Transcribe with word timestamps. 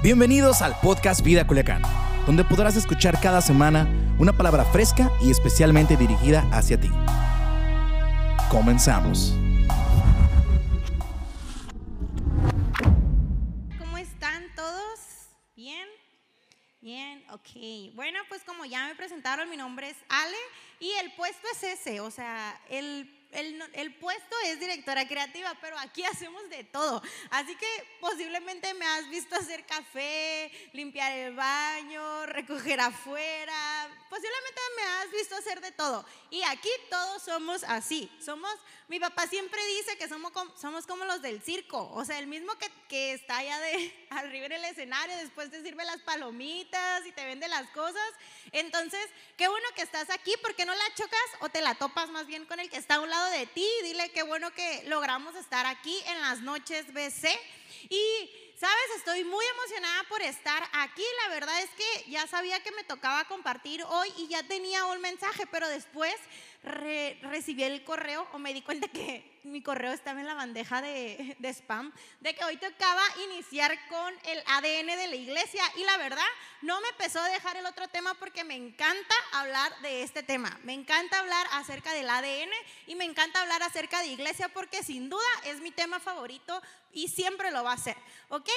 Bienvenidos 0.00 0.62
al 0.62 0.78
podcast 0.78 1.24
Vida 1.24 1.44
Culiacán, 1.44 1.82
donde 2.24 2.44
podrás 2.44 2.76
escuchar 2.76 3.20
cada 3.20 3.40
semana 3.40 3.88
una 4.20 4.32
palabra 4.32 4.64
fresca 4.64 5.10
y 5.20 5.28
especialmente 5.32 5.96
dirigida 5.96 6.48
hacia 6.52 6.80
ti. 6.80 6.88
Comenzamos. 8.48 9.34
¿Cómo 13.76 13.98
están 13.98 14.44
todos? 14.54 15.00
¿Bien? 15.56 15.88
Bien, 16.80 17.24
ok. 17.32 17.96
Bueno, 17.96 18.20
pues 18.28 18.44
como 18.44 18.64
ya 18.66 18.86
me 18.86 18.94
presentaron, 18.94 19.50
mi 19.50 19.56
nombre 19.56 19.90
es 19.90 19.96
Ale 20.08 20.36
y 20.78 20.92
el 21.02 21.12
puesto 21.14 21.44
es 21.54 21.64
ese, 21.64 22.00
o 22.00 22.12
sea, 22.12 22.56
el 22.70 23.27
el, 23.32 23.62
el, 23.74 23.94
puesto 23.96 24.36
es 24.46 24.58
directora 24.58 25.06
creativa, 25.06 25.54
pero 25.60 25.78
aquí 25.78 26.02
hacemos 26.12 26.48
de 26.48 26.64
todo. 26.64 27.02
Así 27.30 27.54
que 27.56 27.98
posiblemente 28.00 28.72
me 28.74 28.86
has 28.86 29.08
visto 29.10 29.36
hacer 29.36 29.66
café, 29.66 30.50
limpiar 30.72 31.12
el 31.12 31.34
baño, 31.34 32.26
recoger 32.26 32.80
afuera. 32.80 33.88
Posiblemente 34.08 34.60
me 34.76 34.82
has 34.82 35.10
visto 35.10 35.36
hacer 35.36 35.60
de 35.60 35.72
todo. 35.72 36.04
Y 36.30 36.42
aquí 36.44 36.70
todos 36.90 37.22
somos 37.22 37.64
así. 37.64 38.10
Somos, 38.24 38.50
mi 38.88 38.98
papá 38.98 39.26
siempre 39.26 39.64
dice 39.76 39.98
que 39.98 40.08
somos, 40.08 40.32
somos 40.58 40.86
como 40.86 41.04
los 41.04 41.20
del 41.20 41.42
circo. 41.42 41.90
O 41.92 42.04
sea, 42.04 42.18
el 42.18 42.26
mismo 42.26 42.54
que, 42.56 42.70
que 42.88 43.12
está 43.12 43.38
allá 43.38 43.58
de 43.58 44.06
arriba 44.10 44.46
en 44.46 44.52
el 44.52 44.64
escenario, 44.64 45.16
después 45.18 45.50
te 45.50 45.62
sirve 45.62 45.84
las 45.84 46.00
palomitas 46.02 47.04
y 47.06 47.12
te 47.12 47.26
vende 47.26 47.46
las 47.48 47.68
cosas. 47.70 48.10
Entonces, 48.52 49.06
qué 49.36 49.48
bueno 49.48 49.66
que 49.76 49.82
estás 49.82 50.08
aquí, 50.10 50.32
porque 50.42 50.64
no 50.64 50.74
la 50.74 50.94
chocas 50.94 51.20
o 51.40 51.50
te 51.50 51.60
la 51.60 51.74
topas 51.74 52.08
más 52.08 52.26
bien 52.26 52.46
con 52.46 52.58
el 52.60 52.70
que 52.70 52.78
está 52.78 52.94
a 52.94 53.00
un 53.00 53.10
lado 53.10 53.17
de 53.26 53.46
ti. 53.46 53.66
Dile 53.82 54.10
qué 54.10 54.22
bueno 54.22 54.50
que 54.52 54.82
logramos 54.86 55.34
estar 55.36 55.66
aquí 55.66 55.96
en 56.06 56.20
las 56.20 56.40
noches 56.40 56.92
BC. 56.92 57.28
Y, 57.88 58.47
sabes, 58.58 58.96
estoy 58.96 59.24
muy 59.24 59.44
emocionada 59.46 60.02
por 60.08 60.20
estar 60.22 60.62
aquí. 60.72 61.04
La 61.24 61.34
verdad 61.34 61.60
es 61.62 61.70
que 61.70 62.10
ya 62.10 62.26
sabía 62.26 62.60
que 62.62 62.72
me 62.72 62.84
tocaba 62.84 63.24
compartir 63.26 63.82
hoy 63.84 64.12
y 64.16 64.26
ya 64.28 64.42
tenía 64.42 64.84
un 64.86 65.00
mensaje, 65.00 65.46
pero 65.46 65.68
después 65.68 66.14
recibí 66.62 67.62
el 67.62 67.84
correo 67.84 68.26
o 68.32 68.38
me 68.38 68.52
di 68.52 68.62
cuenta 68.62 68.88
que 68.88 69.38
mi 69.44 69.62
correo 69.62 69.92
estaba 69.92 70.20
en 70.20 70.26
la 70.26 70.34
bandeja 70.34 70.82
de, 70.82 71.36
de, 71.38 71.48
spam, 71.50 71.92
de 72.20 72.34
que 72.34 72.44
hoy 72.44 72.56
tocaba 72.56 73.02
iniciar 73.24 73.78
con 73.88 74.12
el 74.24 74.42
ADN 74.46 74.86
de 74.86 75.06
la 75.08 75.16
iglesia 75.16 75.62
y 75.76 75.84
la 75.84 75.96
verdad 75.96 76.26
no 76.60 76.80
me 76.80 76.88
a 77.16 77.28
dejar 77.28 77.56
el 77.56 77.64
otro 77.64 77.88
tema 77.88 78.14
porque 78.14 78.44
me 78.44 78.54
encanta 78.54 79.14
hablar 79.32 79.72
de 79.80 80.02
este 80.02 80.22
tema, 80.22 80.58
me 80.62 80.74
encanta 80.74 81.20
hablar 81.20 81.46
acerca 81.52 81.92
del 81.94 82.10
ADN 82.10 82.50
y 82.86 82.96
me 82.96 83.04
encanta 83.04 83.40
hablar 83.40 83.62
acerca 83.62 84.00
de 84.00 84.08
iglesia 84.08 84.48
porque 84.50 84.82
sin 84.82 85.08
duda 85.08 85.24
es 85.44 85.60
mi 85.60 85.70
tema 85.70 86.00
favorito 86.00 86.60
y 86.92 87.08
siempre 87.08 87.50
lo 87.50 87.64
va 87.64 87.72
a 87.72 87.78
ser, 87.78 87.96
¿ok? 88.28 88.47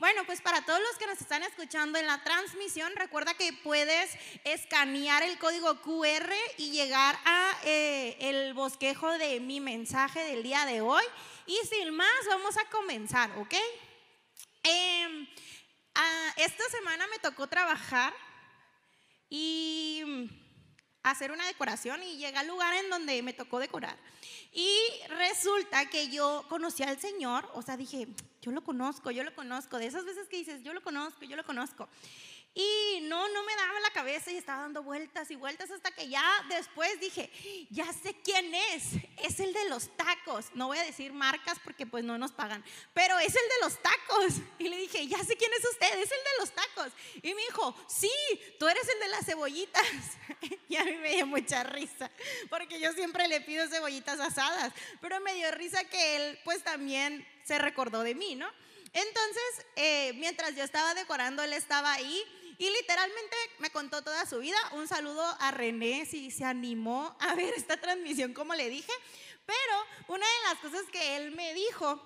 Bueno, 0.00 0.24
pues 0.24 0.40
para 0.40 0.64
todos 0.64 0.80
los 0.80 0.96
que 0.96 1.06
nos 1.06 1.20
están 1.20 1.42
escuchando 1.42 1.98
en 1.98 2.06
la 2.06 2.24
transmisión, 2.24 2.90
recuerda 2.96 3.34
que 3.34 3.52
puedes 3.52 4.10
escanear 4.44 5.22
el 5.22 5.38
código 5.38 5.82
QR 5.82 6.32
y 6.56 6.70
llegar 6.70 7.18
a 7.26 7.52
eh, 7.64 8.16
el 8.18 8.54
bosquejo 8.54 9.10
de 9.18 9.40
mi 9.40 9.60
mensaje 9.60 10.24
del 10.24 10.42
día 10.42 10.64
de 10.64 10.80
hoy. 10.80 11.04
Y 11.46 11.58
sin 11.68 11.94
más, 11.94 12.08
vamos 12.26 12.56
a 12.56 12.64
comenzar, 12.70 13.30
¿ok? 13.38 13.52
Em, 14.62 15.28
esta 16.36 16.64
semana 16.70 17.06
me 17.08 17.18
tocó 17.18 17.46
trabajar 17.46 18.14
y 19.28 20.02
hacer 21.02 21.30
una 21.30 21.46
decoración 21.46 22.02
y 22.02 22.16
llegué 22.16 22.38
al 22.38 22.46
lugar 22.46 22.74
en 22.74 22.88
donde 22.88 23.22
me 23.22 23.34
tocó 23.34 23.58
decorar. 23.58 23.98
Y 24.50 24.74
resulta 25.08 25.90
que 25.90 26.08
yo 26.08 26.46
conocí 26.48 26.82
al 26.82 26.98
Señor, 26.98 27.50
o 27.52 27.60
sea, 27.60 27.76
dije, 27.76 28.08
yo 28.40 28.50
lo 28.52 28.62
conozco, 28.62 29.10
yo 29.10 29.22
lo 29.22 29.34
conozco, 29.34 29.78
de 29.78 29.86
esas 29.86 30.04
veces 30.04 30.28
que 30.28 30.38
dices, 30.38 30.62
yo 30.62 30.72
lo 30.72 30.82
conozco, 30.82 31.24
yo 31.24 31.36
lo 31.36 31.44
conozco. 31.44 31.88
Y 32.52 33.00
no, 33.02 33.28
no 33.28 33.44
me 33.44 33.54
daba 33.54 33.78
la 33.78 33.90
cabeza 33.90 34.32
y 34.32 34.36
estaba 34.36 34.62
dando 34.62 34.82
vueltas 34.82 35.30
y 35.30 35.36
vueltas 35.36 35.70
hasta 35.70 35.92
que 35.92 36.08
ya 36.08 36.24
después 36.48 36.98
dije, 36.98 37.30
ya 37.70 37.92
sé 37.92 38.16
quién 38.24 38.52
es, 38.52 38.94
es 39.22 39.38
el 39.38 39.52
de 39.52 39.68
los 39.68 39.96
tacos. 39.96 40.46
No 40.54 40.66
voy 40.66 40.78
a 40.78 40.82
decir 40.82 41.12
marcas 41.12 41.60
porque 41.62 41.86
pues 41.86 42.02
no 42.02 42.18
nos 42.18 42.32
pagan, 42.32 42.64
pero 42.92 43.16
es 43.20 43.28
el 43.28 43.34
de 43.34 43.60
los 43.62 43.80
tacos. 43.80 44.34
Y 44.58 44.68
le 44.68 44.78
dije, 44.78 45.06
ya 45.06 45.22
sé 45.22 45.36
quién 45.36 45.52
es 45.52 45.64
usted, 45.64 46.00
es 46.00 46.10
el 46.10 46.18
de 46.18 46.40
los 46.40 46.50
tacos. 46.50 46.92
Y 47.22 47.34
me 47.34 47.42
dijo, 47.42 47.72
sí, 47.86 48.10
tú 48.58 48.66
eres 48.66 48.88
el 48.88 48.98
de 48.98 49.08
las 49.08 49.26
cebollitas. 49.26 49.86
y 50.68 50.74
a 50.74 50.84
mí 50.84 50.96
me 50.96 51.14
dio 51.14 51.26
mucha 51.26 51.62
risa, 51.62 52.10
porque 52.48 52.80
yo 52.80 52.92
siempre 52.94 53.28
le 53.28 53.40
pido 53.42 53.68
cebollitas 53.68 54.18
asadas, 54.18 54.72
pero 55.00 55.20
me 55.20 55.34
dio 55.34 55.52
risa 55.52 55.84
que 55.84 56.16
él 56.16 56.38
pues 56.44 56.64
también 56.64 57.24
se 57.50 57.58
recordó 57.58 58.04
de 58.04 58.14
mí, 58.14 58.36
¿no? 58.36 58.48
Entonces, 58.92 59.66
eh, 59.74 60.12
mientras 60.18 60.54
yo 60.54 60.62
estaba 60.62 60.94
decorando, 60.94 61.42
él 61.42 61.52
estaba 61.52 61.92
ahí 61.92 62.22
y 62.58 62.70
literalmente 62.70 63.36
me 63.58 63.70
contó 63.70 64.02
toda 64.02 64.24
su 64.24 64.38
vida. 64.38 64.56
Un 64.74 64.86
saludo 64.86 65.24
a 65.40 65.50
René 65.50 66.06
si 66.06 66.30
se 66.30 66.44
animó 66.44 67.16
a 67.18 67.34
ver 67.34 67.52
esta 67.56 67.76
transmisión, 67.76 68.34
como 68.34 68.54
le 68.54 68.68
dije. 68.68 68.92
Pero 69.46 70.06
una 70.06 70.24
de 70.24 70.48
las 70.48 70.58
cosas 70.60 70.88
que 70.92 71.16
él 71.16 71.32
me 71.32 71.52
dijo 71.54 72.00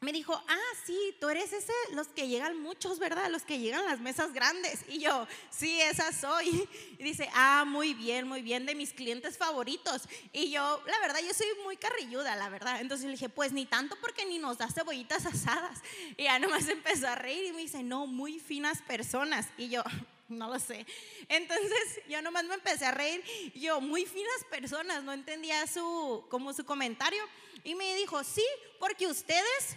me 0.00 0.12
dijo, 0.12 0.34
ah, 0.34 0.76
sí, 0.84 1.16
tú 1.18 1.30
eres 1.30 1.52
ese, 1.52 1.72
los 1.92 2.08
que 2.08 2.28
llegan 2.28 2.60
muchos, 2.60 2.98
¿verdad? 2.98 3.30
Los 3.30 3.42
que 3.42 3.58
llegan 3.58 3.86
las 3.86 4.00
mesas 4.00 4.32
grandes. 4.32 4.84
Y 4.88 4.98
yo, 4.98 5.26
sí, 5.50 5.80
esa 5.80 6.12
soy. 6.12 6.68
Y 6.98 7.02
dice, 7.02 7.28
ah, 7.32 7.64
muy 7.66 7.94
bien, 7.94 8.28
muy 8.28 8.42
bien, 8.42 8.66
de 8.66 8.74
mis 8.74 8.92
clientes 8.92 9.38
favoritos. 9.38 10.02
Y 10.32 10.50
yo, 10.50 10.82
la 10.86 11.00
verdad, 11.00 11.20
yo 11.26 11.32
soy 11.32 11.46
muy 11.64 11.76
carrilluda, 11.76 12.36
la 12.36 12.50
verdad. 12.50 12.80
Entonces 12.80 13.06
le 13.06 13.12
dije, 13.12 13.28
pues 13.30 13.52
ni 13.52 13.64
tanto 13.64 13.96
porque 14.00 14.26
ni 14.26 14.38
nos 14.38 14.58
da 14.58 14.68
cebollitas 14.70 15.24
asadas. 15.26 15.80
Y 16.16 16.24
ya 16.24 16.38
nomás 16.38 16.68
empezó 16.68 17.08
a 17.08 17.14
reír 17.14 17.46
y 17.46 17.52
me 17.52 17.62
dice, 17.62 17.82
no, 17.82 18.06
muy 18.06 18.38
finas 18.38 18.82
personas. 18.82 19.48
Y 19.56 19.70
yo, 19.70 19.82
no 20.28 20.48
lo 20.48 20.58
sé. 20.58 20.86
Entonces 21.28 22.00
yo 22.08 22.22
nomás 22.22 22.44
me 22.44 22.54
empecé 22.54 22.86
a 22.86 22.92
reír. 22.92 23.22
Yo, 23.54 23.80
muy 23.80 24.06
finas 24.06 24.44
personas, 24.50 25.02
no 25.04 25.12
entendía 25.12 25.66
su, 25.66 26.24
como 26.30 26.52
su 26.52 26.64
comentario. 26.64 27.22
Y 27.62 27.74
me 27.74 27.94
dijo, 27.94 28.22
sí, 28.24 28.44
porque 28.78 29.06
ustedes 29.06 29.76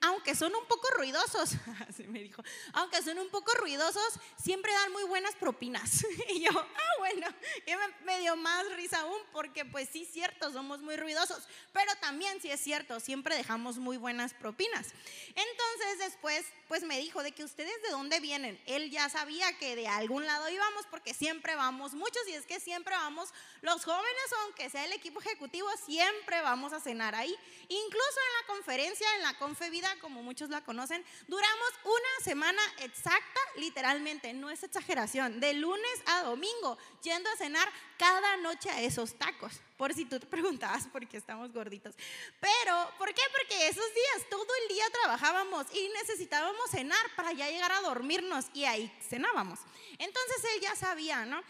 aunque 0.00 0.34
son 0.34 0.54
un 0.54 0.66
poco 0.66 0.88
ruidosos, 0.96 1.52
así 1.88 2.04
me 2.08 2.20
dijo, 2.20 2.42
aunque 2.72 3.02
son 3.02 3.18
un 3.18 3.28
poco 3.28 3.52
ruidosos, 3.54 4.18
siempre 4.42 4.72
dan 4.72 4.92
muy 4.92 5.04
buenas 5.04 5.34
propinas. 5.34 6.04
Y 6.28 6.40
yo, 6.40 6.50
ah, 6.52 6.98
bueno, 6.98 7.26
y 7.66 8.04
me, 8.04 8.18
dio 8.20 8.36
más 8.36 8.70
risa 8.76 9.00
aún, 9.00 9.20
porque 9.32 9.64
pues 9.64 9.88
sí, 9.90 10.04
cierto, 10.04 10.52
somos 10.52 10.80
muy 10.80 10.96
ruidosos, 10.96 11.46
pero 11.72 11.92
también 11.96 12.40
sí 12.40 12.50
es 12.50 12.60
cierto, 12.60 13.00
siempre 13.00 13.36
dejamos 13.36 13.78
muy 13.78 13.96
buenas 13.96 14.34
propinas. 14.34 14.88
Entonces 15.28 15.98
después, 15.98 16.44
pues 16.70 16.84
me 16.84 17.00
dijo 17.00 17.22
de 17.24 17.32
que 17.32 17.42
ustedes 17.42 17.82
de 17.82 17.90
dónde 17.90 18.20
vienen. 18.20 18.56
Él 18.64 18.92
ya 18.92 19.08
sabía 19.08 19.58
que 19.58 19.74
de 19.74 19.88
algún 19.88 20.24
lado 20.24 20.48
íbamos, 20.48 20.86
porque 20.86 21.12
siempre 21.12 21.56
vamos 21.56 21.94
muchos, 21.94 22.22
y 22.28 22.34
es 22.34 22.46
que 22.46 22.60
siempre 22.60 22.94
vamos, 22.94 23.30
los 23.60 23.84
jóvenes, 23.84 24.32
aunque 24.44 24.70
sea 24.70 24.84
el 24.84 24.92
equipo 24.92 25.20
ejecutivo, 25.20 25.68
siempre 25.84 26.40
vamos 26.42 26.72
a 26.72 26.78
cenar 26.78 27.16
ahí. 27.16 27.36
Incluso 27.68 28.20
en 28.20 28.40
la 28.40 28.54
conferencia, 28.54 29.16
en 29.16 29.22
la 29.22 29.34
conferencia, 29.34 29.50
Vida, 29.70 29.94
como 30.00 30.22
muchos 30.22 30.48
la 30.48 30.62
conocen, 30.62 31.04
duramos 31.26 31.68
una 31.84 32.24
semana 32.24 32.62
exacta, 32.78 33.40
literalmente, 33.56 34.32
no 34.32 34.48
es 34.48 34.62
exageración, 34.62 35.40
de 35.40 35.54
lunes 35.54 36.02
a 36.06 36.22
domingo, 36.22 36.78
yendo 37.02 37.28
a 37.30 37.36
cenar 37.36 37.68
cada 38.00 38.38
noche 38.38 38.70
a 38.70 38.80
esos 38.80 39.12
tacos. 39.18 39.60
Por 39.76 39.92
si 39.92 40.06
tú 40.06 40.18
te 40.18 40.26
preguntabas 40.34 40.86
por 40.86 41.06
qué 41.06 41.18
estamos 41.18 41.52
gorditos. 41.52 41.94
Pero, 42.40 42.90
¿por 42.96 43.12
qué? 43.12 43.20
Porque 43.30 43.68
esos 43.68 43.84
días, 43.84 44.30
todo 44.30 44.46
el 44.62 44.74
día 44.74 44.84
trabajábamos 44.90 45.66
y 45.74 45.86
necesitábamos 45.90 46.70
cenar 46.70 47.14
para 47.14 47.32
ya 47.32 47.50
llegar 47.50 47.70
a 47.72 47.82
dormirnos 47.82 48.46
y 48.54 48.64
ahí 48.64 48.90
cenábamos. 49.06 49.58
Entonces 49.98 50.36
él 50.54 50.62
ya 50.62 50.74
sabía, 50.74 51.26
¿no? 51.26 51.42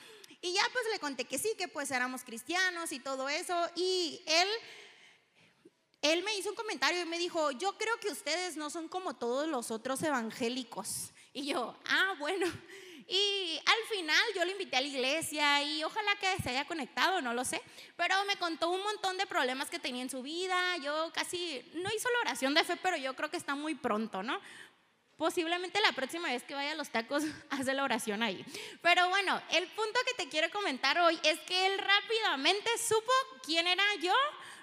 Y 0.42 0.52
ya 0.52 0.62
pues 0.72 0.84
le 0.92 0.98
conté 0.98 1.24
que 1.24 1.38
sí, 1.38 1.54
que 1.56 1.68
pues 1.68 1.92
éramos 1.92 2.24
cristianos 2.24 2.90
y 2.90 2.98
todo 2.98 3.28
eso. 3.28 3.70
Y 3.76 4.20
él 4.26 4.48
él 6.02 6.24
me 6.24 6.36
hizo 6.36 6.48
un 6.48 6.56
comentario 6.56 7.02
y 7.02 7.04
me 7.04 7.18
dijo, 7.18 7.52
yo 7.52 7.76
creo 7.78 7.96
que 8.00 8.08
ustedes 8.08 8.56
no 8.56 8.70
son 8.70 8.88
como 8.88 9.14
todos 9.14 9.46
los 9.46 9.70
otros 9.70 10.02
evangélicos. 10.02 11.12
Y 11.32 11.46
yo, 11.46 11.76
ah, 11.84 12.14
bueno. 12.18 12.46
Y 13.12 13.60
al 13.66 13.96
final 13.96 14.24
yo 14.36 14.44
lo 14.44 14.52
invité 14.52 14.76
a 14.76 14.80
la 14.80 14.86
iglesia 14.86 15.62
y 15.64 15.82
ojalá 15.82 16.14
que 16.20 16.40
se 16.44 16.50
haya 16.50 16.64
conectado, 16.64 17.20
no 17.20 17.34
lo 17.34 17.44
sé. 17.44 17.60
Pero 17.96 18.14
me 18.24 18.36
contó 18.36 18.70
un 18.70 18.80
montón 18.84 19.18
de 19.18 19.26
problemas 19.26 19.68
que 19.68 19.80
tenía 19.80 20.02
en 20.02 20.10
su 20.10 20.22
vida. 20.22 20.76
Yo 20.76 21.10
casi, 21.12 21.60
no 21.74 21.90
hizo 21.92 22.08
la 22.08 22.20
oración 22.20 22.54
de 22.54 22.62
fe, 22.62 22.76
pero 22.76 22.96
yo 22.96 23.16
creo 23.16 23.28
que 23.28 23.36
está 23.36 23.56
muy 23.56 23.74
pronto, 23.74 24.22
¿no? 24.22 24.40
Posiblemente 25.16 25.80
la 25.80 25.90
próxima 25.90 26.28
vez 26.28 26.44
que 26.44 26.54
vaya 26.54 26.70
a 26.70 26.76
los 26.76 26.90
tacos 26.90 27.24
hace 27.50 27.74
la 27.74 27.82
oración 27.82 28.22
ahí. 28.22 28.44
Pero 28.80 29.08
bueno, 29.08 29.42
el 29.50 29.66
punto 29.66 29.98
que 30.06 30.14
te 30.22 30.30
quiero 30.30 30.48
comentar 30.50 30.96
hoy 31.00 31.18
es 31.24 31.40
que 31.40 31.66
él 31.66 31.78
rápidamente 31.78 32.70
supo 32.78 33.12
quién 33.44 33.66
era 33.66 33.84
yo 34.00 34.14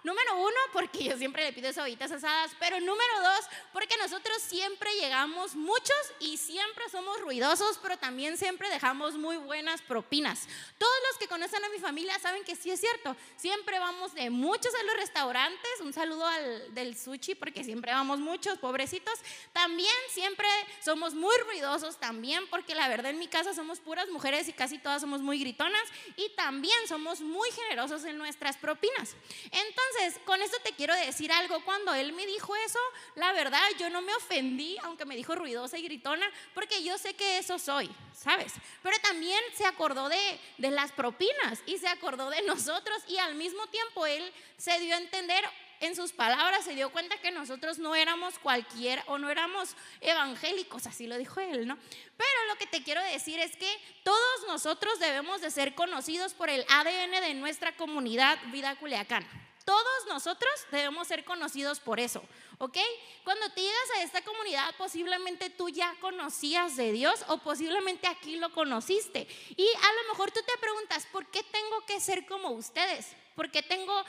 Número 0.07 0.38
uno, 0.38 0.56
porque 0.71 1.04
yo 1.04 1.18
siempre 1.18 1.44
le 1.44 1.51
pido 1.51 1.74
cebollitas 1.74 2.09
asadas, 2.13 2.51
pero 2.62 2.80
número 2.80 3.21
dos, 3.21 3.45
porque 3.74 3.98
nosotros 3.98 4.42
siempre 4.42 4.89
llegamos 5.01 5.54
muchos 5.54 5.98
y 6.21 6.38
siempre 6.38 6.88
somos 6.89 7.19
ruidosos, 7.19 7.77
pero 7.81 7.98
también 7.98 8.38
siempre 8.38 8.69
dejamos 8.69 9.15
muy 9.15 9.36
buenas 9.36 9.81
propinas. 9.81 10.48
Todos 10.77 10.95
los 11.09 11.19
que 11.19 11.27
conocen 11.27 11.62
a 11.62 11.68
mi 11.68 11.80
familia 11.80 12.18
saben 12.19 12.45
que 12.45 12.56
sí 12.56 12.71
es 12.71 12.80
cierto. 12.80 13.18
Siempre 13.36 13.80
vamos 13.80 14.13
de 14.13 14.30
muchos 14.30 14.74
a 14.75 14.83
los 14.83 14.95
restaurantes. 14.95 15.71
Un 15.81 15.92
saludo 15.92 16.25
al 16.25 16.74
del 16.74 16.98
sushi, 16.98 17.36
porque 17.36 17.65
siempre 17.65 17.92
vamos 17.92 18.21
muchos, 18.21 18.57
pobrecitos. 18.60 19.19
También 19.51 19.94
siempre 20.10 20.48
somos 20.80 21.15
muy 21.15 21.36
ruidosos, 21.48 22.00
también, 22.00 22.48
porque 22.48 22.75
la 22.75 22.88
verdad 22.88 23.12
en 23.12 23.19
mi 23.19 23.27
casa 23.27 23.53
somos 23.53 23.81
puras 23.81 24.07
mujeres 24.07 24.48
y 24.48 24.53
casi 24.53 24.77
todas 24.77 25.01
somos 25.01 25.19
muy 25.19 25.38
gritonas. 25.38 25.83
Y 26.15 26.30
también 26.30 26.77
somos 26.88 27.19
muy 27.19 27.51
generosos 27.51 28.06
en 28.06 28.18
nuestras 28.18 28.56
propinas. 28.56 29.13
Entonces, 29.51 29.96
con 30.25 30.41
esto 30.41 30.57
te 30.63 30.73
quiero 30.73 30.95
decir 30.95 31.31
algo. 31.31 31.63
Cuando 31.63 31.94
él 31.94 32.13
me 32.13 32.25
dijo 32.25 32.55
eso, 32.55 32.79
la 33.15 33.33
verdad 33.33 33.61
yo 33.79 33.89
no 33.89 34.01
me 34.01 34.13
ofendí, 34.15 34.77
aunque 34.83 35.05
me 35.05 35.15
dijo 35.15 35.35
ruidosa 35.35 35.77
y 35.77 35.83
gritona, 35.83 36.29
porque 36.53 36.83
yo 36.83 36.97
sé 36.97 37.13
que 37.15 37.38
eso 37.38 37.59
soy, 37.59 37.89
¿sabes? 38.13 38.53
Pero 38.83 38.97
también 38.99 39.39
se 39.55 39.65
acordó 39.65 40.09
de, 40.09 40.39
las 40.57 40.91
propinas 40.91 41.61
y 41.65 41.77
se 41.77 41.88
acordó 41.88 42.29
de 42.29 42.41
nosotros 42.44 42.97
y 43.07 43.17
al 43.17 43.35
mismo 43.35 43.67
tiempo 43.67 44.05
él 44.05 44.31
se 44.57 44.79
dio 44.79 44.95
a 44.95 44.99
entender 44.99 45.44
en 45.79 45.95
sus 45.95 46.11
palabras 46.11 46.65
se 46.65 46.73
dio 46.73 46.91
cuenta 46.91 47.21
que 47.21 47.29
nosotros 47.29 47.77
no 47.77 47.93
éramos 47.93 48.39
cualquier 48.39 49.03
o 49.05 49.19
no 49.19 49.29
éramos 49.29 49.75
evangélicos, 50.01 50.88
así 50.88 51.05
lo 51.05 51.19
dijo 51.19 51.39
él, 51.39 51.67
¿no? 51.67 51.77
Pero 52.17 52.45
lo 52.47 52.55
que 52.55 52.65
te 52.65 52.81
quiero 52.81 53.01
decir 53.03 53.39
es 53.39 53.55
que 53.55 53.71
todos 54.03 54.47
nosotros 54.47 55.00
debemos 55.00 55.39
de 55.41 55.51
ser 55.51 55.75
conocidos 55.75 56.33
por 56.33 56.50
el 56.50 56.65
ADN 56.67 57.21
de 57.21 57.33
nuestra 57.35 57.75
comunidad 57.75 58.39
Vida 58.51 58.75
Culiacán. 58.75 59.46
Todos 59.67 60.05
nosotros 60.07 60.49
debemos 60.71 61.09
ser 61.09 61.25
conocidos 61.25 61.81
por 61.81 61.99
eso, 61.99 62.23
¿ok? 62.57 62.77
Cuando 63.25 63.49
te 63.49 63.59
llegas 63.59 63.89
a 63.97 64.03
esta 64.03 64.21
comunidad, 64.21 64.73
posiblemente 64.77 65.49
tú 65.49 65.67
ya 65.67 65.93
conocías 65.99 66.77
de 66.77 66.93
Dios 66.93 67.25
o 67.27 67.39
posiblemente 67.39 68.07
aquí 68.07 68.37
lo 68.37 68.53
conociste. 68.53 69.27
Y 69.57 69.67
a 69.67 69.93
lo 70.03 70.09
mejor 70.13 70.31
tú 70.31 70.39
te 70.39 70.57
preguntas, 70.61 71.05
¿por 71.07 71.25
qué 71.25 71.43
tengo 71.43 71.85
que 71.85 71.99
ser 71.99 72.25
como 72.27 72.51
ustedes? 72.51 73.07
¿Por 73.35 73.51
qué 73.51 73.61
tengo 73.61 74.05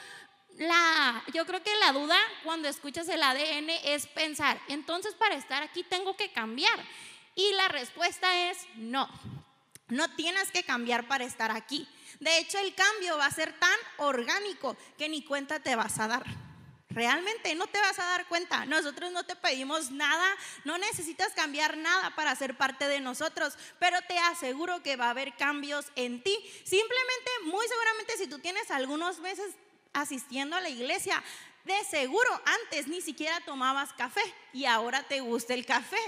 la, 0.59 1.25
yo 1.35 1.45
creo 1.45 1.61
que 1.61 1.75
la 1.81 1.91
duda 1.91 2.17
cuando 2.45 2.69
escuchas 2.69 3.09
el 3.09 3.21
ADN 3.21 3.71
es 3.83 4.07
pensar, 4.07 4.61
entonces 4.69 5.15
para 5.15 5.35
estar 5.35 5.65
aquí 5.65 5.83
tengo 5.83 6.17
que 6.17 6.31
cambiar. 6.31 6.79
Y 7.35 7.53
la 7.55 7.67
respuesta 7.67 8.49
es 8.49 8.59
no, 8.77 9.11
no 9.89 10.09
tienes 10.15 10.53
que 10.53 10.63
cambiar 10.63 11.09
para 11.09 11.25
estar 11.25 11.51
aquí. 11.51 11.89
De 12.21 12.39
hecho, 12.39 12.59
el 12.59 12.75
cambio 12.75 13.17
va 13.17 13.27
a 13.27 13.31
ser 13.31 13.53
tan 13.59 13.79
orgánico 13.99 14.77
que 14.97 15.09
ni 15.09 15.23
cuenta 15.23 15.61
te 15.61 15.77
vas 15.77 15.99
a 15.99 16.09
dar. 16.09 16.25
Realmente 16.91 17.55
no 17.55 17.67
te 17.67 17.79
vas 17.79 17.99
a 17.99 18.05
dar 18.05 18.27
cuenta. 18.27 18.65
Nosotros 18.67 19.13
no 19.13 19.25
te 19.25 19.37
pedimos 19.37 19.91
nada, 19.91 20.27
no 20.65 20.79
necesitas 20.79 21.33
cambiar 21.35 21.77
nada 21.77 22.15
para 22.17 22.35
ser 22.35 22.57
parte 22.57 22.89
de 22.89 23.01
nosotros, 23.01 23.57
pero 23.79 24.01
te 24.09 24.19
aseguro 24.19 24.83
que 24.83 24.97
va 24.97 25.07
a 25.07 25.11
haber 25.11 25.37
cambios 25.37 25.87
en 25.97 26.23
ti. 26.23 26.37
Simplemente, 26.65 27.31
muy 27.45 27.67
seguramente, 27.69 28.17
si 28.17 28.27
tú 28.27 28.39
tienes 28.39 28.71
algunos 28.71 29.19
meses 29.21 29.55
asistiendo 29.93 30.57
a 30.57 30.61
la 30.61 30.71
iglesia, 30.71 31.23
de 31.65 31.85
seguro 31.85 32.31
antes 32.47 32.89
ni 32.89 33.03
siquiera 33.03 33.41
tomabas 33.45 33.93
café 33.93 34.23
y 34.53 34.65
ahora 34.65 35.03
te 35.03 35.21
gusta 35.21 35.55
el 35.55 35.67
café. 35.67 35.99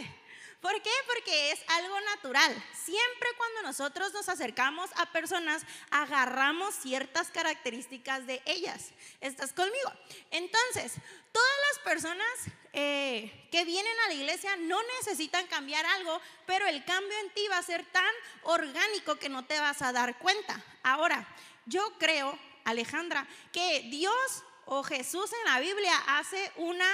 ¿Por 0.61 0.83
qué? 0.83 0.91
Porque 1.07 1.53
es 1.53 1.61
algo 1.69 1.99
natural. 2.01 2.53
Siempre 2.75 3.29
cuando 3.37 3.63
nosotros 3.63 4.13
nos 4.13 4.29
acercamos 4.29 4.91
a 4.97 5.07
personas, 5.07 5.63
agarramos 5.91 6.75
ciertas 6.75 7.31
características 7.31 8.27
de 8.27 8.43
ellas. 8.45 8.91
¿Estás 9.21 9.53
conmigo? 9.53 9.91
Entonces, 10.31 10.95
todas 11.33 11.51
las 11.71 11.79
personas 11.85 12.29
eh, 12.75 13.49
que 13.51 13.65
vienen 13.65 13.99
a 14.05 14.09
la 14.09 14.15
iglesia 14.15 14.57
no 14.57 14.79
necesitan 14.99 15.47
cambiar 15.47 15.87
algo, 15.87 16.21
pero 16.47 16.67
el 16.67 16.85
cambio 16.85 17.19
en 17.21 17.31
ti 17.31 17.47
va 17.49 17.59
a 17.59 17.63
ser 17.63 17.85
tan 17.87 18.15
orgánico 18.43 19.17
que 19.17 19.31
no 19.31 19.47
te 19.47 19.59
vas 19.59 19.81
a 19.81 19.93
dar 19.93 20.19
cuenta. 20.19 20.63
Ahora, 20.83 21.27
yo 21.65 21.95
creo 21.99 22.39
Alejandra, 22.65 23.27
que 23.53 23.89
Dios 23.91 24.45
o 24.67 24.83
Jesús 24.83 25.31
en 25.33 25.53
la 25.53 25.61
Biblia 25.61 25.97
hace 26.07 26.53
una... 26.57 26.89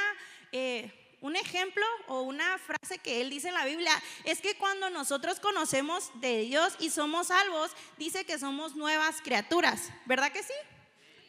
Eh, 0.53 1.03
un 1.21 1.37
ejemplo 1.37 1.85
o 2.09 2.23
una 2.23 2.59
frase 2.59 2.99
que 2.99 3.21
él 3.21 3.31
dice 3.31 3.49
en 3.49 3.55
la 3.55 3.65
Biblia 3.65 3.93
es 4.25 4.41
que 4.41 4.57
cuando 4.57 4.91
nosotros 4.91 5.41
conocemos 5.41 6.11
de 6.21 6.41
Dios 6.41 6.75
y 6.79 6.91
somos 6.91 7.29
salvos, 7.29 7.73
dice 7.99 8.25
que 8.25 8.39
somos 8.39 8.77
nuevas 8.77 9.21
criaturas. 9.23 9.91
¿Verdad 10.05 10.33
que 10.33 10.43
sí? 10.43 10.55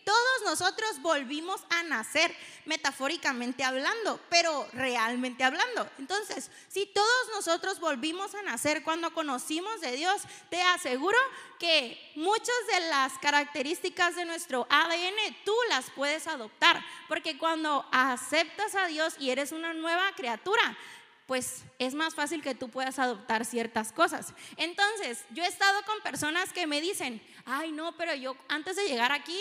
Todos 0.07 0.43
nosotros 0.45 1.01
volvimos 1.01 1.59
a 1.69 1.83
nacer, 1.83 2.33
metafóricamente 2.63 3.65
hablando, 3.65 4.21
pero 4.29 4.65
realmente 4.71 5.43
hablando. 5.43 5.85
Entonces, 5.99 6.49
si 6.69 6.85
todos 6.85 7.27
nosotros 7.33 7.81
volvimos 7.81 8.33
a 8.33 8.41
nacer 8.41 8.83
cuando 8.83 9.13
conocimos 9.13 9.81
de 9.81 9.97
Dios, 9.97 10.21
te 10.49 10.61
aseguro 10.61 11.17
que 11.59 12.13
muchas 12.15 12.55
de 12.71 12.87
las 12.87 13.19
características 13.19 14.15
de 14.15 14.23
nuestro 14.23 14.65
ADN 14.69 15.35
tú 15.43 15.53
las 15.67 15.89
puedes 15.89 16.25
adoptar, 16.27 16.81
porque 17.09 17.37
cuando 17.37 17.85
aceptas 17.91 18.75
a 18.75 18.87
Dios 18.87 19.15
y 19.19 19.31
eres 19.31 19.51
una 19.51 19.73
nueva 19.73 20.13
criatura, 20.15 20.77
pues 21.25 21.63
es 21.79 21.93
más 21.93 22.15
fácil 22.15 22.41
que 22.41 22.55
tú 22.55 22.69
puedas 22.69 22.97
adoptar 22.97 23.43
ciertas 23.43 23.91
cosas. 23.91 24.33
Entonces, 24.55 25.25
yo 25.31 25.43
he 25.43 25.47
estado 25.47 25.83
con 25.83 25.99
personas 25.99 26.53
que 26.53 26.65
me 26.65 26.79
dicen, 26.79 27.21
ay 27.45 27.73
no, 27.73 27.97
pero 27.97 28.15
yo 28.15 28.37
antes 28.47 28.77
de 28.77 28.87
llegar 28.87 29.11
aquí 29.11 29.37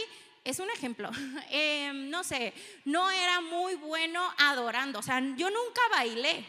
es 0.47 0.61
un 0.61 0.71
ejemplo, 0.71 1.11
em, 1.51 2.09
no 2.09 2.23
sé, 2.23 2.55
no 2.85 3.11
era 3.11 3.41
muy 3.41 3.75
bueno 3.75 4.23
adorando, 4.39 5.01
o 5.01 5.03
sea, 5.03 5.21
yo 5.21 5.51
nunca 5.51 5.81
bailé. 5.91 6.47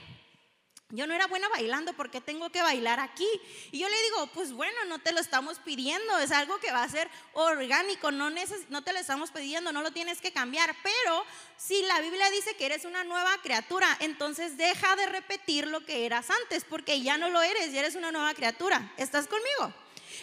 Yo 0.91 1.05
no 1.05 1.13
era 1.13 1.27
buena 1.27 1.49
bailando, 1.49 1.91
porque 1.91 2.21
tengo 2.21 2.49
que 2.49 2.61
bailar 2.61 3.01
aquí? 3.01 3.27
Y 3.71 3.79
yo 3.79 3.89
le 3.89 4.03
digo, 4.03 4.27
pues 4.27 4.53
bueno, 4.53 4.85
no 4.87 4.99
te 4.99 5.11
lo 5.11 5.19
estamos 5.19 5.59
pidiendo, 5.59 6.17
es 6.19 6.31
algo 6.31 6.59
que 6.59 6.71
va 6.71 6.81
a 6.81 6.87
ser 6.87 7.09
orgánico, 7.33 8.09
no, 8.09 8.29
no 8.29 8.83
te 8.85 8.93
lo 8.93 8.99
estamos 8.99 9.31
pidiendo, 9.31 9.73
no 9.73 9.81
lo 9.81 9.91
tienes 9.91 10.21
que 10.21 10.31
cambiar. 10.31 10.73
Pero 10.81 11.25
si 11.57 11.81
la 11.81 11.99
Biblia 11.99 12.29
dice 12.29 12.55
que 12.55 12.67
eres 12.67 12.85
una 12.85 13.03
nueva 13.03 13.37
criatura, 13.43 13.97
entonces 13.99 14.55
deja 14.55 14.95
de 14.95 15.07
repetir 15.07 15.67
lo 15.67 15.85
que 15.85 16.05
eras 16.05 16.29
antes, 16.29 16.63
porque 16.63 17.01
ya 17.01 17.17
no 17.17 17.29
lo 17.31 17.41
eres, 17.41 17.73
ya 17.73 17.81
eres 17.81 17.95
una 17.95 18.13
nueva 18.13 18.33
criatura. 18.33 18.93
¿Estás 18.95 19.27
conmigo? 19.27 19.73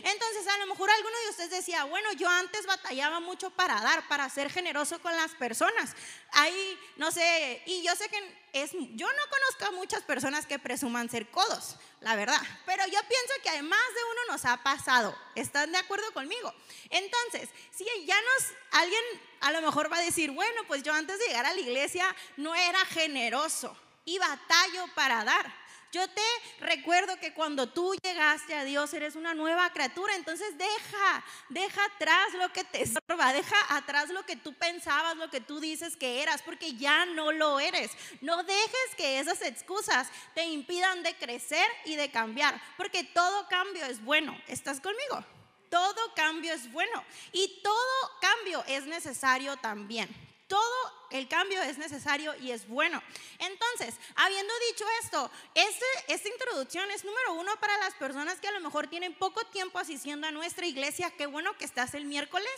Entonces, 0.02 0.46
a 0.46 0.58
lo 0.58 0.67
mejor 0.67 0.91
alguno 0.91 1.17
de 1.25 1.31
ustedes 1.31 1.50
decía, 1.50 1.85
bueno, 1.85 2.12
yo 2.12 2.29
antes 2.29 2.67
batallaba 2.67 3.20
mucho 3.20 3.50
para 3.50 3.81
dar, 3.81 4.06
para 4.08 4.29
ser 4.29 4.50
generoso 4.50 5.00
con 5.00 5.14
las 5.14 5.32
personas. 5.32 5.94
Ahí, 6.32 6.79
no 6.96 7.11
sé, 7.11 7.62
y 7.67 7.82
yo 7.82 7.94
sé 7.96 8.08
que 8.08 8.44
es, 8.52 8.73
yo 8.73 9.06
no 9.06 9.23
conozco 9.31 9.67
a 9.67 9.70
muchas 9.73 10.02
personas 10.02 10.46
que 10.46 10.58
presuman 10.58 11.11
ser 11.11 11.29
codos, 11.31 11.76
la 12.00 12.17
verdad, 12.17 12.41
pero 12.67 12.85
yo 12.87 13.00
pienso 13.08 13.32
que 13.43 13.50
además 13.50 13.81
de 13.94 14.05
uno 14.05 14.32
nos 14.32 14.44
ha 14.44 14.62
pasado. 14.62 15.17
¿Están 15.35 15.73
de 15.73 15.79
acuerdo 15.79 16.12
conmigo? 16.12 16.52
Entonces, 16.90 17.49
si 17.73 17.85
ya 18.06 18.17
nos, 18.20 18.49
alguien 18.73 19.02
a 19.40 19.52
lo 19.52 19.61
mejor 19.61 19.93
va 19.93 19.99
a 19.99 20.02
decir, 20.02 20.31
bueno, 20.31 20.62
pues 20.67 20.82
yo 20.82 20.93
antes 20.94 21.19
de 21.19 21.26
llegar 21.26 21.47
a 21.47 21.52
la 21.52 21.61
iglesia 21.61 22.14
no 22.37 22.55
era 22.55 22.85
generoso 22.87 23.76
y 24.05 24.19
batallo 24.19 24.87
para 24.94 25.25
dar. 25.25 25.63
Yo 25.94 26.08
te 26.08 26.23
recuerdo 26.58 27.20
que 27.20 27.32
cuando 27.35 27.69
tú 27.69 27.94
llegaste 28.02 28.52
a 28.52 28.64
Dios 28.64 28.92
eres 28.95 29.14
una 29.14 29.33
nueva 29.33 29.73
criatura, 29.73 30.16
entonces 30.16 30.59
deja, 30.59 31.25
deja 31.50 31.85
atrás 31.85 32.35
lo 32.35 32.52
que 32.52 32.64
te 32.64 32.83
estorba, 32.83 33.33
deja 33.33 33.54
atrás 33.76 34.11
lo 34.11 34.26
que 34.26 34.35
tú 34.35 34.52
pensabas, 34.54 35.16
lo 35.16 35.30
que 35.30 35.40
tú 35.40 35.61
dices 35.61 35.97
que 35.97 36.21
eras, 36.21 36.42
porque 36.42 36.75
ya 36.75 37.07
no 37.07 37.30
lo 37.30 37.61
eres. 37.61 37.92
No 38.23 38.42
dejes 38.42 38.97
que 38.97 39.21
esas 39.21 39.40
excusas 39.42 40.09
te 40.35 40.45
impidan 40.47 41.04
de 41.04 41.14
crecer 41.14 41.69
y 41.85 41.95
de 41.95 42.11
cambiar, 42.11 42.61
porque 42.76 43.04
todo 43.04 43.47
cambio 43.47 43.87
es 43.87 44.02
bueno. 44.02 44.37
¿Estás 44.49 44.80
conmigo? 44.80 45.25
Todo 45.71 46.12
cambio 46.16 46.52
es 46.52 46.73
bueno 46.73 47.04
y 47.30 47.61
todo 47.62 48.19
cambio 48.21 48.64
es 48.66 48.85
necesario 48.87 49.57
también. 49.59 50.09
Todo 50.47 50.93
el 51.11 51.29
cambio 51.29 51.63
es 51.63 51.79
necesario 51.79 52.35
y 52.41 52.51
es 52.51 52.69
bueno. 52.69 53.03
Entonces, 53.39 53.95
habiendo 54.17 54.53
dicho 54.71 54.85
esto, 55.03 55.31
este, 55.55 55.85
esta 56.09 56.29
introducción 56.29 56.91
es 56.91 57.05
número 57.05 57.35
uno 57.35 57.53
para 57.61 57.79
las 57.79 57.95
personas 57.95 58.39
que 58.41 58.49
a 58.49 58.53
lo 58.53 58.61
mejor 58.61 58.89
tienen 58.89 59.15
poco 59.15 59.45
tiempo 59.47 59.79
asistiendo 59.79 60.27
a 60.27 60.33
nuestra 60.33 60.67
iglesia. 60.67 61.11
Qué 61.17 61.27
bueno 61.27 61.57
que 61.57 61.65
estás 61.65 61.95
el 61.95 62.05
miércoles. 62.05 62.53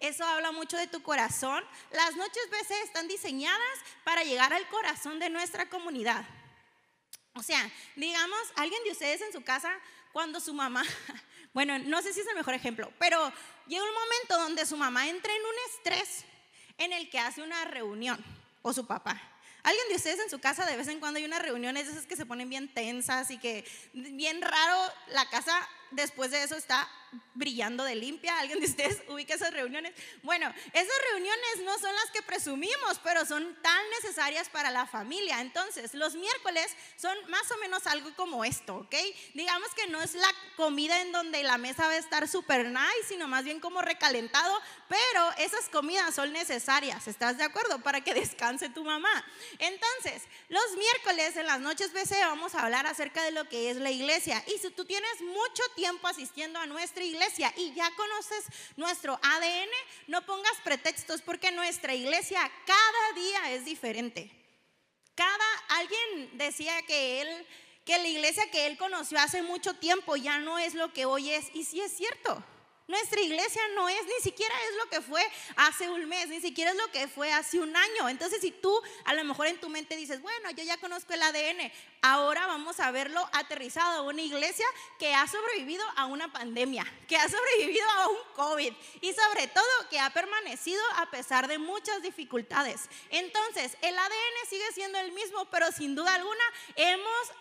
Eso 0.00 0.24
habla 0.24 0.52
mucho 0.52 0.76
de 0.76 0.86
tu 0.86 1.02
corazón. 1.02 1.64
Las 1.92 2.16
noches 2.16 2.42
BC 2.50 2.82
están 2.82 3.08
diseñadas 3.08 3.78
para 4.04 4.24
llegar 4.24 4.52
al 4.52 4.66
corazón 4.68 5.18
de 5.18 5.30
nuestra 5.30 5.68
comunidad. 5.68 6.26
O 7.34 7.42
sea, 7.42 7.70
digamos, 7.96 8.40
alguien 8.56 8.82
de 8.84 8.90
ustedes 8.90 9.20
en 9.20 9.32
su 9.32 9.42
casa, 9.42 9.72
cuando 10.12 10.40
su 10.40 10.52
mamá, 10.52 10.82
bueno, 11.54 11.78
no 11.78 12.02
sé 12.02 12.12
si 12.12 12.20
es 12.20 12.26
el 12.26 12.34
mejor 12.34 12.54
ejemplo, 12.54 12.92
pero 12.98 13.32
llega 13.66 13.84
un 13.84 13.94
momento 13.94 14.38
donde 14.38 14.66
su 14.66 14.76
mamá 14.76 15.08
entra 15.08 15.32
en 15.32 15.42
un 15.42 15.54
estrés 15.70 16.24
en 16.80 16.92
el 16.92 17.08
que 17.10 17.20
hace 17.20 17.42
una 17.42 17.64
reunión, 17.66 18.18
o 18.62 18.72
su 18.72 18.86
papá. 18.86 19.20
¿Alguien 19.62 19.88
de 19.90 19.96
ustedes 19.96 20.18
en 20.20 20.30
su 20.30 20.40
casa 20.40 20.64
de 20.64 20.76
vez 20.76 20.88
en 20.88 20.98
cuando 20.98 21.18
hay 21.18 21.24
una 21.26 21.38
reunión, 21.38 21.76
esas 21.76 22.06
que 22.06 22.16
se 22.16 22.24
ponen 22.24 22.48
bien 22.48 22.72
tensas 22.72 23.30
y 23.30 23.38
que 23.38 23.64
bien 23.92 24.40
raro 24.40 24.92
la 25.08 25.28
casa 25.28 25.68
después 25.90 26.30
de 26.30 26.42
eso 26.42 26.56
está 26.56 26.88
brillando 27.34 27.84
de 27.84 27.94
limpia. 27.94 28.38
¿Alguien 28.38 28.60
de 28.60 28.66
ustedes 28.66 29.02
ubica 29.08 29.34
esas 29.34 29.52
reuniones? 29.52 29.92
Bueno, 30.22 30.52
esas 30.72 30.96
reuniones 31.12 31.64
no 31.64 31.78
son 31.78 31.94
las 31.94 32.10
que 32.12 32.22
presumimos, 32.22 33.00
pero 33.02 33.24
son 33.24 33.56
tan 33.62 33.90
necesarias 33.90 34.48
para 34.48 34.70
la 34.70 34.86
familia. 34.86 35.40
Entonces, 35.40 35.94
los 35.94 36.14
miércoles 36.14 36.74
son 36.96 37.16
más 37.28 37.50
o 37.50 37.56
menos 37.58 37.86
algo 37.86 38.14
como 38.14 38.44
esto, 38.44 38.76
¿ok? 38.76 38.94
Digamos 39.34 39.68
que 39.74 39.86
no 39.88 40.00
es 40.02 40.14
la 40.14 40.28
comida 40.56 41.00
en 41.00 41.12
donde 41.12 41.42
la 41.42 41.58
mesa 41.58 41.86
va 41.86 41.92
a 41.92 41.98
estar 41.98 42.28
súper 42.28 42.66
nice, 42.66 43.08
sino 43.08 43.28
más 43.28 43.44
bien 43.44 43.60
como 43.60 43.82
recalentado, 43.82 44.60
pero 44.88 45.30
esas 45.38 45.68
comidas 45.68 46.14
son 46.14 46.32
necesarias, 46.32 47.08
¿estás 47.08 47.38
de 47.38 47.44
acuerdo? 47.44 47.82
Para 47.82 48.02
que 48.02 48.14
descanse 48.14 48.68
tu 48.68 48.84
mamá. 48.84 49.24
Entonces, 49.58 50.22
los 50.48 50.76
miércoles 50.76 51.36
en 51.36 51.46
las 51.46 51.60
noches 51.60 51.92
BC 51.92 52.20
vamos 52.20 52.54
a 52.54 52.62
hablar 52.62 52.86
acerca 52.86 53.22
de 53.22 53.30
lo 53.30 53.48
que 53.48 53.70
es 53.70 53.76
la 53.76 53.90
iglesia. 53.90 54.42
Y 54.46 54.58
si 54.58 54.70
tú 54.70 54.84
tienes 54.84 55.20
mucho 55.22 55.62
tiempo 55.74 55.79
asistiendo 56.08 56.58
a 56.58 56.66
nuestra 56.66 57.04
iglesia 57.04 57.52
y 57.56 57.72
ya 57.74 57.90
conoces 57.96 58.44
nuestro 58.76 59.18
ADN, 59.22 59.70
no 60.08 60.24
pongas 60.26 60.56
pretextos 60.64 61.22
porque 61.22 61.50
nuestra 61.52 61.94
iglesia 61.94 62.40
cada 62.66 63.12
día 63.14 63.52
es 63.52 63.64
diferente. 63.64 64.30
Cada 65.14 65.44
alguien 65.68 66.38
decía 66.38 66.80
que 66.82 67.22
él 67.22 67.46
que 67.84 67.98
la 67.98 68.08
iglesia 68.08 68.48
que 68.50 68.66
él 68.66 68.76
conoció 68.76 69.18
hace 69.18 69.42
mucho 69.42 69.74
tiempo 69.74 70.14
ya 70.14 70.38
no 70.38 70.58
es 70.58 70.74
lo 70.74 70.92
que 70.92 71.06
hoy 71.06 71.30
es 71.30 71.50
y 71.54 71.64
sí 71.64 71.80
es 71.80 71.96
cierto. 71.96 72.44
Nuestra 72.90 73.20
iglesia 73.20 73.62
no 73.76 73.88
es, 73.88 74.04
ni 74.04 74.20
siquiera 74.20 74.52
es 74.68 74.76
lo 74.76 74.90
que 74.90 75.00
fue 75.00 75.24
hace 75.54 75.88
un 75.88 76.08
mes, 76.08 76.26
ni 76.26 76.40
siquiera 76.40 76.72
es 76.72 76.76
lo 76.76 76.90
que 76.90 77.06
fue 77.06 77.32
hace 77.32 77.60
un 77.60 77.76
año. 77.76 78.08
Entonces, 78.08 78.40
si 78.40 78.50
tú 78.50 78.82
a 79.04 79.14
lo 79.14 79.22
mejor 79.22 79.46
en 79.46 79.60
tu 79.60 79.68
mente 79.68 79.94
dices, 79.94 80.20
bueno, 80.20 80.50
yo 80.50 80.64
ya 80.64 80.76
conozco 80.78 81.12
el 81.12 81.22
ADN, 81.22 81.70
ahora 82.02 82.48
vamos 82.48 82.80
a 82.80 82.90
verlo 82.90 83.24
aterrizado 83.32 84.00
a 84.00 84.02
una 84.02 84.22
iglesia 84.22 84.66
que 84.98 85.14
ha 85.14 85.28
sobrevivido 85.28 85.84
a 85.94 86.06
una 86.06 86.32
pandemia, 86.32 86.84
que 87.06 87.16
ha 87.16 87.28
sobrevivido 87.28 87.88
a 87.90 88.08
un 88.08 88.18
COVID 88.34 88.72
y 89.02 89.12
sobre 89.12 89.46
todo 89.46 89.88
que 89.88 90.00
ha 90.00 90.10
permanecido 90.10 90.82
a 90.96 91.12
pesar 91.12 91.46
de 91.46 91.58
muchas 91.58 92.02
dificultades. 92.02 92.88
Entonces, 93.10 93.76
el 93.82 93.96
ADN 93.96 94.48
sigue 94.48 94.72
siendo 94.74 94.98
el 94.98 95.12
mismo, 95.12 95.44
pero 95.44 95.70
sin 95.70 95.94
duda 95.94 96.16
alguna 96.16 96.44
hemos 96.74 97.32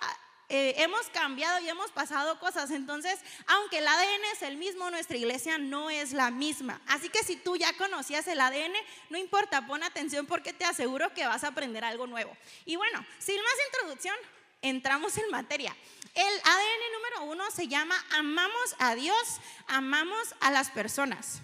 eh, 0.50 0.74
hemos 0.78 1.08
cambiado 1.10 1.64
y 1.64 1.70
hemos 1.70 1.92
pasado 1.92 2.40
cosas. 2.40 2.72
Entonces, 2.72 3.20
aunque 3.46 3.78
el 3.78 3.88
ADN 3.88 4.26
es 4.34 4.42
el 4.42 4.58
mismo, 4.58 4.90
nuestra 4.90 5.16
iglesia 5.16 5.60
no 5.60 5.92
es 5.92 6.12
la 6.12 6.32
misma. 6.32 6.82
Así 6.88 7.10
que 7.10 7.24
si 7.24 7.36
tú 7.36 7.56
ya 7.56 7.72
conocías 7.78 8.28
el 8.28 8.42
ADN, 8.42 8.74
no 9.10 9.20
importa, 9.20 9.68
pon 9.68 9.84
atención 9.84 10.26
porque 10.26 10.52
te 10.52 10.66
aseguro 10.66 11.14
que 11.14 11.28
vas 11.28 11.44
a 11.44 11.50
aprender 11.50 11.84
algo 11.84 12.08
nuevo. 12.08 12.36
Y 12.66 12.76
bueno, 12.78 13.06
sin 13.20 13.38
más 13.38 13.54
introducción, 13.68 14.16
entramos 14.64 15.18
en 15.18 15.30
materia. 15.30 15.76
El 16.16 16.34
ADN 16.44 16.94
número 16.94 17.24
uno 17.32 17.52
se 17.52 17.68
llama 17.68 17.96
amamos 18.12 18.76
a 18.80 18.96
Dios, 18.96 19.40
amamos 19.68 20.34
a 20.40 20.50
las 20.50 20.72
personas. 20.72 21.42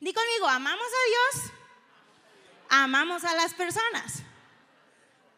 Di 0.00 0.12
conmigo, 0.12 0.48
amamos 0.48 0.86
a 0.86 1.08
Dios, 1.08 1.52
amamos 2.68 3.24
a 3.24 3.34
las 3.36 3.54
personas. 3.54 4.24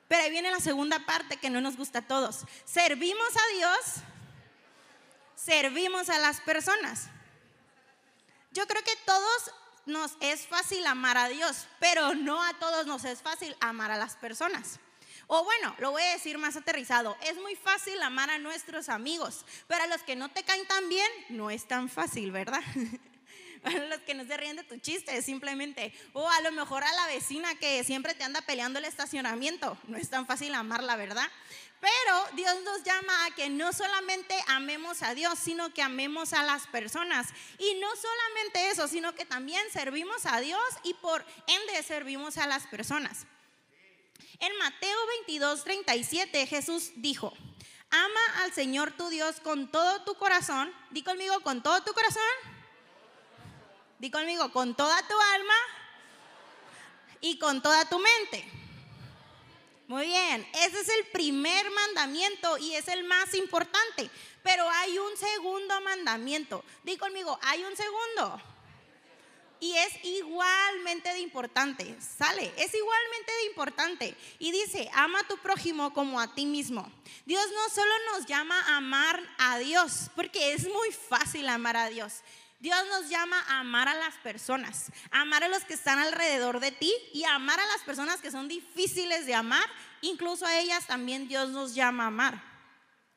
Pero 0.08 0.22
ahí 0.22 0.30
viene 0.30 0.50
la 0.50 0.60
segunda 0.60 1.04
parte 1.04 1.36
que 1.36 1.50
no 1.50 1.60
nos 1.60 1.76
gusta 1.76 2.00
a 2.00 2.06
todos. 2.06 2.44
Servimos 2.64 3.36
a 3.36 3.54
Dios, 3.56 3.80
servimos 5.34 6.08
a 6.08 6.18
las 6.18 6.40
personas. 6.40 7.08
Yo 8.52 8.66
creo 8.66 8.82
que 8.82 8.96
todos 9.04 9.52
nos 9.84 10.16
es 10.20 10.46
fácil 10.46 10.86
amar 10.86 11.16
a 11.16 11.28
Dios, 11.28 11.68
pero 11.78 12.14
no 12.14 12.42
a 12.42 12.54
todos 12.54 12.86
nos 12.86 13.04
es 13.04 13.22
fácil 13.22 13.56
amar 13.60 13.90
a 13.90 13.96
las 13.96 14.16
personas. 14.16 14.80
O 15.28 15.42
bueno, 15.42 15.74
lo 15.78 15.90
voy 15.90 16.02
a 16.02 16.12
decir 16.12 16.38
más 16.38 16.56
aterrizado, 16.56 17.16
es 17.22 17.36
muy 17.38 17.56
fácil 17.56 18.00
amar 18.02 18.30
a 18.30 18.38
nuestros 18.38 18.88
amigos, 18.88 19.44
pero 19.66 19.82
a 19.82 19.86
los 19.88 20.02
que 20.02 20.14
no 20.14 20.28
te 20.30 20.44
caen 20.44 20.66
tan 20.68 20.88
bien, 20.88 21.10
no 21.30 21.50
es 21.50 21.66
tan 21.66 21.88
fácil, 21.88 22.30
¿verdad? 22.30 22.62
los 23.88 24.00
que 24.00 24.14
no 24.14 24.24
se 24.24 24.36
ríen 24.36 24.56
de 24.56 24.64
tu 24.64 24.76
chiste, 24.78 25.20
simplemente. 25.22 25.92
O 26.12 26.28
a 26.28 26.40
lo 26.40 26.52
mejor 26.52 26.84
a 26.84 26.92
la 26.92 27.06
vecina 27.06 27.54
que 27.56 27.82
siempre 27.84 28.14
te 28.14 28.24
anda 28.24 28.40
peleando 28.42 28.78
el 28.78 28.84
estacionamiento. 28.84 29.78
No 29.86 29.96
es 29.96 30.10
tan 30.10 30.26
fácil 30.26 30.54
amarla, 30.54 30.96
¿verdad? 30.96 31.28
Pero 31.80 32.36
Dios 32.36 32.54
nos 32.64 32.82
llama 32.82 33.26
a 33.26 33.34
que 33.34 33.48
no 33.48 33.72
solamente 33.72 34.34
amemos 34.48 35.02
a 35.02 35.14
Dios, 35.14 35.38
sino 35.38 35.72
que 35.74 35.82
amemos 35.82 36.32
a 36.32 36.42
las 36.42 36.66
personas. 36.66 37.28
Y 37.58 37.74
no 37.74 37.88
solamente 37.96 38.70
eso, 38.70 38.88
sino 38.88 39.14
que 39.14 39.24
también 39.24 39.62
servimos 39.70 40.26
a 40.26 40.40
Dios 40.40 40.62
y 40.82 40.94
por 40.94 41.24
ende 41.46 41.82
servimos 41.82 42.38
a 42.38 42.46
las 42.46 42.66
personas. 42.66 43.26
En 44.38 44.56
Mateo 44.58 44.98
22, 45.26 45.64
37 45.64 46.46
Jesús 46.46 46.92
dijo, 46.96 47.32
ama 47.90 48.42
al 48.42 48.52
Señor 48.52 48.92
tu 48.92 49.08
Dios 49.08 49.40
con 49.40 49.70
todo 49.70 50.02
tu 50.04 50.14
corazón. 50.14 50.72
Di 50.90 51.02
conmigo, 51.02 51.40
con 51.40 51.62
todo 51.62 51.82
tu 51.82 51.92
corazón 51.92 52.22
Di 53.98 54.10
conmigo, 54.10 54.52
con 54.52 54.74
toda 54.74 55.00
tu 55.08 55.14
alma 55.34 55.54
y 57.20 57.38
con 57.38 57.62
toda 57.62 57.88
tu 57.88 57.98
mente. 57.98 58.44
Muy 59.88 60.06
bien, 60.06 60.46
ese 60.52 60.80
es 60.80 60.88
el 60.88 61.06
primer 61.06 61.70
mandamiento 61.70 62.58
y 62.58 62.74
es 62.74 62.88
el 62.88 63.04
más 63.04 63.34
importante. 63.34 64.10
Pero 64.42 64.68
hay 64.68 64.98
un 64.98 65.16
segundo 65.16 65.80
mandamiento. 65.80 66.64
Di 66.82 66.96
conmigo, 66.96 67.38
hay 67.42 67.64
un 67.64 67.76
segundo. 67.76 68.42
Y 69.58 69.74
es 69.76 70.04
igualmente 70.04 71.08
de 71.12 71.20
importante. 71.20 71.96
Sale, 72.00 72.52
es 72.58 72.74
igualmente 72.74 73.32
de 73.32 73.44
importante. 73.46 74.16
Y 74.38 74.52
dice, 74.52 74.90
ama 74.92 75.20
a 75.20 75.28
tu 75.28 75.38
prójimo 75.38 75.94
como 75.94 76.20
a 76.20 76.34
ti 76.34 76.46
mismo. 76.46 76.90
Dios 77.24 77.46
no 77.54 77.68
solo 77.70 77.92
nos 78.12 78.26
llama 78.26 78.60
a 78.60 78.76
amar 78.76 79.22
a 79.38 79.58
Dios, 79.58 80.10
porque 80.14 80.52
es 80.52 80.68
muy 80.68 80.92
fácil 80.92 81.48
amar 81.48 81.76
a 81.76 81.88
Dios. 81.88 82.22
Dios 82.66 82.84
nos 82.90 83.08
llama 83.08 83.36
a 83.46 83.60
amar 83.60 83.86
a 83.86 83.94
las 83.94 84.14
personas, 84.24 84.90
a 85.12 85.20
amar 85.20 85.44
a 85.44 85.48
los 85.48 85.62
que 85.62 85.74
están 85.74 86.00
alrededor 86.00 86.58
de 86.58 86.72
ti 86.72 86.92
y 87.12 87.22
a 87.22 87.36
amar 87.36 87.60
a 87.60 87.66
las 87.66 87.82
personas 87.82 88.20
que 88.20 88.32
son 88.32 88.48
difíciles 88.48 89.24
de 89.24 89.36
amar. 89.36 89.64
Incluso 90.00 90.44
a 90.44 90.58
ellas 90.58 90.84
también 90.84 91.28
Dios 91.28 91.50
nos 91.50 91.76
llama 91.76 92.02
a 92.02 92.06
amar. 92.08 92.55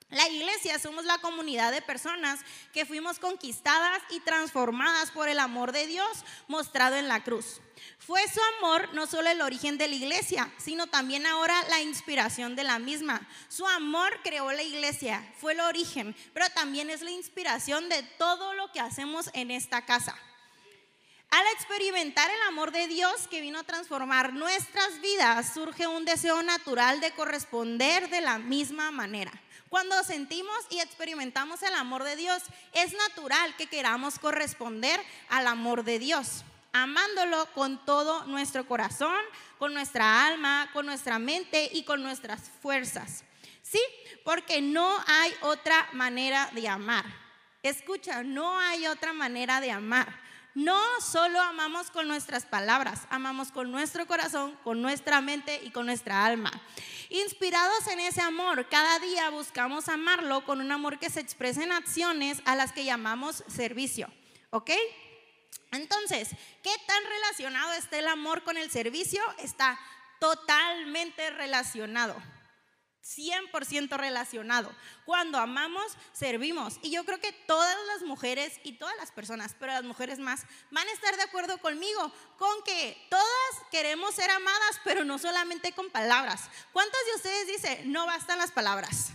La 0.09 0.27
iglesia 0.27 0.79
somos 0.79 1.05
la 1.05 1.19
comunidad 1.19 1.71
de 1.71 1.83
personas 1.83 2.39
que 2.73 2.85
fuimos 2.85 3.19
conquistadas 3.19 4.01
y 4.09 4.19
transformadas 4.21 5.11
por 5.11 5.29
el 5.29 5.37
amor 5.37 5.71
de 5.71 5.85
Dios 5.85 6.25
mostrado 6.47 6.95
en 6.95 7.07
la 7.07 7.23
cruz. 7.23 7.61
Fue 7.99 8.19
su 8.27 8.41
amor 8.57 8.91
no 8.95 9.05
solo 9.05 9.29
el 9.29 9.41
origen 9.41 9.77
de 9.77 9.87
la 9.87 9.93
iglesia, 9.93 10.51
sino 10.57 10.87
también 10.87 11.27
ahora 11.27 11.61
la 11.69 11.81
inspiración 11.81 12.55
de 12.55 12.63
la 12.63 12.79
misma. 12.79 13.21
Su 13.49 13.67
amor 13.67 14.19
creó 14.23 14.51
la 14.51 14.63
iglesia, 14.63 15.23
fue 15.37 15.53
el 15.53 15.59
origen, 15.59 16.15
pero 16.33 16.49
también 16.49 16.89
es 16.89 17.01
la 17.01 17.11
inspiración 17.11 17.87
de 17.87 18.01
todo 18.17 18.53
lo 18.55 18.71
que 18.71 18.79
hacemos 18.79 19.29
en 19.33 19.51
esta 19.51 19.85
casa. 19.85 20.17
Al 21.29 21.45
experimentar 21.53 22.27
el 22.31 22.41
amor 22.47 22.71
de 22.71 22.87
Dios 22.87 23.27
que 23.27 23.41
vino 23.41 23.59
a 23.59 23.63
transformar 23.63 24.33
nuestras 24.33 24.99
vidas, 25.01 25.53
surge 25.53 25.85
un 25.85 26.03
deseo 26.03 26.41
natural 26.41 26.99
de 26.99 27.11
corresponder 27.11 28.09
de 28.09 28.21
la 28.21 28.39
misma 28.39 28.89
manera. 28.89 29.31
Cuando 29.69 30.03
sentimos 30.03 30.57
y 30.71 30.79
experimentamos 30.79 31.61
el 31.61 31.75
amor 31.75 32.03
de 32.03 32.15
Dios, 32.15 32.41
es 32.73 32.93
natural 32.93 33.55
que 33.55 33.67
queramos 33.67 34.17
corresponder 34.17 34.99
al 35.29 35.45
amor 35.45 35.83
de 35.83 35.99
Dios, 35.99 36.43
amándolo 36.73 37.45
con 37.53 37.83
todo 37.85 38.25
nuestro 38.25 38.67
corazón, 38.67 39.19
con 39.59 39.75
nuestra 39.75 40.25
alma, 40.25 40.69
con 40.73 40.87
nuestra 40.87 41.19
mente 41.19 41.69
y 41.71 41.83
con 41.83 42.01
nuestras 42.01 42.49
fuerzas. 42.61 43.23
Sí, 43.61 43.81
porque 44.23 44.59
no 44.59 44.97
hay 45.05 45.31
otra 45.41 45.87
manera 45.93 46.49
de 46.53 46.67
amar. 46.67 47.05
Escucha, 47.61 48.23
no 48.23 48.57
hay 48.57 48.87
otra 48.87 49.13
manera 49.13 49.61
de 49.61 49.69
amar. 49.69 50.19
No 50.55 50.81
solo 50.99 51.39
amamos 51.39 51.91
con 51.91 52.07
nuestras 52.07 52.45
palabras, 52.45 53.01
amamos 53.11 53.51
con 53.51 53.71
nuestro 53.71 54.07
corazón, 54.07 54.57
con 54.63 54.81
nuestra 54.81 55.21
mente 55.21 55.61
y 55.63 55.69
con 55.69 55.85
nuestra 55.85 56.25
alma. 56.25 56.51
Inspirados 57.09 57.87
en 57.87 57.99
ese 58.01 58.21
amor, 58.21 58.69
cada 58.69 58.99
día 58.99 59.31
buscamos 59.31 59.89
amarlo 59.89 60.45
con 60.45 60.61
un 60.61 60.71
amor 60.71 60.99
que 60.99 61.09
se 61.09 61.19
expresa 61.19 61.63
en 61.63 61.71
acciones 61.71 62.39
a 62.45 62.55
las 62.55 62.71
que 62.71 62.85
llamamos 62.85 63.43
servicio. 63.47 64.13
¿Ok? 64.51 64.69
Entonces, 65.71 66.29
¿qué 66.61 66.71
tan 66.85 67.03
relacionado 67.03 67.73
está 67.73 67.97
el 67.97 68.07
amor 68.07 68.43
con 68.43 68.57
el 68.57 68.69
servicio? 68.69 69.21
Está 69.39 69.79
totalmente 70.19 71.31
relacionado. 71.31 72.15
100% 73.03 73.97
relacionado. 73.97 74.71
Cuando 75.05 75.37
amamos, 75.37 75.97
servimos. 76.11 76.79
Y 76.81 76.91
yo 76.91 77.03
creo 77.05 77.19
que 77.19 77.31
todas 77.31 77.77
las 77.87 78.03
mujeres 78.03 78.59
y 78.63 78.73
todas 78.73 78.95
las 78.97 79.11
personas, 79.11 79.55
pero 79.59 79.73
las 79.73 79.83
mujeres 79.83 80.19
más, 80.19 80.43
van 80.71 80.87
a 80.87 80.91
estar 80.91 81.15
de 81.15 81.23
acuerdo 81.23 81.57
conmigo 81.59 82.11
con 82.37 82.63
que 82.63 82.97
todas 83.09 83.67
queremos 83.71 84.15
ser 84.15 84.29
amadas, 84.29 84.81
pero 84.83 85.03
no 85.05 85.17
solamente 85.17 85.71
con 85.73 85.89
palabras. 85.89 86.49
¿Cuántas 86.71 86.99
de 87.05 87.15
ustedes 87.15 87.47
dicen, 87.47 87.91
no 87.91 88.05
bastan 88.05 88.37
las 88.37 88.51
palabras? 88.51 89.09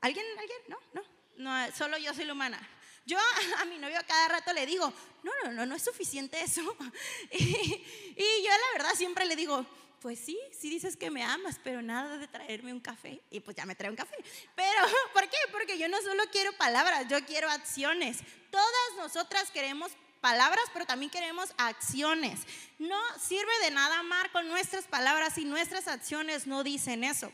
¿Alguien? 0.00 0.26
¿Alguien? 0.38 0.58
No, 0.68 0.78
no. 0.94 1.02
No, 1.36 1.72
solo 1.72 1.96
yo 1.96 2.12
soy 2.12 2.26
la 2.26 2.34
humana. 2.34 2.60
Yo 3.06 3.18
a, 3.58 3.64
mi 3.64 3.78
novio 3.78 3.98
cada 4.06 4.28
rato 4.28 4.52
le 4.52 4.66
digo, 4.66 4.92
no, 5.22 5.32
no, 5.42 5.52
no, 5.52 5.66
no 5.66 5.74
es 5.74 5.82
suficiente 5.82 6.40
eso. 6.40 6.60
y 7.32 8.42
yo 8.44 8.50
la 8.50 8.72
verdad 8.78 8.94
siempre 8.94 9.24
le 9.24 9.36
digo, 9.36 9.64
pues 10.00 10.18
sí, 10.18 10.38
sí 10.58 10.70
dices 10.70 10.96
que 10.96 11.10
me 11.10 11.22
amas, 11.22 11.60
pero 11.62 11.82
nada 11.82 12.16
de 12.16 12.26
traerme 12.26 12.72
un 12.72 12.80
café. 12.80 13.20
Y 13.30 13.40
pues 13.40 13.56
ya 13.56 13.66
me 13.66 13.74
trae 13.74 13.90
un 13.90 13.96
café. 13.96 14.16
Pero, 14.54 14.82
¿por 15.12 15.28
qué? 15.28 15.36
Porque 15.52 15.78
yo 15.78 15.88
no 15.88 16.00
solo 16.00 16.22
quiero 16.32 16.52
palabras, 16.54 17.06
yo 17.08 17.24
quiero 17.26 17.50
acciones. 17.50 18.18
Todas 18.50 18.96
nosotras 18.96 19.50
queremos 19.50 19.92
palabras, 20.20 20.64
pero 20.72 20.86
también 20.86 21.10
queremos 21.10 21.50
acciones. 21.58 22.40
No 22.78 22.98
sirve 23.18 23.52
de 23.62 23.70
nada 23.70 23.98
amar 23.98 24.30
con 24.32 24.48
nuestras 24.48 24.84
palabras 24.86 25.34
si 25.34 25.44
nuestras 25.44 25.86
acciones 25.86 26.46
no 26.46 26.64
dicen 26.64 27.04
eso. 27.04 27.30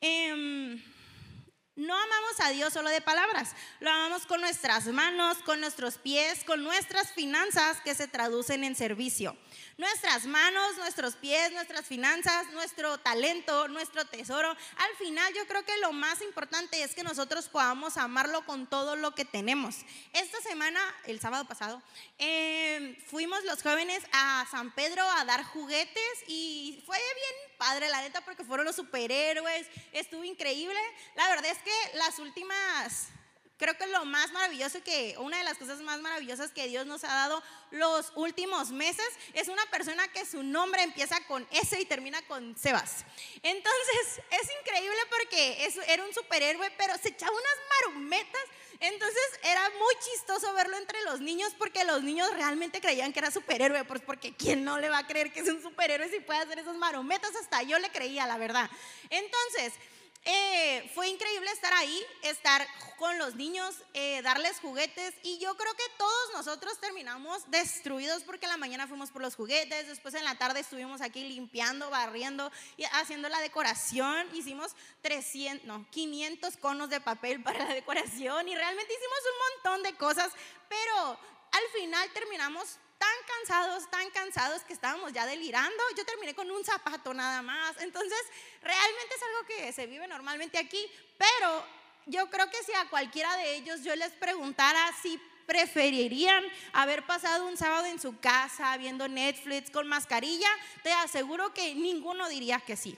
Em, 0.00 0.82
no 1.76 1.94
amamos 1.94 2.40
a 2.40 2.50
Dios 2.50 2.72
solo 2.72 2.90
de 2.90 3.00
palabras, 3.00 3.54
lo 3.80 3.90
amamos 3.90 4.26
con 4.26 4.40
nuestras 4.40 4.86
manos, 4.86 5.38
con 5.38 5.60
nuestros 5.60 5.98
pies, 5.98 6.42
con 6.44 6.62
nuestras 6.62 7.12
finanzas 7.12 7.80
que 7.80 7.94
se 7.94 8.08
traducen 8.08 8.64
en 8.64 8.74
servicio 8.74 9.36
nuestras 9.78 10.24
manos, 10.24 10.76
nuestros 10.78 11.16
pies, 11.16 11.52
nuestras 11.52 11.84
finanzas, 11.84 12.50
nuestro 12.52 12.98
talento, 12.98 13.68
nuestro 13.68 14.04
tesoro. 14.06 14.48
Al 14.50 14.96
final 14.98 15.32
yo 15.34 15.46
creo 15.46 15.64
que 15.64 15.76
lo 15.78 15.92
más 15.92 16.22
importante 16.22 16.82
es 16.82 16.94
que 16.94 17.02
nosotros 17.02 17.48
podamos 17.48 17.96
amarlo 17.96 18.44
con 18.46 18.66
todo 18.66 18.96
lo 18.96 19.14
que 19.14 19.24
tenemos. 19.24 19.76
Esta 20.12 20.40
semana, 20.40 20.80
el 21.04 21.20
sábado 21.20 21.46
pasado, 21.46 21.82
em, 22.18 22.96
fuimos 23.06 23.44
los 23.44 23.62
jóvenes 23.62 24.02
a 24.12 24.46
San 24.50 24.74
Pedro 24.74 25.02
a 25.02 25.24
dar 25.24 25.44
juguetes 25.44 26.24
y 26.26 26.82
fue 26.86 26.96
bien 26.96 27.58
padre, 27.58 27.88
la 27.88 28.00
neta, 28.00 28.24
porque 28.24 28.44
fueron 28.44 28.66
los 28.66 28.76
superhéroes, 28.76 29.66
estuvo 29.92 30.24
increíble. 30.24 30.78
La 31.14 31.28
verdad 31.28 31.50
es 31.50 31.58
que 31.58 31.96
las 31.98 32.18
últimas 32.18 33.08
Creo 33.58 33.74
que 33.78 33.86
lo 33.86 34.04
más 34.04 34.32
maravilloso 34.32 34.82
que, 34.82 35.14
una 35.18 35.38
de 35.38 35.44
las 35.44 35.56
cosas 35.56 35.80
más 35.80 35.98
maravillosas 36.00 36.50
que 36.50 36.68
Dios 36.68 36.84
nos 36.84 37.04
ha 37.04 37.14
dado 37.14 37.42
los 37.70 38.12
últimos 38.14 38.70
meses 38.70 39.06
es 39.32 39.48
una 39.48 39.64
persona 39.66 40.06
que 40.08 40.26
su 40.26 40.42
nombre 40.42 40.82
empieza 40.82 41.18
con 41.26 41.46
S 41.50 41.80
y 41.80 41.86
termina 41.86 42.20
con 42.26 42.54
Sebas. 42.58 43.06
Entonces, 43.42 44.20
es 44.30 44.50
increíble 44.60 44.98
porque 45.08 45.68
era 45.88 46.04
un 46.04 46.12
superhéroe, 46.12 46.70
pero 46.76 46.98
se 46.98 47.08
echaba 47.08 47.32
unas 47.32 47.94
marumetas. 47.94 48.42
Entonces, 48.78 49.40
era 49.42 49.70
muy 49.70 49.94
chistoso 50.04 50.52
verlo 50.52 50.76
entre 50.76 51.00
los 51.04 51.20
niños 51.20 51.54
porque 51.56 51.82
los 51.84 52.02
niños 52.02 52.30
realmente 52.34 52.82
creían 52.82 53.10
que 53.14 53.20
era 53.20 53.30
superhéroe, 53.30 53.84
pues 53.84 54.02
porque 54.02 54.34
¿quién 54.34 54.64
no 54.64 54.78
le 54.78 54.90
va 54.90 54.98
a 54.98 55.06
creer 55.06 55.32
que 55.32 55.40
es 55.40 55.48
un 55.48 55.62
superhéroe 55.62 56.10
si 56.10 56.20
puede 56.20 56.40
hacer 56.40 56.58
esas 56.58 56.76
marumetas? 56.76 57.34
Hasta 57.36 57.62
yo 57.62 57.78
le 57.78 57.90
creía, 57.90 58.26
la 58.26 58.36
verdad. 58.36 58.68
Entonces, 59.08 59.72
eh, 60.28 60.90
fue 60.92 61.08
increíble 61.08 61.48
estar 61.52 61.72
ahí, 61.72 62.04
estar 62.22 62.66
con 62.98 63.16
los 63.16 63.36
niños, 63.36 63.76
eh, 63.94 64.20
darles 64.22 64.58
juguetes 64.58 65.14
y 65.22 65.38
yo 65.38 65.56
creo 65.56 65.72
que 65.74 65.84
todos 65.96 66.32
nosotros 66.34 66.80
terminamos 66.80 67.48
destruidos 67.48 68.24
porque 68.24 68.46
en 68.46 68.50
la 68.50 68.56
mañana 68.56 68.88
fuimos 68.88 69.12
por 69.12 69.22
los 69.22 69.36
juguetes, 69.36 69.86
después 69.86 70.14
en 70.14 70.24
la 70.24 70.34
tarde 70.36 70.60
estuvimos 70.60 71.00
aquí 71.00 71.28
limpiando, 71.28 71.90
barriendo 71.90 72.50
y 72.76 72.82
haciendo 72.84 73.28
la 73.28 73.40
decoración, 73.40 74.26
hicimos 74.34 74.74
300, 75.02 75.64
no, 75.64 75.88
500 75.90 76.56
conos 76.56 76.90
de 76.90 77.00
papel 77.00 77.40
para 77.44 77.60
la 77.60 77.72
decoración 77.72 78.48
y 78.48 78.56
realmente 78.56 78.92
hicimos 78.92 79.18
un 79.32 79.72
montón 79.72 79.82
de 79.84 79.96
cosas, 79.96 80.32
pero 80.68 81.18
al 81.52 81.80
final 81.80 82.10
terminamos 82.12 82.78
tan 82.98 83.16
cansados, 83.26 83.90
tan 83.90 84.10
cansados 84.10 84.62
que 84.62 84.72
estábamos 84.72 85.12
ya 85.12 85.26
delirando. 85.26 85.82
Yo 85.96 86.04
terminé 86.04 86.34
con 86.34 86.50
un 86.50 86.64
zapato 86.64 87.12
nada 87.14 87.42
más. 87.42 87.76
Entonces, 87.80 88.20
realmente 88.62 89.14
es 89.14 89.22
algo 89.22 89.46
que 89.46 89.72
se 89.72 89.86
vive 89.86 90.06
normalmente 90.06 90.58
aquí, 90.58 90.84
pero 91.18 91.64
yo 92.06 92.28
creo 92.30 92.50
que 92.50 92.62
si 92.62 92.72
a 92.72 92.88
cualquiera 92.88 93.36
de 93.36 93.56
ellos 93.56 93.82
yo 93.82 93.94
les 93.96 94.12
preguntara 94.12 94.92
si 95.02 95.20
preferirían 95.46 96.44
haber 96.72 97.06
pasado 97.06 97.46
un 97.46 97.56
sábado 97.56 97.86
en 97.86 98.00
su 98.00 98.18
casa 98.18 98.76
viendo 98.76 99.08
Netflix 99.08 99.70
con 99.70 99.86
mascarilla, 99.86 100.48
te 100.82 100.92
aseguro 100.92 101.54
que 101.54 101.74
ninguno 101.74 102.28
diría 102.28 102.60
que 102.60 102.76
sí. 102.76 102.96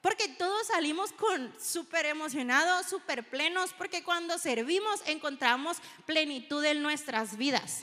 Porque 0.00 0.28
todos 0.28 0.68
salimos 0.68 1.12
con 1.12 1.52
súper 1.60 2.06
emocionados, 2.06 2.86
súper 2.86 3.28
plenos, 3.28 3.72
porque 3.72 4.04
cuando 4.04 4.38
servimos 4.38 5.02
encontramos 5.06 5.78
plenitud 6.06 6.64
en 6.64 6.80
nuestras 6.82 7.36
vidas. 7.36 7.82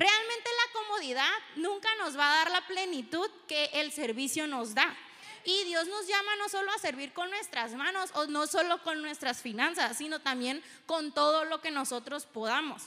Realmente 0.00 0.48
la 0.64 0.80
comodidad 0.80 1.30
nunca 1.56 1.94
nos 1.96 2.16
va 2.16 2.26
a 2.26 2.36
dar 2.36 2.50
la 2.50 2.66
plenitud 2.66 3.28
que 3.46 3.66
el 3.74 3.92
servicio 3.92 4.46
nos 4.46 4.74
da. 4.74 4.96
Y 5.44 5.64
Dios 5.64 5.88
nos 5.88 6.06
llama 6.06 6.36
no 6.36 6.48
solo 6.48 6.72
a 6.72 6.78
servir 6.78 7.12
con 7.12 7.28
nuestras 7.28 7.74
manos 7.74 8.10
o 8.14 8.24
no 8.24 8.46
solo 8.46 8.82
con 8.82 9.02
nuestras 9.02 9.42
finanzas, 9.42 9.98
sino 9.98 10.18
también 10.18 10.64
con 10.86 11.12
todo 11.12 11.44
lo 11.44 11.60
que 11.60 11.70
nosotros 11.70 12.24
podamos. 12.24 12.84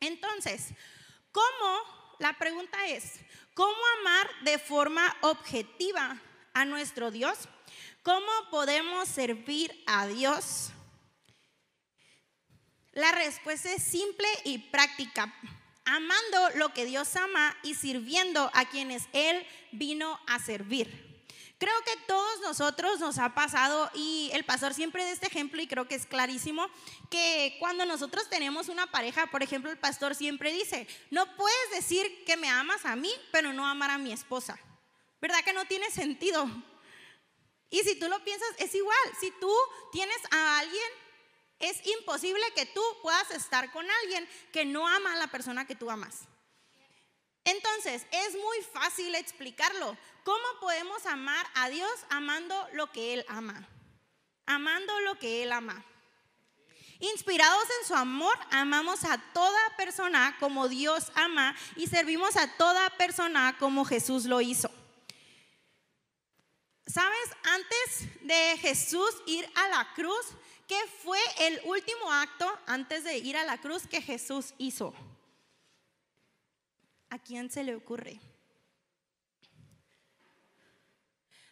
Entonces, 0.00 0.70
¿cómo? 1.30 2.16
La 2.18 2.32
pregunta 2.32 2.88
es, 2.88 3.20
¿cómo 3.54 3.80
amar 4.00 4.28
de 4.42 4.58
forma 4.58 5.16
objetiva 5.20 6.20
a 6.54 6.64
nuestro 6.64 7.12
Dios? 7.12 7.38
¿Cómo 8.02 8.32
podemos 8.50 9.08
servir 9.08 9.80
a 9.86 10.08
Dios? 10.08 10.70
La 12.94 13.12
respuesta 13.12 13.72
es 13.72 13.84
simple 13.84 14.26
y 14.42 14.58
práctica 14.58 15.32
amando 15.86 16.50
lo 16.56 16.74
que 16.74 16.84
Dios 16.84 17.16
ama 17.16 17.56
y 17.62 17.74
sirviendo 17.74 18.50
a 18.52 18.66
quienes 18.66 19.04
Él 19.12 19.46
vino 19.72 20.20
a 20.26 20.38
servir. 20.38 21.06
Creo 21.58 21.74
que 21.84 21.96
todos 22.06 22.40
nosotros 22.42 23.00
nos 23.00 23.18
ha 23.18 23.34
pasado 23.34 23.90
y 23.94 24.30
el 24.34 24.44
pastor 24.44 24.74
siempre 24.74 25.04
da 25.04 25.10
este 25.10 25.28
ejemplo 25.28 25.62
y 25.62 25.66
creo 25.66 25.88
que 25.88 25.94
es 25.94 26.04
clarísimo 26.04 26.68
que 27.10 27.56
cuando 27.58 27.86
nosotros 27.86 28.28
tenemos 28.28 28.68
una 28.68 28.90
pareja, 28.90 29.28
por 29.28 29.42
ejemplo, 29.42 29.70
el 29.70 29.78
pastor 29.78 30.14
siempre 30.14 30.52
dice, 30.52 30.86
no 31.10 31.34
puedes 31.34 31.70
decir 31.72 32.24
que 32.26 32.36
me 32.36 32.50
amas 32.50 32.84
a 32.84 32.94
mí, 32.94 33.10
pero 33.32 33.54
no 33.54 33.66
amar 33.66 33.90
a 33.90 33.96
mi 33.96 34.12
esposa. 34.12 34.58
¿Verdad 35.18 35.42
que 35.44 35.54
no 35.54 35.64
tiene 35.64 35.90
sentido? 35.90 36.46
Y 37.70 37.80
si 37.80 37.98
tú 37.98 38.06
lo 38.08 38.22
piensas, 38.22 38.48
es 38.58 38.74
igual. 38.74 38.98
Si 39.18 39.30
tú 39.40 39.52
tienes 39.92 40.18
a 40.30 40.58
alguien 40.58 40.90
es 41.58 41.86
imposible 41.86 42.42
que 42.54 42.66
tú 42.66 42.82
puedas 43.02 43.30
estar 43.30 43.70
con 43.72 43.86
alguien 44.02 44.28
que 44.52 44.64
no 44.64 44.86
ama 44.86 45.12
a 45.12 45.16
la 45.16 45.26
persona 45.28 45.66
que 45.66 45.74
tú 45.74 45.90
amas. 45.90 46.22
Entonces, 47.44 48.06
es 48.10 48.34
muy 48.34 48.62
fácil 48.72 49.14
explicarlo. 49.14 49.96
¿Cómo 50.24 50.44
podemos 50.60 51.06
amar 51.06 51.46
a 51.54 51.68
Dios 51.68 51.90
amando 52.10 52.68
lo 52.72 52.90
que 52.90 53.14
Él 53.14 53.24
ama? 53.28 53.68
Amando 54.46 55.00
lo 55.00 55.18
que 55.18 55.44
Él 55.44 55.52
ama. 55.52 55.84
Inspirados 56.98 57.64
en 57.80 57.88
su 57.88 57.94
amor, 57.94 58.36
amamos 58.50 59.04
a 59.04 59.18
toda 59.32 59.76
persona 59.76 60.36
como 60.40 60.68
Dios 60.68 61.12
ama 61.14 61.54
y 61.76 61.86
servimos 61.86 62.36
a 62.36 62.56
toda 62.56 62.90
persona 62.90 63.56
como 63.58 63.84
Jesús 63.84 64.24
lo 64.24 64.40
hizo. 64.40 64.70
¿Sabes? 66.86 67.30
Antes 67.44 68.22
de 68.22 68.58
Jesús 68.58 69.10
ir 69.26 69.48
a 69.54 69.68
la 69.68 69.92
cruz, 69.94 70.26
¿Qué 70.66 70.80
fue 71.02 71.20
el 71.40 71.60
último 71.64 72.12
acto 72.12 72.46
antes 72.66 73.04
de 73.04 73.18
ir 73.18 73.36
a 73.36 73.44
la 73.44 73.58
cruz 73.58 73.86
que 73.86 74.02
Jesús 74.02 74.52
hizo? 74.58 74.92
¿A 77.08 77.18
quién 77.20 77.50
se 77.50 77.62
le 77.62 77.76
ocurre? 77.76 78.20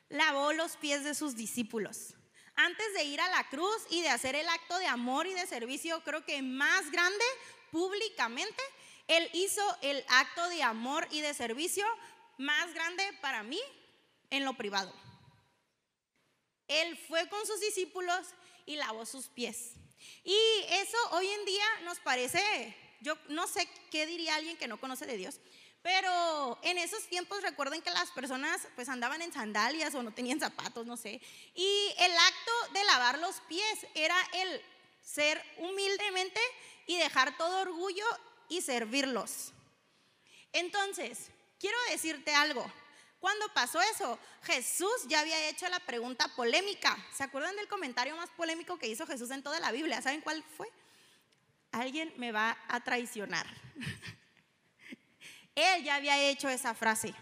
Lavó 0.08 0.52
los 0.52 0.76
pies 0.76 1.04
de 1.04 1.14
sus 1.14 1.36
discípulos. 1.36 2.14
Antes 2.56 2.94
de 2.94 3.04
ir 3.04 3.20
a 3.20 3.28
la 3.30 3.48
cruz 3.48 3.86
y 3.90 4.02
de 4.02 4.08
hacer 4.08 4.34
el 4.34 4.48
acto 4.48 4.78
de 4.78 4.86
amor 4.86 5.26
y 5.26 5.34
de 5.34 5.46
servicio, 5.46 6.02
creo 6.04 6.24
que 6.24 6.42
más 6.42 6.90
grande 6.90 7.24
públicamente, 7.70 8.62
Él 9.06 9.28
hizo 9.32 9.62
el 9.82 10.04
acto 10.08 10.48
de 10.48 10.62
amor 10.62 11.06
y 11.10 11.20
de 11.20 11.34
servicio 11.34 11.84
más 12.38 12.72
grande 12.74 13.04
para 13.20 13.42
mí 13.42 13.60
en 14.30 14.44
lo 14.44 14.54
privado. 14.54 14.92
Él 16.68 16.96
fue 17.08 17.28
con 17.28 17.44
sus 17.46 17.60
discípulos 17.60 18.34
y 18.66 18.76
lavó 18.76 19.06
sus 19.06 19.28
pies. 19.28 19.72
Y 20.22 20.36
eso 20.70 20.96
hoy 21.12 21.28
en 21.28 21.44
día 21.44 21.64
nos 21.84 21.98
parece, 22.00 22.76
yo 23.00 23.16
no 23.28 23.46
sé 23.46 23.68
qué 23.90 24.06
diría 24.06 24.34
alguien 24.34 24.56
que 24.56 24.68
no 24.68 24.80
conoce 24.80 25.06
de 25.06 25.16
Dios, 25.16 25.40
pero 25.82 26.58
en 26.62 26.78
esos 26.78 27.06
tiempos 27.08 27.42
recuerden 27.42 27.82
que 27.82 27.90
las 27.90 28.10
personas 28.12 28.66
pues 28.74 28.88
andaban 28.88 29.20
en 29.20 29.32
sandalias 29.32 29.94
o 29.94 30.02
no 30.02 30.14
tenían 30.14 30.40
zapatos, 30.40 30.86
no 30.86 30.96
sé. 30.96 31.20
Y 31.54 31.94
el 31.98 32.12
acto 32.12 32.72
de 32.72 32.84
lavar 32.84 33.18
los 33.18 33.36
pies 33.48 33.86
era 33.94 34.16
el 34.32 34.62
ser 35.02 35.42
humildemente 35.58 36.40
y 36.86 36.96
dejar 36.96 37.36
todo 37.36 37.60
orgullo 37.60 38.06
y 38.48 38.62
servirlos. 38.62 39.52
Entonces, 40.54 41.30
quiero 41.58 41.76
decirte 41.90 42.34
algo. 42.34 42.64
Cuando 43.24 43.48
pasó 43.54 43.80
eso, 43.80 44.18
Jesús 44.42 45.06
ya 45.08 45.20
había 45.20 45.48
hecho 45.48 45.66
la 45.70 45.80
pregunta 45.80 46.28
polémica. 46.36 46.94
¿Se 47.10 47.22
acuerdan 47.22 47.56
del 47.56 47.68
comentario 47.68 48.14
más 48.16 48.28
polémico 48.28 48.78
que 48.78 48.86
hizo 48.86 49.06
Jesús 49.06 49.30
en 49.30 49.42
toda 49.42 49.58
la 49.60 49.72
Biblia? 49.72 50.02
¿Saben 50.02 50.20
cuál 50.20 50.44
fue? 50.58 50.70
Alguien 51.72 52.12
me 52.18 52.32
va 52.32 52.54
a 52.68 52.80
traicionar. 52.80 53.46
Él 55.54 55.84
ya 55.84 55.94
había 55.94 56.20
hecho 56.20 56.50
esa 56.50 56.74
frase. 56.74 57.14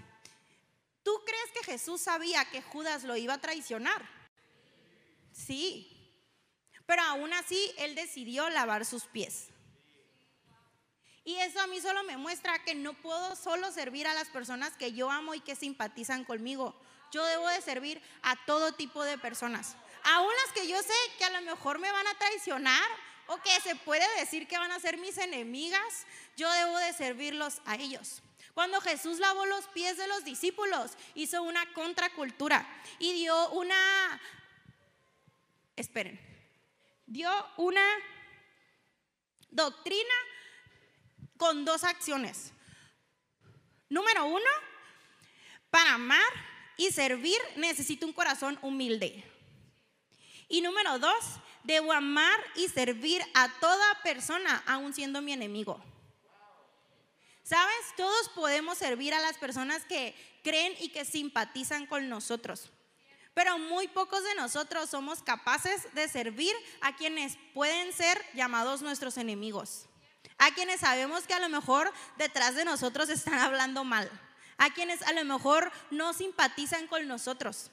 ¿Tú 1.04 1.12
crees 1.24 1.52
que 1.54 1.70
Jesús 1.70 2.00
sabía 2.00 2.46
que 2.46 2.62
Judas 2.62 3.04
lo 3.04 3.16
iba 3.16 3.34
a 3.34 3.40
traicionar? 3.40 4.04
Sí. 5.30 6.12
Pero 6.84 7.02
aún 7.02 7.32
así, 7.32 7.72
él 7.78 7.94
decidió 7.94 8.50
lavar 8.50 8.84
sus 8.86 9.04
pies. 9.04 9.51
Y 11.24 11.36
eso 11.36 11.60
a 11.60 11.66
mí 11.68 11.80
solo 11.80 12.02
me 12.04 12.16
muestra 12.16 12.64
que 12.64 12.74
no 12.74 12.94
puedo 12.94 13.36
solo 13.36 13.70
servir 13.70 14.06
a 14.08 14.14
las 14.14 14.28
personas 14.28 14.76
que 14.76 14.92
yo 14.92 15.10
amo 15.10 15.34
y 15.34 15.40
que 15.40 15.54
simpatizan 15.54 16.24
conmigo. 16.24 16.74
Yo 17.12 17.24
debo 17.26 17.46
de 17.48 17.60
servir 17.60 18.02
a 18.22 18.36
todo 18.46 18.72
tipo 18.72 19.04
de 19.04 19.18
personas, 19.18 19.76
aún 20.02 20.32
las 20.44 20.54
que 20.54 20.66
yo 20.66 20.80
sé 20.82 20.94
que 21.18 21.24
a 21.24 21.30
lo 21.30 21.42
mejor 21.42 21.78
me 21.78 21.92
van 21.92 22.06
a 22.06 22.18
traicionar 22.18 22.88
o 23.26 23.36
que 23.36 23.60
se 23.60 23.76
puede 23.76 24.06
decir 24.18 24.48
que 24.48 24.58
van 24.58 24.72
a 24.72 24.80
ser 24.80 24.98
mis 24.98 25.18
enemigas, 25.18 26.06
yo 26.36 26.50
debo 26.50 26.76
de 26.78 26.92
servirlos 26.92 27.60
a 27.66 27.76
ellos. 27.76 28.22
Cuando 28.54 28.80
Jesús 28.80 29.18
lavó 29.18 29.46
los 29.46 29.66
pies 29.68 29.96
de 29.96 30.06
los 30.08 30.24
discípulos, 30.24 30.92
hizo 31.14 31.42
una 31.42 31.70
contracultura 31.72 32.66
y 32.98 33.12
dio 33.12 33.50
una, 33.50 34.20
esperen, 35.76 36.20
dio 37.06 37.30
una 37.56 37.86
doctrina 39.50 40.14
con 41.42 41.64
dos 41.64 41.82
acciones. 41.82 42.52
Número 43.88 44.26
uno, 44.26 44.50
para 45.70 45.94
amar 45.94 46.32
y 46.76 46.92
servir 46.92 47.36
necesito 47.56 48.06
un 48.06 48.12
corazón 48.12 48.60
humilde. 48.62 49.24
Y 50.48 50.60
número 50.60 51.00
dos, 51.00 51.18
debo 51.64 51.92
amar 51.92 52.38
y 52.54 52.68
servir 52.68 53.20
a 53.34 53.48
toda 53.58 54.02
persona, 54.04 54.62
aun 54.68 54.94
siendo 54.94 55.20
mi 55.20 55.32
enemigo. 55.32 55.82
¿Sabes? 57.42 57.76
Todos 57.96 58.28
podemos 58.36 58.78
servir 58.78 59.12
a 59.12 59.18
las 59.18 59.36
personas 59.36 59.84
que 59.84 60.14
creen 60.44 60.72
y 60.78 60.90
que 60.90 61.04
simpatizan 61.04 61.86
con 61.86 62.08
nosotros. 62.08 62.70
Pero 63.34 63.58
muy 63.58 63.88
pocos 63.88 64.22
de 64.22 64.36
nosotros 64.36 64.88
somos 64.88 65.24
capaces 65.24 65.92
de 65.92 66.06
servir 66.06 66.54
a 66.82 66.94
quienes 66.94 67.36
pueden 67.52 67.92
ser 67.92 68.24
llamados 68.32 68.80
nuestros 68.80 69.16
enemigos. 69.16 69.88
A 70.42 70.50
quienes 70.50 70.80
sabemos 70.80 71.22
que 71.24 71.34
a 71.34 71.38
lo 71.38 71.48
mejor 71.48 71.92
detrás 72.16 72.56
de 72.56 72.64
nosotros 72.64 73.08
están 73.08 73.38
hablando 73.38 73.84
mal. 73.84 74.10
A 74.58 74.70
quienes 74.70 75.00
a 75.02 75.12
lo 75.12 75.24
mejor 75.24 75.70
no 75.92 76.12
simpatizan 76.12 76.88
con 76.88 77.06
nosotros. 77.06 77.70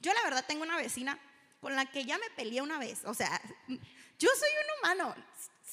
Yo 0.00 0.14
la 0.14 0.22
verdad 0.22 0.46
tengo 0.48 0.62
una 0.62 0.78
vecina 0.78 1.18
con 1.60 1.76
la 1.76 1.84
que 1.84 2.06
ya 2.06 2.16
me 2.16 2.30
peleé 2.30 2.62
una 2.62 2.78
vez. 2.78 3.04
O 3.04 3.12
sea, 3.12 3.38
yo 3.68 4.30
soy 4.30 4.48
un 4.48 4.78
humano. 4.78 5.14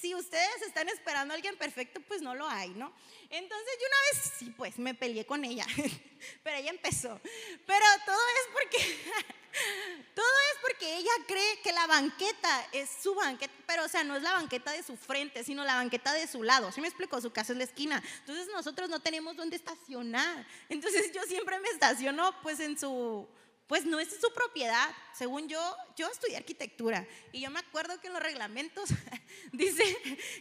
Si 0.04 0.14
ustedes 0.14 0.62
están 0.64 0.90
esperando 0.90 1.34
a 1.34 1.36
alguien 1.36 1.56
perfecto, 1.56 2.02
pues 2.02 2.22
no 2.22 2.36
lo 2.36 2.46
hay, 2.46 2.72
¿no? 2.72 2.92
Entonces 3.30 3.70
yo 3.80 3.88
una 3.88 3.98
vez, 4.12 4.34
sí, 4.38 4.54
pues 4.58 4.78
me 4.78 4.94
peleé 4.94 5.26
con 5.26 5.46
ella, 5.46 5.66
pero 6.44 6.58
ella 6.58 6.72
empezó. 6.72 7.22
Pero 7.66 7.86
todo 8.06 8.18
es 8.18 8.48
porque, 8.52 8.78
todo 10.14 10.26
es 10.52 10.60
porque 10.62 10.98
ella 10.98 11.12
cree 11.26 11.62
que 11.62 11.72
la 11.72 11.88
banqueta 11.88 12.68
es 12.74 12.90
su 13.02 13.16
banqueta, 13.16 13.54
pero 13.66 13.86
o 13.86 13.88
sea, 13.88 14.04
no 14.04 14.18
es 14.18 14.24
la 14.24 14.34
banqueta 14.34 14.74
de 14.74 14.84
su 14.84 14.98
frente, 14.98 15.42
sino 15.46 15.64
la 15.64 15.76
banqueta 15.76 16.12
de 16.12 16.28
su 16.28 16.44
lado. 16.44 16.70
¿Sí 16.74 16.82
me 16.82 16.90
explico? 16.90 17.22
Su 17.22 17.32
casa 17.32 17.54
es 17.54 17.58
la 17.58 17.64
esquina. 17.64 18.04
Entonces 18.20 18.48
nosotros 18.48 18.90
no 18.90 19.00
tenemos 19.00 19.38
dónde 19.38 19.56
estacionar. 19.56 20.46
Entonces 20.68 21.14
yo 21.14 21.24
siempre 21.24 21.62
me 21.62 21.70
estaciono 21.70 22.36
pues 22.42 22.60
en 22.60 22.78
su 22.78 23.26
pues 23.68 23.86
no 23.86 24.00
es 24.00 24.10
su 24.20 24.34
propiedad. 24.34 24.90
Según 25.14 25.48
yo, 25.48 25.76
yo 25.96 26.08
estudié 26.08 26.38
arquitectura 26.38 27.08
y 27.32 27.42
yo 27.42 27.50
me 27.50 27.60
acuerdo 27.60 28.00
que 28.00 28.08
en 28.08 28.14
los 28.14 28.22
reglamentos 28.22 28.90
dice 29.52 29.84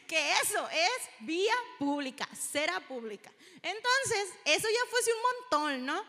que 0.06 0.32
eso 0.42 0.68
es 0.70 1.08
vía 1.20 1.54
pública, 1.78 2.28
cera 2.34 2.80
pública. 2.80 3.32
Entonces, 3.62 4.34
eso 4.44 4.68
ya 4.68 4.90
fuese 4.90 5.10
un 5.12 5.20
montón, 5.22 5.86
¿no? 5.86 6.04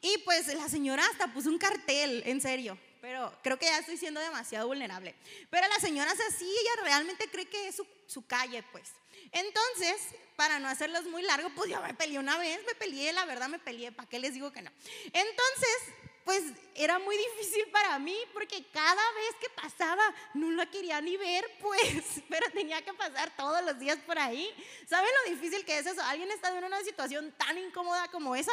Y 0.00 0.18
pues 0.18 0.48
la 0.54 0.68
señora 0.68 1.02
hasta 1.10 1.32
puso 1.32 1.48
un 1.48 1.58
cartel, 1.58 2.22
en 2.26 2.40
serio, 2.40 2.78
pero 3.00 3.32
creo 3.42 3.58
que 3.58 3.64
ya 3.64 3.78
estoy 3.78 3.96
siendo 3.96 4.20
demasiado 4.20 4.66
vulnerable. 4.66 5.14
Pero 5.48 5.66
la 5.66 5.80
señora 5.80 6.12
es 6.12 6.20
así, 6.20 6.44
ella 6.44 6.82
realmente 6.82 7.30
cree 7.30 7.48
que 7.48 7.68
es 7.68 7.76
su, 7.76 7.86
su 8.06 8.26
calle, 8.26 8.62
pues. 8.70 8.90
Entonces, 9.32 10.14
para 10.36 10.58
no 10.58 10.68
hacerlos 10.68 11.06
muy 11.06 11.22
largos, 11.22 11.52
pues 11.56 11.70
yo 11.70 11.80
me 11.80 11.94
peleé 11.94 12.18
una 12.18 12.36
vez, 12.38 12.60
me 12.66 12.74
peleé, 12.74 13.12
la 13.12 13.24
verdad 13.24 13.48
me 13.48 13.58
peleé, 13.58 13.92
¿para 13.92 14.08
qué 14.08 14.18
les 14.18 14.34
digo 14.34 14.52
que 14.52 14.62
no? 14.62 14.70
Entonces, 15.06 15.94
pues 16.24 16.42
era 16.74 16.98
muy 16.98 17.16
difícil 17.16 17.66
para 17.70 17.98
mí 17.98 18.16
porque 18.32 18.64
cada 18.72 19.12
vez 19.12 19.36
que 19.40 19.48
pasaba 19.50 20.02
no 20.32 20.50
la 20.52 20.66
quería 20.66 21.00
ni 21.00 21.16
ver, 21.16 21.44
pues, 21.60 22.22
pero 22.28 22.50
tenía 22.50 22.82
que 22.82 22.94
pasar 22.94 23.34
todos 23.36 23.62
los 23.64 23.78
días 23.78 23.98
por 24.06 24.18
ahí. 24.18 24.50
¿Saben 24.88 25.10
lo 25.24 25.30
difícil 25.30 25.64
que 25.64 25.78
es 25.78 25.86
eso? 25.86 26.02
¿Alguien 26.02 26.30
está 26.30 26.56
en 26.56 26.64
una 26.64 26.82
situación 26.82 27.32
tan 27.36 27.58
incómoda 27.58 28.08
como 28.08 28.34
esa? 28.34 28.52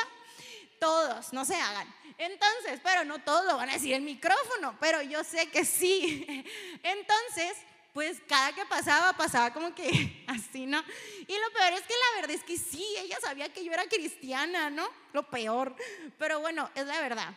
Todos, 0.79 1.31
no 1.31 1.45
se 1.45 1.55
hagan. 1.55 1.87
Entonces, 2.17 2.79
pero 2.83 3.05
no 3.05 3.23
todos 3.23 3.45
lo 3.45 3.55
van 3.55 3.69
a 3.69 3.73
decir 3.73 3.93
en 3.93 4.03
micrófono, 4.03 4.75
pero 4.79 5.01
yo 5.01 5.23
sé 5.23 5.49
que 5.49 5.63
sí. 5.63 6.25
Entonces, 6.83 7.57
pues 7.93 8.17
cada 8.27 8.53
que 8.53 8.65
pasaba, 8.65 9.13
pasaba 9.13 9.53
como 9.53 9.75
que 9.75 10.23
así, 10.27 10.65
¿no? 10.65 10.83
Y 11.27 11.37
lo 11.37 11.51
peor 11.53 11.73
es 11.73 11.81
que 11.81 11.93
la 11.93 12.21
verdad 12.21 12.35
es 12.35 12.43
que 12.43 12.57
sí, 12.57 12.85
ella 12.97 13.17
sabía 13.21 13.53
que 13.53 13.63
yo 13.63 13.71
era 13.71 13.85
cristiana, 13.85 14.69
¿no? 14.69 14.89
Lo 15.13 15.29
peor. 15.29 15.75
Pero 16.17 16.39
bueno, 16.39 16.69
es 16.75 16.85
la 16.85 16.99
verdad. 16.99 17.33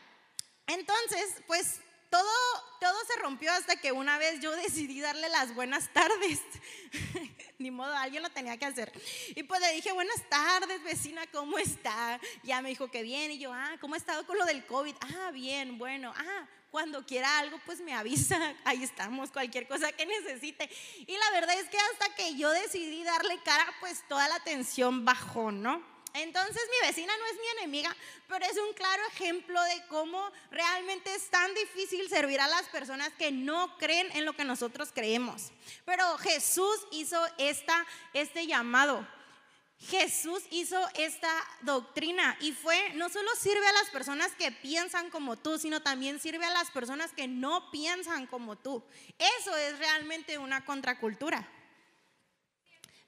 Entonces, 0.67 1.43
pues 1.47 1.81
todo, 2.11 2.31
todo 2.81 2.95
se 3.07 3.21
rompió 3.21 3.53
hasta 3.53 3.75
que 3.77 3.91
una 3.91 4.19
vez 4.19 4.41
yo 4.41 4.53
decidí 4.57 5.01
darle 5.01 5.29
las 5.29 5.55
buenas 5.55 5.93
tardes. 5.93 6.41
Ni 7.59 7.71
modo, 7.71 7.95
alguien 7.97 8.23
lo 8.23 8.31
tenía 8.31 8.57
que 8.57 8.67
hacer. 8.67 8.93
Y 9.35 9.43
pues 9.45 9.61
le 9.61 9.73
dije, 9.73 9.93
buenas 9.93 10.23
tardes, 10.29 10.83
vecina, 10.85 11.27
¿cómo 11.33 11.59
está? 11.59 12.21
Ya 12.43 12.61
me 12.63 12.69
dijo 12.69 12.91
que 12.91 13.03
bien. 13.03 13.31
Y 13.31 13.39
yo, 13.39 13.53
ah, 13.53 13.77
¿cómo 13.81 13.95
ha 13.95 13.99
estado 13.99 14.27
con 14.27 14.39
lo 14.39 14.45
del 14.45 14.65
COVID? 14.67 14.95
Ah, 15.01 15.31
bien, 15.33 15.79
bueno. 15.79 16.13
Ah, 16.17 16.47
cuando 16.71 17.07
quiera 17.07 17.39
algo, 17.39 17.61
pues 17.67 17.81
me 17.81 17.95
avisa. 17.95 18.37
Ahí 18.65 18.83
estamos, 18.83 19.31
cualquier 19.31 19.69
cosa 19.69 19.93
que 19.93 20.07
necesite. 20.07 20.69
Y 21.07 21.17
la 21.17 21.31
verdad 21.33 21.59
es 21.59 21.69
que 21.69 21.79
hasta 21.79 22.15
que 22.17 22.37
yo 22.37 22.51
decidí 22.51 23.03
darle 23.05 23.41
cara, 23.45 23.73
pues 23.81 24.03
toda 24.09 24.29
la 24.29 24.37
atención 24.37 25.05
bajó, 25.05 25.53
¿no? 25.53 25.94
Entonces 26.15 26.63
mi 26.71 26.87
vecina 26.87 27.13
no 27.17 27.27
es 27.27 27.35
mi 27.35 27.47
enemiga, 27.59 27.95
pero 28.29 28.47
es 28.47 28.57
un 28.57 28.73
claro 28.75 29.03
ejemplo 29.13 29.61
de 29.63 29.87
cómo 29.89 30.31
realmente 30.51 31.13
es 31.13 31.29
tan 31.29 31.53
difícil 31.55 32.09
servir 32.09 32.41
a 32.41 32.47
las 32.47 32.63
personas 32.69 33.13
que 33.19 33.33
no 33.33 33.77
creen 33.79 34.09
en 34.13 34.25
lo 34.25 34.33
que 34.33 34.45
nosotros 34.45 34.91
creemos. 34.95 35.51
Pero 35.85 36.17
Jesús 36.19 36.87
hizo 36.93 37.21
esta, 37.37 37.85
este 38.13 38.47
llamado. 38.47 39.05
Jesús 39.81 40.45
hizo 40.51 40.81
esta 40.95 41.31
doctrina 41.63 42.37
y 42.41 42.53
fue, 42.53 42.93
no 42.95 43.09
solo 43.09 43.29
sirve 43.37 43.67
a 43.67 43.73
las 43.73 43.91
personas 43.91 44.33
que 44.37 44.53
piensan 44.53 45.11
como 45.11 45.37
tú, 45.37 45.59
sino 45.59 45.83
también 45.83 46.21
sirve 46.21 46.45
a 46.47 46.51
las 46.51 46.71
personas 46.71 47.13
que 47.13 47.27
no 47.27 47.71
piensan 47.73 48.27
como 48.27 48.57
tú. 48.57 48.83
Eso 49.41 49.55
es 49.57 49.79
realmente 49.79 50.39
una 50.39 50.65
contracultura. 50.65 51.47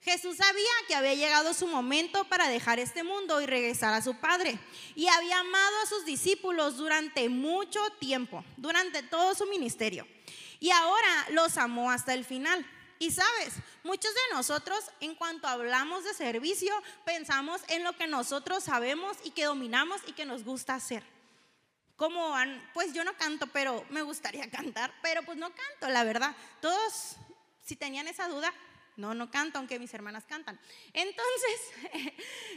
Jesús 0.06 0.36
sabía 0.36 0.70
que 0.86 0.94
había 0.94 1.14
llegado 1.14 1.52
su 1.52 1.66
momento 1.66 2.28
para 2.28 2.46
dejar 2.46 2.78
este 2.78 3.02
mundo 3.02 3.40
y 3.40 3.46
regresar 3.46 3.92
a 3.92 4.00
su 4.00 4.14
Padre. 4.14 4.56
Y 4.94 5.08
había 5.08 5.40
amado 5.40 5.80
a 5.82 5.86
sus 5.86 6.04
discípulos 6.04 6.76
durante 6.76 7.28
mucho 7.28 7.80
tiempo, 7.98 8.44
durante 8.56 9.02
todo 9.02 9.34
su 9.34 9.46
ministerio. 9.46 10.06
Y 10.60 10.70
ahora 10.70 11.26
los 11.30 11.58
amó 11.58 11.90
hasta 11.90 12.14
el 12.14 12.24
final. 12.24 12.64
Y 13.00 13.10
sabes, 13.10 13.54
muchos 13.82 14.14
de 14.14 14.36
nosotros 14.36 14.78
en 15.00 15.16
cuanto 15.16 15.48
hablamos 15.48 16.04
de 16.04 16.14
servicio, 16.14 16.72
pensamos 17.04 17.62
en 17.66 17.82
lo 17.82 17.96
que 17.96 18.06
nosotros 18.06 18.62
sabemos 18.62 19.16
y 19.24 19.32
que 19.32 19.46
dominamos 19.46 20.00
y 20.06 20.12
que 20.12 20.24
nos 20.24 20.44
gusta 20.44 20.76
hacer. 20.76 21.02
Como, 21.96 22.32
pues 22.74 22.92
yo 22.92 23.02
no 23.02 23.16
canto, 23.16 23.48
pero 23.48 23.84
me 23.90 24.02
gustaría 24.02 24.48
cantar, 24.52 24.94
pero 25.02 25.24
pues 25.24 25.36
no 25.36 25.48
canto, 25.48 25.88
la 25.88 26.04
verdad. 26.04 26.36
Todos, 26.60 27.16
si 27.64 27.74
tenían 27.74 28.06
esa 28.06 28.28
duda, 28.28 28.54
no, 28.96 29.14
no 29.14 29.30
canto, 29.30 29.58
aunque 29.58 29.78
mis 29.78 29.92
hermanas 29.92 30.24
cantan. 30.24 30.58
Entonces, 30.92 31.60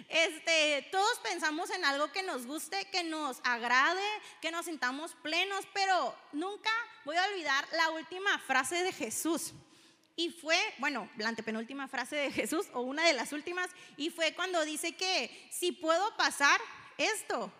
este, 0.10 0.88
todos 0.91 1.19
pensamos 1.19 1.69
en 1.69 1.84
algo 1.86 2.12
que 2.12 2.23
nos 2.23 2.45
guste, 2.45 2.86
que 2.86 3.04
nos 3.04 3.39
agrade, 3.43 4.02
que 4.41 4.52
nos 4.52 4.65
sintamos 4.65 5.13
plenos, 5.21 5.65
pero 5.73 6.15
nunca 6.32 6.71
voy 7.06 7.17
a 7.17 7.25
olvidar 7.25 7.67
la 7.73 7.91
última 7.91 8.39
frase 8.39 8.84
de 8.84 8.93
Jesús. 8.93 9.54
Y 10.15 10.32
fue, 10.32 10.58
bueno, 10.80 11.10
la 11.17 11.30
antepenúltima 11.30 11.88
frase 11.88 12.15
de 12.15 12.32
Jesús, 12.32 12.67
o 12.73 12.82
una 12.82 13.06
de 13.06 13.13
las 13.13 13.32
últimas, 13.32 13.69
y 13.95 14.10
fue 14.10 14.34
cuando 14.34 14.65
dice 14.65 14.95
que 14.95 15.47
si 15.52 15.71
puedo 15.71 16.15
pasar 16.17 16.60
esto, 16.97 17.52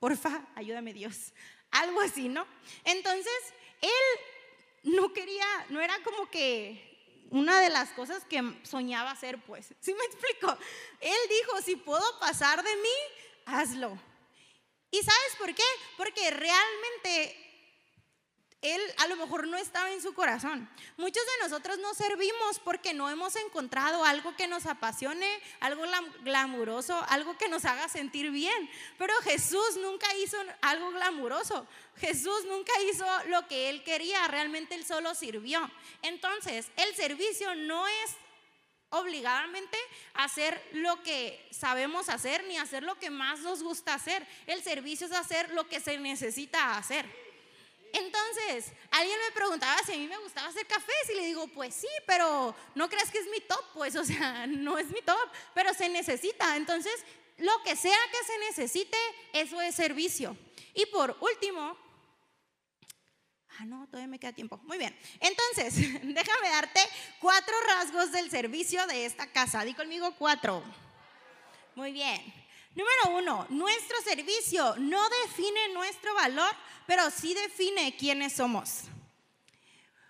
porfa, 0.00 0.44
ayúdame 0.54 0.92
Dios. 0.92 1.32
Algo 1.70 2.00
así, 2.00 2.28
¿no? 2.28 2.46
Entonces, 2.84 3.32
él 3.80 4.92
no 4.94 5.12
quería, 5.12 5.46
no 5.68 5.80
era 5.80 5.96
como 6.02 6.28
que 6.30 6.89
una 7.30 7.60
de 7.60 7.70
las 7.70 7.90
cosas 7.90 8.24
que 8.24 8.42
soñaba 8.62 9.10
hacer, 9.10 9.38
pues. 9.44 9.74
¿Sí 9.80 9.94
me 9.94 10.04
explico? 10.04 10.56
Él 11.00 11.18
dijo, 11.28 11.62
si 11.62 11.76
puedo 11.76 12.18
pasar 12.20 12.62
de 12.62 12.76
mí, 12.76 12.96
hazlo. 13.46 13.98
¿Y 14.90 14.98
sabes 14.98 15.36
por 15.38 15.54
qué? 15.54 15.62
Porque 15.96 16.30
realmente 16.30 17.49
él 18.62 18.80
a 18.98 19.06
lo 19.06 19.16
mejor 19.16 19.48
no 19.48 19.56
estaba 19.56 19.90
en 19.90 20.02
su 20.02 20.12
corazón. 20.12 20.68
Muchos 20.98 21.22
de 21.24 21.48
nosotros 21.48 21.78
no 21.78 21.94
servimos 21.94 22.58
porque 22.62 22.92
no 22.92 23.08
hemos 23.08 23.34
encontrado 23.36 24.04
algo 24.04 24.36
que 24.36 24.48
nos 24.48 24.66
apasione, 24.66 25.26
algo 25.60 25.84
glamuroso, 26.22 27.02
algo 27.08 27.38
que 27.38 27.48
nos 27.48 27.64
haga 27.64 27.88
sentir 27.88 28.30
bien. 28.30 28.70
Pero 28.98 29.14
Jesús 29.22 29.78
nunca 29.80 30.06
hizo 30.16 30.36
algo 30.60 30.90
glamuroso. 30.90 31.66
Jesús 31.96 32.44
nunca 32.46 32.72
hizo 32.90 33.06
lo 33.28 33.48
que 33.48 33.70
él 33.70 33.82
quería, 33.82 34.28
realmente 34.28 34.74
él 34.74 34.84
solo 34.84 35.14
sirvió. 35.14 35.70
Entonces, 36.02 36.70
el 36.76 36.94
servicio 36.94 37.54
no 37.54 37.86
es 37.88 38.16
obligadamente 38.90 39.78
hacer 40.14 40.62
lo 40.72 41.02
que 41.02 41.48
sabemos 41.50 42.08
hacer 42.08 42.44
ni 42.44 42.58
hacer 42.58 42.82
lo 42.82 42.98
que 42.98 43.08
más 43.08 43.40
nos 43.40 43.62
gusta 43.62 43.94
hacer. 43.94 44.26
El 44.46 44.62
servicio 44.62 45.06
es 45.06 45.12
hacer 45.12 45.50
lo 45.54 45.66
que 45.66 45.80
se 45.80 45.98
necesita 45.98 46.76
hacer. 46.76 47.29
Entonces, 47.92 48.72
alguien 48.90 49.18
me 49.26 49.32
preguntaba 49.32 49.78
si 49.84 49.92
a 49.92 49.96
mí 49.96 50.06
me 50.06 50.18
gustaba 50.18 50.48
hacer 50.48 50.66
cafés 50.66 51.10
y 51.10 51.16
le 51.16 51.26
digo, 51.26 51.46
pues 51.48 51.74
sí, 51.74 51.88
pero 52.06 52.54
no 52.74 52.88
creas 52.88 53.10
que 53.10 53.18
es 53.18 53.26
mi 53.30 53.40
top, 53.40 53.64
pues, 53.74 53.96
o 54.02 54.04
sea, 54.04 54.46
no 54.46 54.78
es 54.78 54.88
mi 54.90 55.02
top, 55.02 55.28
pero 55.54 55.74
se 55.74 55.88
necesita. 55.88 56.56
Entonces, 56.56 56.94
lo 57.38 57.52
que 57.64 57.74
sea 57.76 57.98
que 58.12 58.26
se 58.26 58.38
necesite, 58.38 58.96
eso 59.32 59.60
es 59.60 59.74
servicio. 59.74 60.36
Y 60.74 60.86
por 60.86 61.16
último, 61.20 61.76
ah, 63.58 63.64
no, 63.64 63.86
todavía 63.86 64.08
me 64.08 64.18
queda 64.18 64.32
tiempo. 64.32 64.58
Muy 64.64 64.78
bien. 64.78 64.96
Entonces, 65.20 65.74
déjame 66.02 66.50
darte 66.50 66.80
cuatro 67.18 67.54
rasgos 67.66 68.12
del 68.12 68.30
servicio 68.30 68.86
de 68.86 69.06
esta 69.06 69.26
casa. 69.26 69.64
Di 69.64 69.74
conmigo 69.74 70.14
cuatro. 70.16 70.62
Muy 71.74 71.92
bien. 71.92 72.20
Número 72.74 73.18
uno, 73.18 73.46
nuestro 73.50 74.00
servicio 74.02 74.76
no 74.78 75.02
define 75.24 75.68
nuestro 75.74 76.14
valor, 76.14 76.54
pero 76.86 77.10
sí 77.10 77.34
define 77.34 77.96
quiénes 77.96 78.34
somos. 78.34 78.82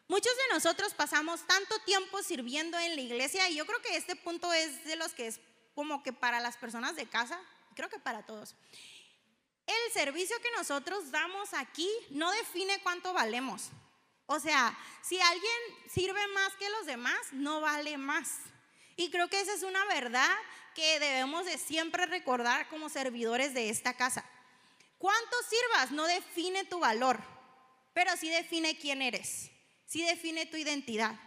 Muchos 0.09 0.37
de 0.37 0.55
nosotros 0.55 0.92
pasamos 0.92 1.46
tanto 1.46 1.79
tiempo 1.81 2.23
sirviendo 2.23 2.79
en 2.79 2.96
la 2.96 3.01
iglesia 3.01 3.49
y 3.49 3.57
yo 3.57 3.64
creo 3.64 3.81
que 3.81 3.96
este 3.96 4.16
punto 4.16 4.53
es 4.53 4.85
de 4.85 4.96
los 4.96 5.12
que 5.12 5.29
es 5.29 5.40
como 5.75 6.03
que 6.03 6.12
para 6.12 6.40
las 6.40 6.57
personas 6.57 6.96
de 6.96 7.07
casa, 7.07 7.40
creo 7.75 7.88
que 7.88 7.99
para 7.99 8.27
todos. 8.27 8.55
El 9.66 9.92
servicio 9.92 10.37
que 10.42 10.51
nosotros 10.57 11.11
damos 11.11 11.55
aquí 11.55 11.88
no 12.11 12.31
define 12.33 12.83
cuánto 12.83 13.12
valemos. 13.12 13.68
O 14.27 14.38
sea, 14.38 14.77
si 15.01 15.20
alguien 15.20 15.53
sirve 15.88 16.27
más 16.35 16.55
que 16.57 16.68
los 16.70 16.87
demás, 16.87 17.18
no 17.33 17.61
vale 17.61 17.96
más. 17.96 18.40
Y 18.96 19.11
creo 19.11 19.29
que 19.29 19.40
esa 19.40 19.55
es 19.55 19.62
una 19.62 19.85
verdad 19.87 20.37
que 20.74 21.00
debemos 21.00 21.46
de 21.46 21.59
siempre 21.59 22.06
recordar 22.06 22.68
como 22.68 22.88
servidores 22.88 23.54
de 23.54 23.70
esta 23.70 23.94
casa. 23.94 24.24
Cuánto 24.98 25.37
sirvas 25.48 25.90
no 25.92 26.06
define 26.06 26.64
tu 26.64 26.78
valor, 26.78 27.18
pero 27.94 28.16
sí 28.16 28.28
define 28.28 28.78
quién 28.78 29.02
eres, 29.02 29.50
sí 29.87 30.04
define 30.04 30.46
tu 30.46 30.56
identidad. 30.56 31.18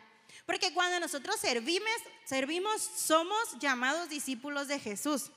Porque 0.46 0.74
cuando 0.74 1.00
nosotros 1.00 1.40
servimos, 1.40 1.92
servimos 2.26 2.82
somos 2.82 3.58
llamados 3.60 4.10
discípulos 4.10 4.68
de 4.68 4.80
Jesús. 4.80 5.32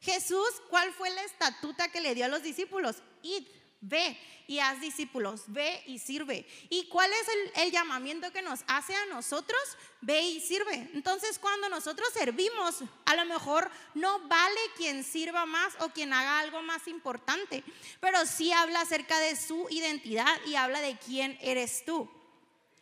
Jesús, 0.00 0.48
¿cuál 0.70 0.92
fue 0.92 1.10
la 1.10 1.22
estatuta 1.22 1.90
que 1.90 2.00
le 2.00 2.14
dio 2.14 2.24
a 2.24 2.28
los 2.28 2.42
discípulos? 2.42 2.96
Id, 3.22 3.46
ve 3.80 4.18
y 4.46 4.58
haz 4.60 4.80
discípulos, 4.80 5.44
ve 5.46 5.82
y 5.86 5.98
sirve. 5.98 6.46
¿Y 6.70 6.88
cuál 6.88 7.10
es 7.12 7.28
el, 7.28 7.64
el, 7.64 7.72
llamamiento 7.72 8.32
que 8.32 8.42
nos 8.42 8.60
hace 8.66 8.94
a 8.94 9.06
nosotros? 9.06 9.60
Ve 10.00 10.22
y 10.22 10.40
sirve. 10.40 10.90
Entonces 10.94 11.38
cuando 11.38 11.68
nosotros 11.68 12.08
servimos, 12.12 12.82
a 13.04 13.14
lo 13.14 13.24
mejor 13.26 13.70
no 13.94 14.20
vale 14.28 14.60
quien 14.76 15.04
sirva 15.04 15.46
más 15.46 15.74
o 15.80 15.90
quien 15.90 16.12
haga 16.12 16.40
algo 16.40 16.62
más 16.62 16.88
importante, 16.88 17.62
pero 18.00 18.24
sí 18.26 18.52
habla 18.52 18.80
acerca 18.80 19.18
de 19.20 19.36
su 19.36 19.66
identidad 19.70 20.38
y 20.46 20.54
habla 20.54 20.80
de 20.80 20.96
quién 20.98 21.38
eres 21.40 21.84
tú. 21.84 22.10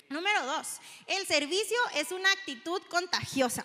Número 0.08 0.46
dos, 0.46 0.78
el 1.08 1.26
servicio 1.26 1.76
es 1.94 2.12
una 2.12 2.30
actitud 2.30 2.80
contagiosa. 2.88 3.64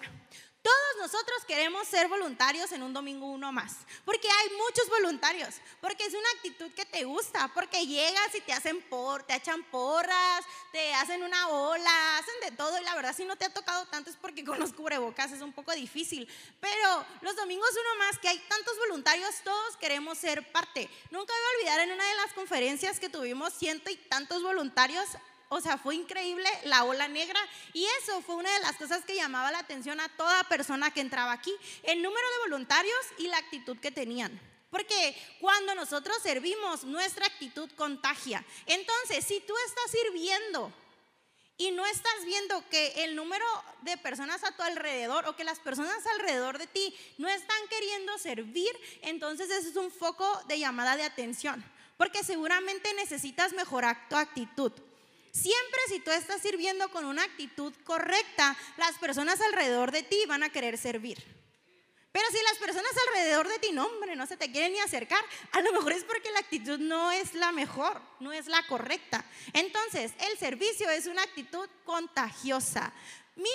Todos 0.62 0.98
nosotros 1.00 1.44
queremos 1.48 1.88
ser 1.88 2.08
voluntarios 2.08 2.72
en 2.72 2.84
un 2.84 2.94
domingo 2.94 3.26
uno 3.26 3.52
más, 3.52 3.78
porque 4.06 4.28
hay 4.30 4.50
muchos 4.58 4.88
voluntarios, 4.90 5.56
porque 5.80 6.06
es 6.06 6.14
una 6.14 6.30
actitud 6.36 6.72
que 6.74 6.86
te 6.86 7.04
gusta, 7.04 7.50
porque 7.56 7.88
llegas 7.88 8.36
y 8.36 8.42
te 8.42 8.54
hacen 8.54 8.80
por, 8.84 9.24
te 9.24 9.34
echan 9.34 9.64
porras, 9.64 10.46
te 10.72 10.94
hacen 10.94 11.24
una 11.24 11.48
ola, 11.48 12.18
hacen 12.20 12.36
de 12.42 12.56
todo 12.56 12.80
y 12.80 12.84
la 12.84 12.94
verdad 12.94 13.16
si 13.16 13.26
no 13.26 13.36
te 13.36 13.46
ha 13.46 13.50
tocado 13.54 13.88
tanto 13.88 14.12
es 14.12 14.16
porque 14.18 14.46
con 14.46 14.60
los 14.60 14.74
cubrebocas 14.74 15.32
es 15.32 15.42
un 15.42 15.52
poco 15.52 15.72
difícil, 15.72 16.28
pero 16.60 17.06
los 17.22 17.36
domingos 17.36 17.70
uno 17.72 18.06
más 18.06 18.20
que 18.20 18.30
hay 18.30 18.38
tantos 18.48 18.78
voluntarios, 18.78 19.42
todos 19.44 19.78
queremos 19.78 20.20
ser 20.20 20.52
parte. 20.52 20.88
Nunca 21.10 21.34
voy 21.34 21.44
a 21.44 21.58
olvidar 21.58 21.80
en 21.88 21.94
una 21.94 22.08
de 22.08 22.16
las 22.16 22.34
conferencias 22.34 23.00
que 23.00 23.10
tuvimos 23.10 23.54
ciento 23.54 23.90
y 23.90 23.96
tantos 23.96 24.44
voluntarios, 24.44 25.08
o 25.54 25.60
sea, 25.60 25.78
fue 25.78 25.96
increíble 25.96 26.48
la 26.64 26.86
ola 26.86 27.10
negra 27.10 27.40
y 27.74 27.86
eso 28.00 28.22
fue 28.22 28.36
una 28.36 28.54
de 28.54 28.62
las 28.62 28.78
cosas 28.78 29.04
que 29.04 29.16
llamaba 29.16 29.52
la 29.52 29.60
atención 29.60 30.00
a 30.00 30.08
toda 30.16 30.46
persona 30.46 30.92
que 30.92 31.02
entraba 31.02 31.34
aquí, 31.34 31.54
el 31.84 32.02
número 32.02 32.26
de 32.26 32.50
voluntarios 32.50 32.96
y 33.18 33.28
la 33.28 33.38
actitud 33.38 33.78
que 33.78 33.92
tenían. 33.92 34.40
Porque 34.70 35.14
cuando 35.42 35.76
nosotros 35.76 36.16
servimos, 36.24 36.86
nuestra 36.86 37.26
actitud 37.26 37.70
contagia. 37.76 38.46
Entonces, 38.66 39.26
si 39.26 39.42
tú 39.42 39.54
estás 39.68 39.92
sirviendo 39.92 40.72
y 41.58 41.72
no 41.72 41.86
estás 41.86 42.24
viendo 42.26 42.64
que 42.70 43.04
el 43.04 43.18
número 43.18 43.46
de 43.82 43.98
personas 43.98 44.46
a 44.46 44.56
tu 44.56 44.64
alrededor 44.64 45.28
o 45.28 45.36
que 45.36 45.44
las 45.44 45.60
personas 45.60 46.06
alrededor 46.14 46.60
de 46.60 46.68
ti 46.68 46.96
no 47.18 47.28
están 47.28 47.60
queriendo 47.70 48.18
servir, 48.20 48.72
entonces 49.02 49.52
ese 49.52 49.68
es 49.68 49.76
un 49.76 49.92
foco 49.92 50.42
de 50.48 50.60
llamada 50.60 50.96
de 50.96 51.04
atención. 51.04 51.62
Porque 51.98 52.24
seguramente 52.24 52.94
necesitas 52.94 53.52
mejorar 53.52 54.08
tu 54.08 54.16
actitud. 54.16 54.72
Siempre 55.32 55.80
si 55.88 56.00
tú 56.00 56.12
estás 56.12 56.42
sirviendo 56.42 56.90
con 56.92 57.06
una 57.06 57.24
actitud 57.24 57.74
correcta, 57.84 58.56
las 58.78 58.98
personas 58.98 59.40
alrededor 59.42 59.92
de 59.92 60.04
ti 60.04 60.18
van 60.28 60.44
a 60.44 60.50
querer 60.50 60.78
servir. 60.78 61.24
Pero 62.12 62.26
si 62.30 62.44
las 62.44 62.58
personas 62.58 62.92
alrededor 63.08 63.48
de 63.48 63.60
ti, 63.60 63.72
no, 63.72 63.86
hombre, 63.86 64.18
no 64.18 64.28
se 64.28 64.36
te 64.36 64.52
quieren 64.52 64.74
ni 64.74 64.80
acercar, 64.80 65.24
a 65.54 65.62
lo 65.62 65.72
mejor 65.72 65.94
es 65.94 66.04
porque 66.04 66.30
la 66.32 66.40
actitud 66.40 66.78
no 66.78 67.12
es 67.12 67.34
la 67.34 67.54
mejor, 67.54 68.02
no 68.20 68.34
es 68.34 68.48
la 68.48 68.62
correcta. 68.68 69.24
Entonces, 69.54 70.12
el 70.20 70.38
servicio 70.38 70.90
es 70.90 71.06
una 71.06 71.24
actitud 71.24 71.70
contagiosa. 71.86 72.92
Mi 73.38 73.50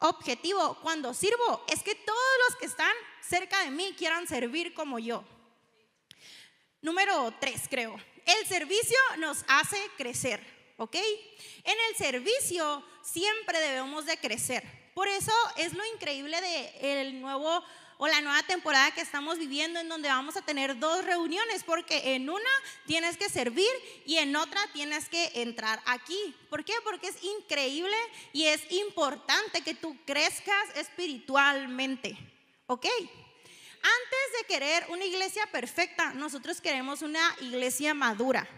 objetivo 0.00 0.78
cuando 0.80 1.12
sirvo 1.12 1.64
es 1.68 1.82
que 1.82 1.94
todos 1.94 2.18
los 2.48 2.56
que 2.56 2.66
están 2.66 2.94
cerca 3.20 3.62
de 3.64 3.70
mí 3.70 3.94
quieran 3.98 4.26
servir 4.26 4.72
como 4.72 4.98
yo. 4.98 5.22
Número 6.80 7.34
tres, 7.40 7.64
creo. 7.68 7.94
El 8.24 8.46
servicio 8.46 8.96
nos 9.18 9.44
hace 9.48 9.76
crecer. 9.98 10.59
¿Ok? 10.80 10.96
En 11.64 11.76
el 11.90 11.96
servicio 11.96 12.82
siempre 13.02 13.60
debemos 13.60 14.06
de 14.06 14.16
crecer. 14.16 14.64
Por 14.94 15.08
eso 15.08 15.32
es 15.56 15.74
lo 15.74 15.84
increíble 15.94 16.40
de 16.40 17.02
el 17.02 17.20
nuevo 17.20 17.62
o 17.98 18.08
la 18.08 18.22
nueva 18.22 18.42
temporada 18.44 18.90
que 18.92 19.02
estamos 19.02 19.38
viviendo 19.38 19.78
en 19.78 19.90
donde 19.90 20.08
vamos 20.08 20.38
a 20.38 20.42
tener 20.42 20.78
dos 20.78 21.04
reuniones, 21.04 21.64
porque 21.64 22.14
en 22.14 22.30
una 22.30 22.50
tienes 22.86 23.18
que 23.18 23.28
servir 23.28 23.68
y 24.06 24.16
en 24.16 24.34
otra 24.36 24.58
tienes 24.72 25.10
que 25.10 25.30
entrar 25.34 25.82
aquí. 25.84 26.34
¿Por 26.48 26.64
qué? 26.64 26.72
Porque 26.82 27.08
es 27.08 27.22
increíble 27.22 27.94
y 28.32 28.44
es 28.46 28.62
importante 28.72 29.60
que 29.60 29.74
tú 29.74 29.94
crezcas 30.06 30.76
espiritualmente, 30.76 32.16
¿ok? 32.68 32.86
Antes 32.86 34.38
de 34.38 34.46
querer 34.48 34.86
una 34.88 35.04
iglesia 35.04 35.46
perfecta, 35.52 36.14
nosotros 36.14 36.62
queremos 36.62 37.02
una 37.02 37.36
iglesia 37.42 37.92
madura. 37.92 38.48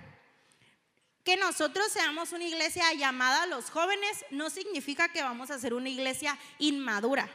Que 1.24 1.36
nosotros 1.36 1.92
seamos 1.92 2.32
una 2.32 2.44
iglesia 2.44 2.92
llamada 2.94 3.44
a 3.44 3.46
los 3.46 3.70
jóvenes 3.70 4.24
no 4.30 4.50
significa 4.50 5.08
que 5.08 5.22
vamos 5.22 5.50
a 5.50 5.58
ser 5.58 5.72
una 5.72 5.88
iglesia 5.88 6.36
inmadura. 6.58 7.28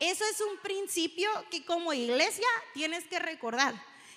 Eso 0.00 0.24
es 0.24 0.40
un 0.40 0.56
principio 0.58 1.30
que 1.50 1.64
como 1.64 1.92
iglesia 1.92 2.48
tienes 2.72 3.04
que 3.04 3.18
recordar. 3.18 3.74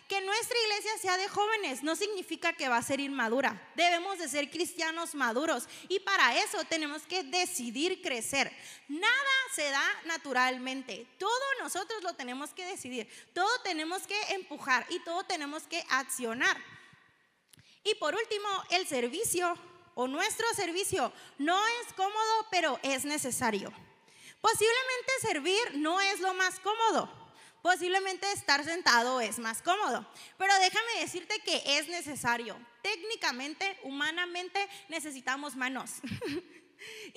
Que 0.08 0.22
nuestra 0.22 0.58
iglesia 0.66 0.98
sea 1.00 1.18
de 1.18 1.28
jóvenes 1.28 1.84
no 1.84 1.96
significa 1.96 2.54
que 2.54 2.70
va 2.70 2.78
a 2.78 2.84
ser 2.84 3.00
inmadura. 3.00 3.60
Debemos 3.76 4.18
de 4.18 4.30
ser 4.30 4.50
cristianos 4.50 5.14
maduros 5.14 5.68
y 5.90 6.00
para 6.00 6.40
eso 6.40 6.64
tenemos 6.66 7.02
que 7.04 7.24
decidir 7.24 8.02
crecer. 8.02 8.52
Nada 8.88 9.36
se 9.54 9.70
da 9.70 9.84
naturalmente. 10.06 11.08
Todo 11.18 11.44
nosotros 11.60 12.02
lo 12.02 12.14
tenemos 12.14 12.52
que 12.52 12.66
decidir. 12.66 13.10
Todo 13.34 13.50
tenemos 13.64 14.08
que 14.08 14.20
empujar 14.36 14.86
y 14.90 15.00
todo 15.00 15.24
tenemos 15.24 15.64
que 15.64 15.84
accionar. 15.90 16.56
Y 17.86 17.96
por 17.96 18.16
último, 18.16 18.50
el 18.72 18.86
servicio 18.88 19.58
o 19.94 20.08
nuestro 20.08 20.46
servicio 20.56 21.14
no 21.38 21.58
es 21.82 21.94
cómodo, 21.94 22.48
pero 22.52 22.80
es 22.84 23.06
necesario. 23.06 23.72
Posiblemente 24.42 25.12
servir 25.22 25.78
no 25.78 26.02
es 26.02 26.20
lo 26.20 26.34
más 26.34 26.60
cómodo. 26.60 27.10
Posiblemente 27.62 28.32
estar 28.32 28.64
sentado 28.64 29.22
es 29.22 29.40
más 29.40 29.62
cómodo. 29.62 30.06
Pero 30.38 30.54
déjame 30.60 31.00
decirte 31.00 31.40
que 31.40 31.80
es 31.80 31.88
necesario. 31.88 32.58
Técnicamente, 32.82 33.80
humanamente, 33.84 34.68
necesitamos 34.90 35.56
manos. 35.56 35.92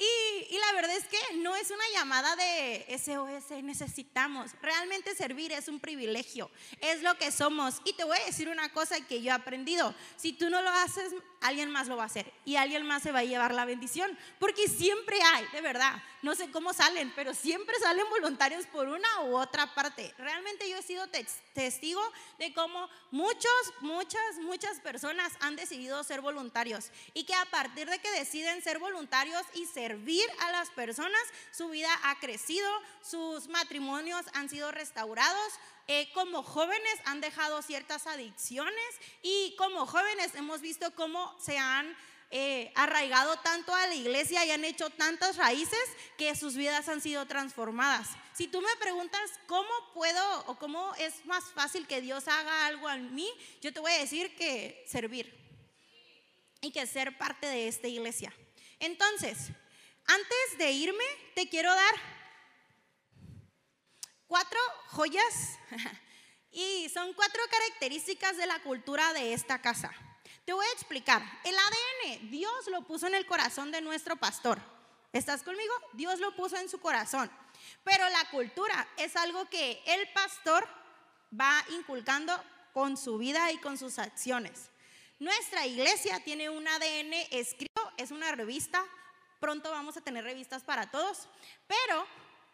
Y, 0.50 0.58
la 0.58 0.72
verdad 0.74 0.96
es 0.96 1.04
que 1.04 1.36
no 1.38 1.54
es 1.56 1.70
una 1.70 1.84
llamada 1.94 2.34
de 2.36 2.98
SOS, 2.98 3.62
necesitamos. 3.62 4.50
Realmente 4.60 5.14
servir 5.14 5.52
es 5.52 5.68
un 5.68 5.80
privilegio, 5.80 6.50
es 6.80 7.02
lo 7.02 7.16
que 7.16 7.30
somos. 7.30 7.80
Y 7.84 7.92
te 7.92 8.04
voy 8.04 8.18
a 8.18 8.26
decir 8.26 8.48
una 8.48 8.72
cosa 8.72 9.00
que 9.06 9.22
yo 9.22 9.30
he 9.30 9.34
aprendido. 9.34 9.94
Si 10.16 10.32
tú 10.32 10.50
no 10.50 10.62
lo 10.62 10.70
haces, 10.70 11.12
alguien 11.40 11.70
más 11.70 11.88
lo 11.88 11.96
va 11.96 12.04
a 12.04 12.06
hacer 12.06 12.32
y 12.44 12.56
alguien 12.56 12.86
más 12.86 13.02
se 13.02 13.12
va 13.12 13.20
a 13.20 13.24
llevar 13.24 13.54
la 13.54 13.64
bendición. 13.64 14.16
Porque 14.38 14.68
siempre 14.68 15.18
hay, 15.22 15.46
de 15.52 15.60
verdad, 15.60 16.02
no 16.22 16.34
sé 16.34 16.50
cómo 16.50 16.72
salen, 16.72 17.12
pero 17.14 17.34
siempre 17.34 17.78
salen 17.78 18.08
voluntarios 18.10 18.66
por 18.66 18.88
una 18.88 19.20
u 19.22 19.36
otra 19.36 19.74
parte. 19.74 20.14
Realmente 20.18 20.68
yo 20.68 20.76
he 20.76 20.82
sido 20.82 21.06
testigo 21.54 22.02
de 22.38 22.52
cómo 22.52 22.88
muchos, 23.10 23.74
muchas, 23.80 24.38
muchas 24.42 24.80
personas 24.80 25.32
han 25.40 25.56
decidido 25.56 26.02
ser 26.04 26.20
voluntarios 26.20 26.90
y 27.14 27.24
que 27.24 27.34
a 27.34 27.44
partir 27.46 27.88
de 27.88 27.98
que 27.98 28.10
deciden 28.10 28.62
ser 28.62 28.78
voluntarios 28.78 29.42
y 29.54 29.66
servir 29.66 30.24
a 30.40 30.52
las 30.52 30.70
personas, 30.70 31.20
su 31.52 31.68
vida 31.68 31.90
ha 32.04 32.18
crecido, 32.18 32.68
sus 33.02 33.48
matrimonios 33.48 34.26
han 34.34 34.48
sido 34.48 34.72
restaurados, 34.72 35.52
eh, 35.88 36.10
como 36.12 36.42
jóvenes 36.42 37.00
han 37.06 37.22
dejado 37.22 37.62
ciertas 37.62 38.06
adicciones 38.06 38.74
y 39.22 39.56
como 39.56 39.86
jóvenes 39.86 40.34
hemos 40.34 40.60
visto 40.60 40.94
cómo 40.94 41.34
se 41.40 41.56
han 41.56 41.96
eh, 42.30 42.70
arraigado 42.74 43.38
tanto 43.38 43.74
a 43.74 43.86
la 43.86 43.94
iglesia 43.94 44.44
y 44.44 44.50
han 44.50 44.66
hecho 44.66 44.90
tantas 44.90 45.36
raíces 45.36 45.80
que 46.18 46.36
sus 46.36 46.56
vidas 46.56 46.90
han 46.90 47.00
sido 47.00 47.24
transformadas. 47.26 48.10
Si 48.34 48.48
tú 48.48 48.60
me 48.60 48.76
preguntas 48.78 49.30
cómo 49.46 49.70
puedo 49.94 50.44
o 50.46 50.58
cómo 50.58 50.94
es 50.96 51.24
más 51.24 51.44
fácil 51.54 51.86
que 51.86 52.02
Dios 52.02 52.28
haga 52.28 52.66
algo 52.66 52.90
en 52.90 53.14
mí, 53.14 53.26
yo 53.62 53.72
te 53.72 53.80
voy 53.80 53.92
a 53.92 53.98
decir 53.98 54.36
que 54.36 54.84
servir 54.86 55.34
y 56.60 56.70
que 56.70 56.86
ser 56.86 57.16
parte 57.16 57.46
de 57.46 57.66
esta 57.66 57.88
iglesia. 57.88 58.30
Entonces, 58.78 59.38
antes 60.04 60.58
de 60.58 60.70
irme, 60.70 61.04
te 61.34 61.48
quiero 61.48 61.74
dar 61.74 62.17
cuatro 64.28 64.60
joyas 64.88 65.58
y 66.52 66.88
son 66.90 67.12
cuatro 67.14 67.42
características 67.50 68.36
de 68.36 68.46
la 68.46 68.62
cultura 68.62 69.12
de 69.12 69.32
esta 69.32 69.60
casa. 69.60 69.90
Te 70.44 70.52
voy 70.52 70.64
a 70.66 70.72
explicar. 70.72 71.22
El 71.44 71.56
ADN, 71.56 72.30
Dios 72.30 72.68
lo 72.68 72.82
puso 72.82 73.06
en 73.06 73.14
el 73.14 73.26
corazón 73.26 73.72
de 73.72 73.80
nuestro 73.80 74.16
pastor. 74.16 74.60
¿Estás 75.12 75.42
conmigo? 75.42 75.72
Dios 75.94 76.20
lo 76.20 76.34
puso 76.36 76.56
en 76.56 76.68
su 76.68 76.78
corazón. 76.78 77.30
Pero 77.82 78.08
la 78.10 78.30
cultura 78.30 78.86
es 78.96 79.16
algo 79.16 79.48
que 79.48 79.82
el 79.86 80.08
pastor 80.12 80.68
va 81.38 81.64
inculcando 81.70 82.32
con 82.72 82.96
su 82.96 83.18
vida 83.18 83.50
y 83.52 83.58
con 83.58 83.76
sus 83.76 83.98
acciones. 83.98 84.70
Nuestra 85.18 85.66
iglesia 85.66 86.22
tiene 86.22 86.48
un 86.48 86.66
ADN 86.68 87.12
escrito, 87.30 87.92
es 87.96 88.10
una 88.10 88.30
revista. 88.32 88.84
Pronto 89.40 89.70
vamos 89.70 89.96
a 89.96 90.00
tener 90.00 90.24
revistas 90.24 90.62
para 90.62 90.90
todos. 90.90 91.28
Pero 91.66 92.06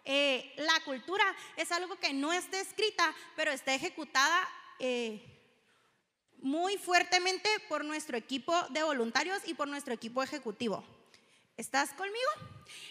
eh, 0.05 0.53
la 0.57 0.81
cultura 0.85 1.25
es 1.57 1.73
algo 1.73 1.97
que 1.97 2.13
no 2.13 2.33
está 2.33 2.61
escrita, 2.61 3.15
pero 3.37 3.51
está 3.51 3.75
ejecutada. 3.75 4.49
Eh, 4.79 5.31
muy 6.45 6.77
fuertemente 6.77 7.49
por 7.71 7.87
nuestro 7.87 8.19
equipo 8.19 8.55
de 8.69 8.83
voluntarios 8.83 9.41
y 9.47 9.55
por 9.55 9.67
nuestro 9.67 9.95
equipo 9.95 10.23
ejecutivo. 10.23 10.85
¿Estás 11.57 11.95
conmigo? 11.95 12.31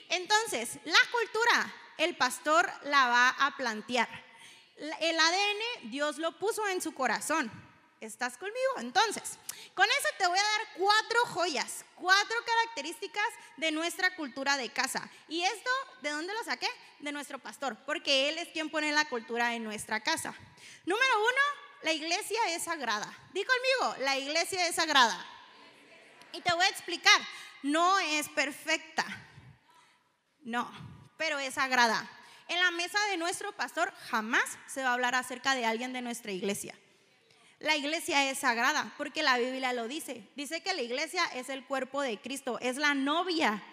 Entonces, 0.09 0.79
la 0.85 0.97
cultura, 1.11 1.73
el 1.99 2.17
pastor 2.17 2.67
la 2.85 3.07
va 3.09 3.29
a 3.29 3.55
plantear. 3.55 4.09
El 4.75 5.19
ADN, 5.19 5.91
Dios 5.91 6.17
lo 6.17 6.39
puso 6.39 6.67
en 6.67 6.81
su 6.81 6.95
corazón. 6.95 7.51
¿Estás 8.03 8.37
conmigo? 8.37 8.79
Entonces, 8.79 9.37
con 9.73 9.85
eso 9.85 10.09
te 10.17 10.27
voy 10.27 10.37
a 10.37 10.41
dar 10.41 10.61
cuatro 10.77 11.19
joyas, 11.27 11.85
cuatro 11.95 12.35
características 12.45 13.27
de 13.55 13.71
nuestra 13.71 14.13
cultura 14.17 14.57
de 14.57 14.69
casa. 14.69 15.09
¿Y 15.29 15.41
esto 15.43 15.69
de 16.01 16.09
dónde 16.09 16.33
lo 16.33 16.43
saqué? 16.43 16.67
De 16.99 17.13
nuestro 17.13 17.39
pastor, 17.39 17.77
porque 17.85 18.27
él 18.27 18.39
es 18.39 18.49
quien 18.49 18.69
pone 18.69 18.91
la 18.91 19.07
cultura 19.07 19.55
en 19.55 19.63
nuestra 19.63 20.01
casa. 20.01 20.35
Número 20.85 21.19
uno, 21.19 21.41
la 21.83 21.93
iglesia 21.93 22.39
es 22.49 22.63
sagrada. 22.63 23.07
Di 23.31 23.45
conmigo, 23.45 24.03
la 24.03 24.17
iglesia 24.17 24.67
es 24.67 24.75
sagrada. 24.75 25.25
Y 26.33 26.41
te 26.41 26.51
voy 26.51 26.65
a 26.65 26.69
explicar, 26.69 27.21
no 27.61 27.99
es 27.99 28.27
perfecta. 28.27 29.05
No, 30.41 30.69
pero 31.15 31.39
es 31.39 31.53
sagrada. 31.53 32.05
En 32.49 32.59
la 32.59 32.71
mesa 32.71 32.99
de 33.11 33.15
nuestro 33.15 33.53
pastor 33.53 33.93
jamás 34.09 34.43
se 34.67 34.83
va 34.83 34.89
a 34.89 34.93
hablar 34.93 35.15
acerca 35.15 35.55
de 35.55 35.65
alguien 35.65 35.93
de 35.93 36.01
nuestra 36.01 36.33
iglesia. 36.33 36.77
La 37.63 37.77
iglesia 37.77 38.29
es 38.29 38.39
sagrada 38.39 38.93
porque 38.97 39.23
la 39.23 39.37
Biblia 39.37 39.71
lo 39.71 39.87
dice. 39.87 40.21
Dice 40.35 40.61
que 40.61 40.73
la 40.73 40.81
iglesia 40.81 41.23
es 41.33 41.47
el 41.47 41.63
cuerpo 41.63 42.01
de 42.01 42.19
Cristo, 42.19 42.59
es 42.59 42.75
la 42.75 42.93
novia 42.93 43.63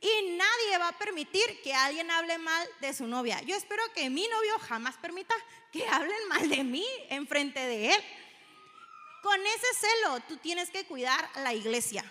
y 0.00 0.36
nadie 0.36 0.78
va 0.78 0.88
a 0.88 0.98
permitir 0.98 1.62
que 1.62 1.72
alguien 1.72 2.10
hable 2.10 2.36
mal 2.38 2.68
de 2.80 2.92
su 2.92 3.06
novia. 3.06 3.40
Yo 3.42 3.54
espero 3.54 3.80
que 3.94 4.10
mi 4.10 4.26
novio 4.26 4.58
jamás 4.58 4.96
permita 4.96 5.36
que 5.70 5.86
hablen 5.86 6.28
mal 6.28 6.48
de 6.48 6.64
mí 6.64 6.84
en 7.08 7.28
frente 7.28 7.60
de 7.60 7.94
él. 7.94 8.04
Con 9.22 9.40
ese 9.40 9.66
celo 9.78 10.20
tú 10.26 10.38
tienes 10.38 10.70
que 10.70 10.84
cuidar 10.84 11.30
la 11.36 11.54
iglesia. 11.54 12.04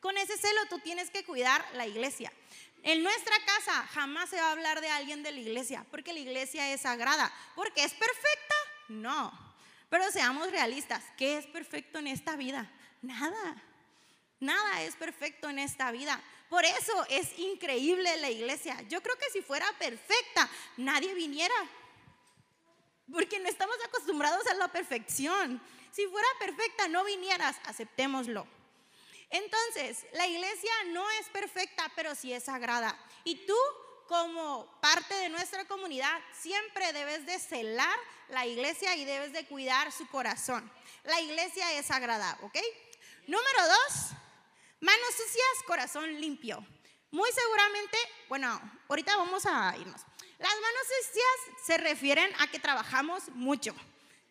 Con 0.00 0.16
ese 0.16 0.38
celo 0.38 0.60
tú 0.70 0.78
tienes 0.78 1.10
que 1.10 1.26
cuidar 1.26 1.62
la 1.74 1.86
iglesia. 1.86 2.32
En 2.84 3.02
nuestra 3.02 3.36
casa 3.44 3.86
jamás 3.88 4.30
se 4.30 4.36
va 4.36 4.48
a 4.48 4.52
hablar 4.52 4.80
de 4.80 4.88
alguien 4.88 5.22
de 5.22 5.30
la 5.32 5.40
iglesia, 5.40 5.84
porque 5.90 6.14
la 6.14 6.20
iglesia 6.20 6.72
es 6.72 6.80
sagrada. 6.80 7.30
¿Porque 7.54 7.84
es 7.84 7.92
perfecta? 7.92 8.54
No. 8.88 9.47
Pero 9.88 10.10
seamos 10.10 10.50
realistas, 10.50 11.02
¿qué 11.16 11.38
es 11.38 11.46
perfecto 11.46 11.98
en 11.98 12.08
esta 12.08 12.36
vida? 12.36 12.70
Nada. 13.02 13.62
Nada 14.40 14.82
es 14.82 14.94
perfecto 14.96 15.48
en 15.48 15.58
esta 15.58 15.90
vida. 15.90 16.20
Por 16.48 16.64
eso 16.64 17.06
es 17.08 17.38
increíble 17.38 18.16
la 18.18 18.30
iglesia. 18.30 18.80
Yo 18.88 19.02
creo 19.02 19.16
que 19.16 19.30
si 19.30 19.42
fuera 19.42 19.66
perfecta, 19.78 20.48
nadie 20.76 21.14
viniera. 21.14 21.54
Porque 23.10 23.38
no 23.40 23.48
estamos 23.48 23.76
acostumbrados 23.86 24.46
a 24.46 24.54
la 24.54 24.68
perfección. 24.68 25.60
Si 25.90 26.06
fuera 26.06 26.28
perfecta, 26.38 26.88
no 26.88 27.04
vinieras, 27.04 27.56
aceptémoslo. 27.64 28.46
Entonces, 29.30 30.06
la 30.12 30.26
iglesia 30.26 30.72
no 30.88 31.08
es 31.12 31.28
perfecta, 31.30 31.90
pero 31.94 32.14
sí 32.14 32.32
es 32.32 32.44
sagrada. 32.44 32.98
Y 33.24 33.46
tú, 33.46 33.56
como 34.08 34.80
parte 34.80 35.14
de 35.14 35.28
nuestra 35.28 35.66
comunidad, 35.66 36.18
siempre 36.32 36.92
debes 36.92 37.26
de 37.26 37.38
celar 37.38 37.98
la 38.30 38.46
iglesia 38.46 38.96
y 38.96 39.04
debes 39.04 39.32
de 39.32 39.46
cuidar 39.46 39.92
su 39.92 40.08
corazón. 40.08 40.70
La 41.04 41.20
iglesia 41.20 41.72
es 41.74 41.86
sagrada, 41.86 42.36
¿ok? 42.42 42.56
Número 43.26 43.68
dos, 43.68 44.12
Manos 44.80 45.08
sucias, 45.10 45.64
corazón 45.66 46.20
limpio. 46.20 46.64
Muy 47.10 47.28
seguramente, 47.32 47.98
bueno, 48.28 48.60
ahorita 48.88 49.16
vamos 49.16 49.44
a 49.44 49.74
irnos. 49.76 50.00
Las 50.38 50.54
manos 50.54 50.82
sucias 50.84 51.66
se 51.66 51.78
refieren 51.78 52.30
a 52.38 52.46
que 52.46 52.60
trabajamos 52.60 53.28
mucho. 53.30 53.74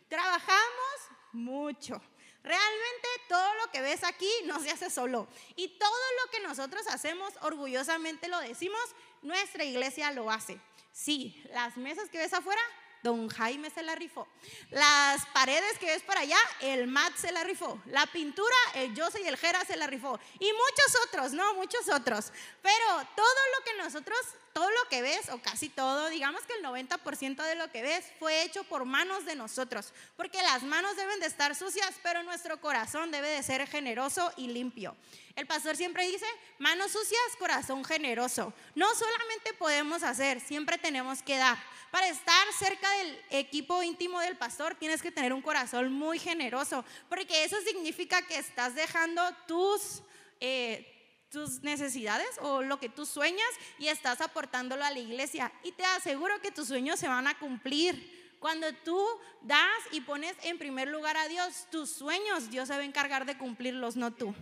Trabajamos 0.08 0.96
mucho. 1.34 2.02
Realmente 2.44 3.08
todo 3.28 3.56
lo 3.56 3.72
que 3.72 3.82
ves 3.82 4.06
aquí 4.06 4.32
no 4.46 4.62
se 4.62 4.72
hace 4.72 4.90
solo. 4.90 5.28
Y 5.58 5.68
todo 5.78 6.06
lo 6.24 6.32
que 6.32 6.40
nosotros 6.40 6.88
hacemos, 6.88 7.34
orgullosamente 7.42 8.30
lo 8.30 8.40
decimos, 8.40 8.82
nuestra 9.22 9.64
iglesia 9.64 10.12
lo 10.12 10.30
hace. 10.30 10.60
Sí, 10.92 11.44
las 11.54 11.78
mesas 11.78 12.10
que 12.10 12.18
ves 12.18 12.34
afuera 12.34 12.62
Don 13.04 13.30
Jaime 13.30 13.70
se 13.70 13.84
la 13.84 13.96
rifó. 13.96 14.28
Las 14.70 15.26
paredes 15.28 15.78
que 15.80 15.86
ves 15.86 16.02
por 16.02 16.18
allá, 16.18 16.38
el 16.60 16.88
Matt 16.88 17.16
se 17.16 17.32
la 17.32 17.44
rifó. 17.44 17.82
La 17.86 18.06
pintura, 18.08 18.56
el 18.74 19.00
Jose 19.00 19.22
y 19.22 19.28
el 19.28 19.38
Jera 19.38 19.64
se 19.66 19.78
la 19.78 19.88
rifó. 19.88 20.20
Y 20.40 20.52
muchos 20.52 21.02
otros, 21.06 21.32
¿no? 21.32 21.54
Muchos 21.56 21.88
otros. 21.90 22.32
Pero 22.62 23.08
todo 23.16 23.40
lo 23.58 23.64
que 23.64 23.78
nosotros, 23.78 24.20
todo 24.58 24.72
lo 24.72 24.90
que 24.90 25.04
ves, 25.04 25.30
o 25.30 25.38
casi 25.38 25.70
todo, 25.70 26.10
digamos 26.10 26.42
que 26.48 26.54
el 26.54 26.64
90% 26.64 27.44
de 27.44 27.54
lo 27.54 27.70
que 27.72 27.84
ves 27.84 28.04
fue 28.18 28.42
hecho 28.42 28.64
por 28.64 28.86
manos 28.86 29.24
de 29.24 29.36
nosotros. 29.36 29.94
Porque 30.16 30.42
las 30.42 30.64
manos 30.64 30.96
deben 30.96 31.20
de 31.20 31.28
estar 31.28 31.54
sucias, 31.54 31.94
pero 32.02 32.24
nuestro 32.24 32.60
corazón 32.60 33.12
debe 33.12 33.30
de 33.30 33.44
ser 33.44 33.68
generoso 33.68 34.34
y 34.36 34.48
limpio. 34.48 34.96
El 35.36 35.46
pastor 35.46 35.76
siempre 35.76 36.08
dice, 36.08 36.26
manos 36.58 36.92
sucias, 36.92 37.22
corazón 37.38 37.86
generoso. 37.86 38.52
No 38.74 38.88
solamente 38.96 39.54
podemos 39.60 40.02
hacer, 40.02 40.42
siempre 40.42 40.80
tenemos 40.80 41.22
que 41.22 41.38
dar. 41.38 41.60
Para 41.92 42.08
estar 42.08 42.48
cerca 42.58 42.90
del 42.94 43.22
equipo 43.30 43.84
íntimo 43.84 44.20
del 44.22 44.38
pastor 44.38 44.74
tienes 44.74 45.04
que 45.04 45.12
tener 45.12 45.34
un 45.34 45.44
corazón 45.44 45.94
muy 45.94 46.18
generoso, 46.18 46.84
porque 47.10 47.44
eso 47.44 47.58
significa 47.62 48.24
que 48.24 48.40
estás 48.40 48.74
dejando 48.74 49.22
tus... 49.46 50.02
Eh, 50.40 50.96
tus 51.32 51.62
necesidades 51.62 52.28
o 52.42 52.62
lo 52.62 52.80
que 52.80 52.90
tú 52.90 53.06
sueñas 53.06 53.50
y 53.80 53.88
estás 53.88 54.22
aportándolo 54.22 54.84
a 54.84 54.92
la 54.92 55.00
iglesia. 55.00 55.52
Y 55.64 55.72
te 55.72 55.84
aseguro 55.84 56.40
que 56.42 56.52
tus 56.52 56.68
sueños 56.68 57.00
se 57.00 57.08
van 57.08 57.28
a 57.28 57.38
cumplir. 57.38 58.16
Cuando 58.40 58.72
tú 58.84 59.04
das 59.42 59.80
y 59.92 60.02
pones 60.02 60.36
en 60.44 60.60
primer 60.60 60.88
lugar 60.88 61.18
a 61.18 61.28
Dios, 61.28 61.68
tus 61.72 61.90
sueños, 61.90 62.50
Dios 62.50 62.68
se 62.68 62.76
va 62.76 62.82
a 62.82 62.86
encargar 62.86 63.26
de 63.26 63.38
cumplirlos, 63.38 63.96
no 63.96 64.14
tú. 64.14 64.34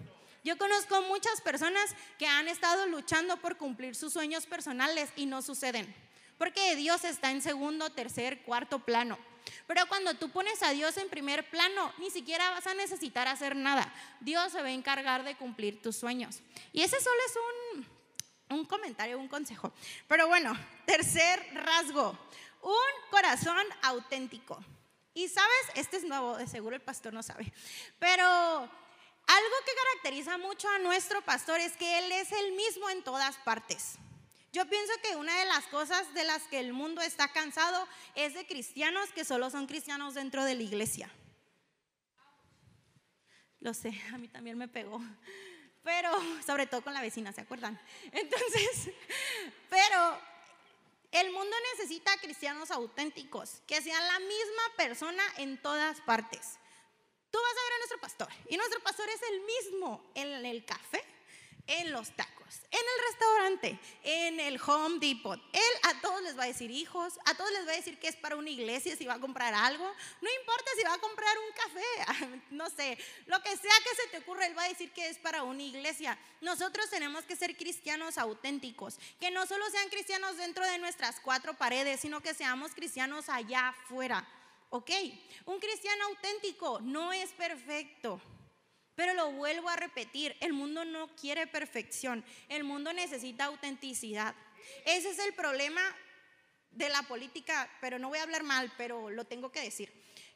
Yo 0.44 0.58
conozco 0.58 1.02
muchas 1.04 1.42
personas 1.42 1.96
que 2.20 2.28
han 2.28 2.48
estado 2.48 2.86
luchando 2.88 3.38
por 3.38 3.58
cumplir 3.58 3.96
sus 3.96 4.14
sueños 4.14 4.46
personales 4.46 5.10
y 5.16 5.26
no 5.26 5.42
suceden. 5.42 5.94
Porque 6.38 6.76
Dios 6.76 7.04
está 7.06 7.32
en 7.32 7.42
segundo, 7.42 7.90
tercer, 7.90 8.44
cuarto 8.44 8.80
plano. 8.80 9.18
Pero 9.68 9.88
cuando 9.88 10.14
tú 10.16 10.30
pones 10.30 10.62
a 10.64 10.72
Dios 10.72 10.98
en 10.98 11.10
primer 11.10 11.50
plano, 11.50 11.94
ni 11.98 12.10
siquiera 12.10 12.50
vas 12.52 12.68
a 12.68 12.74
necesitar 12.74 13.28
hacer 13.28 13.56
nada. 13.56 13.92
Dios 14.20 14.52
se 14.52 14.62
va 14.62 14.68
a 14.68 14.72
encargar 14.72 15.24
de 15.24 15.36
cumplir 15.36 15.82
tus 15.82 15.96
sueños. 15.96 16.40
Y 16.72 16.82
ese 16.82 17.00
solo 17.00 17.18
es 17.26 17.34
un, 18.50 18.58
un 18.58 18.66
comentario, 18.66 19.20
un 19.20 19.28
consejo. 19.28 19.74
Pero 20.08 20.28
bueno, 20.28 20.54
tercer 20.86 21.46
rasgo, 21.54 22.18
un 22.62 23.10
corazón 23.10 23.66
auténtico. 23.82 24.64
Y 25.14 25.30
sabes, 25.30 25.66
este 25.76 25.98
es 25.98 26.04
nuevo, 26.04 26.38
de 26.38 26.48
seguro 26.48 26.76
el 26.76 26.82
pastor 26.82 27.14
no 27.14 27.24
sabe. 27.24 27.52
Pero 28.00 28.26
algo 28.26 29.56
que 29.66 29.72
caracteriza 29.74 30.38
mucho 30.38 30.70
a 30.70 30.80
nuestro 30.80 31.22
pastor 31.24 31.60
es 31.60 31.74
que 31.78 32.00
Él 32.00 32.12
es 32.12 32.32
el 32.32 32.52
mismo 32.52 32.90
en 32.90 33.04
todas 33.04 33.38
partes. 33.38 33.98
Yo 34.56 34.66
pienso 34.70 34.94
que 35.04 35.18
una 35.18 35.38
de 35.38 35.46
las 35.48 35.66
cosas 35.66 36.14
de 36.14 36.24
las 36.24 36.44
que 36.44 36.60
el 36.60 36.72
mundo 36.72 37.02
está 37.02 37.28
cansado 37.28 37.86
es 38.16 38.36
de 38.36 38.48
cristianos 38.48 39.10
que 39.10 39.26
solo 39.26 39.50
son 39.50 39.68
cristianos 39.68 40.14
dentro 40.14 40.46
de 40.46 40.56
la 40.56 40.64
iglesia. 40.64 41.12
Lo 43.60 43.74
sé, 43.74 44.02
a 44.14 44.18
mí 44.18 44.30
también 44.30 44.58
me 44.58 44.70
pegó. 44.70 45.02
pero 45.84 46.10
sobre 46.48 46.68
todo 46.68 46.82
con 46.82 46.94
la 46.94 47.02
vecina, 47.02 47.34
¿se 47.34 47.42
acuerdan? 47.42 47.78
Entonces, 48.14 48.92
pero 49.70 50.22
el 51.12 51.34
mundo 51.34 51.54
necesita 51.74 52.16
cristianos 52.22 52.72
auténticos, 52.72 53.62
que 53.68 53.82
sean 53.82 54.08
la 54.08 54.20
misma 54.20 54.64
persona 54.78 55.24
en 55.36 55.62
todas 55.62 56.00
partes. 56.00 56.60
Tú 57.30 57.40
vas 57.42 57.52
a 57.52 57.66
ver 57.66 57.74
a 57.74 57.78
nuestro 57.80 58.00
pastor 58.00 58.30
y 58.50 58.56
nuestro 58.56 58.80
pastor 58.80 59.10
es 59.10 59.22
el 59.34 59.42
mismo 59.42 60.12
en 60.16 60.46
el 60.46 60.64
café, 60.64 61.04
en 61.68 61.92
los 61.92 62.16
tacos, 62.16 62.35
en 62.72 62.80
el 62.80 63.12
restaurante, 63.12 63.80
en 64.04 64.40
el 64.40 64.60
Home 64.66 65.00
Depot. 65.00 65.40
Él 65.52 65.62
a 65.84 66.02
todos 66.02 66.22
les 66.22 66.38
va 66.38 66.44
a 66.44 66.48
decir 66.48 66.72
hijos, 66.72 67.14
a 67.26 67.34
todos 67.36 67.52
les 67.52 67.68
va 67.68 67.72
a 67.72 67.76
decir 67.76 68.00
que 68.00 68.08
es 68.08 68.16
para 68.16 68.36
una 68.36 68.50
iglesia 68.50 68.96
si 68.96 69.06
va 69.06 69.16
a 69.16 69.20
comprar 69.20 69.54
algo. 69.54 69.86
No 70.22 70.30
importa 70.40 70.72
si 70.78 70.84
va 70.84 70.94
a 70.94 71.00
comprar 71.00 71.36
un 71.40 71.54
café, 71.54 72.42
no 72.52 72.70
sé, 72.70 72.98
lo 73.26 73.42
que 73.42 73.56
sea 73.58 73.74
que 73.84 74.02
se 74.02 74.08
te 74.12 74.18
ocurra, 74.20 74.46
él 74.46 74.58
va 74.58 74.64
a 74.64 74.70
decir 74.70 74.92
que 74.92 75.10
es 75.10 75.18
para 75.18 75.44
una 75.44 75.64
iglesia. 75.64 76.18
Nosotros 76.42 76.90
tenemos 76.90 77.26
que 77.26 77.36
ser 77.36 77.56
cristianos 77.56 78.18
auténticos, 78.18 78.98
que 79.20 79.32
no 79.32 79.46
solo 79.48 79.70
sean 79.70 79.90
cristianos 79.90 80.38
dentro 80.38 80.66
de 80.66 80.78
nuestras 80.78 81.20
cuatro 81.20 81.54
paredes, 81.56 82.00
sino 82.00 82.22
que 82.22 82.34
seamos 82.34 82.74
cristianos 82.74 83.30
allá 83.30 83.70
afuera. 83.70 84.28
¿Ok? 84.70 84.92
Un 85.46 85.60
cristiano 85.60 86.06
auténtico 86.06 86.80
no 86.82 87.14
es 87.14 87.32
perfecto. 87.32 88.20
Pero 88.96 89.14
lo 89.14 89.32
vuelvo 89.32 89.70
a 89.70 89.76
repetir, 89.76 90.36
el 90.40 90.54
mundo 90.54 90.86
no 90.86 91.14
quiere 91.16 91.48
perfección, 91.48 92.24
el 92.50 92.64
mundo 92.64 92.94
necesita 92.94 93.46
autenticidad. 93.46 94.34
Ese 94.86 95.10
es 95.10 95.20
el 95.20 95.34
problema 95.34 95.82
de 96.72 96.90
la 96.90 97.04
política, 97.04 97.70
pero 97.82 98.00
no 98.00 98.10
voy 98.10 98.20
a 98.20 98.24
hablar 98.24 98.44
mal, 98.44 98.72
pero 98.78 99.10
lo 99.10 99.26
tengo 99.26 99.52
que 99.52 99.62
decir. 99.62 99.92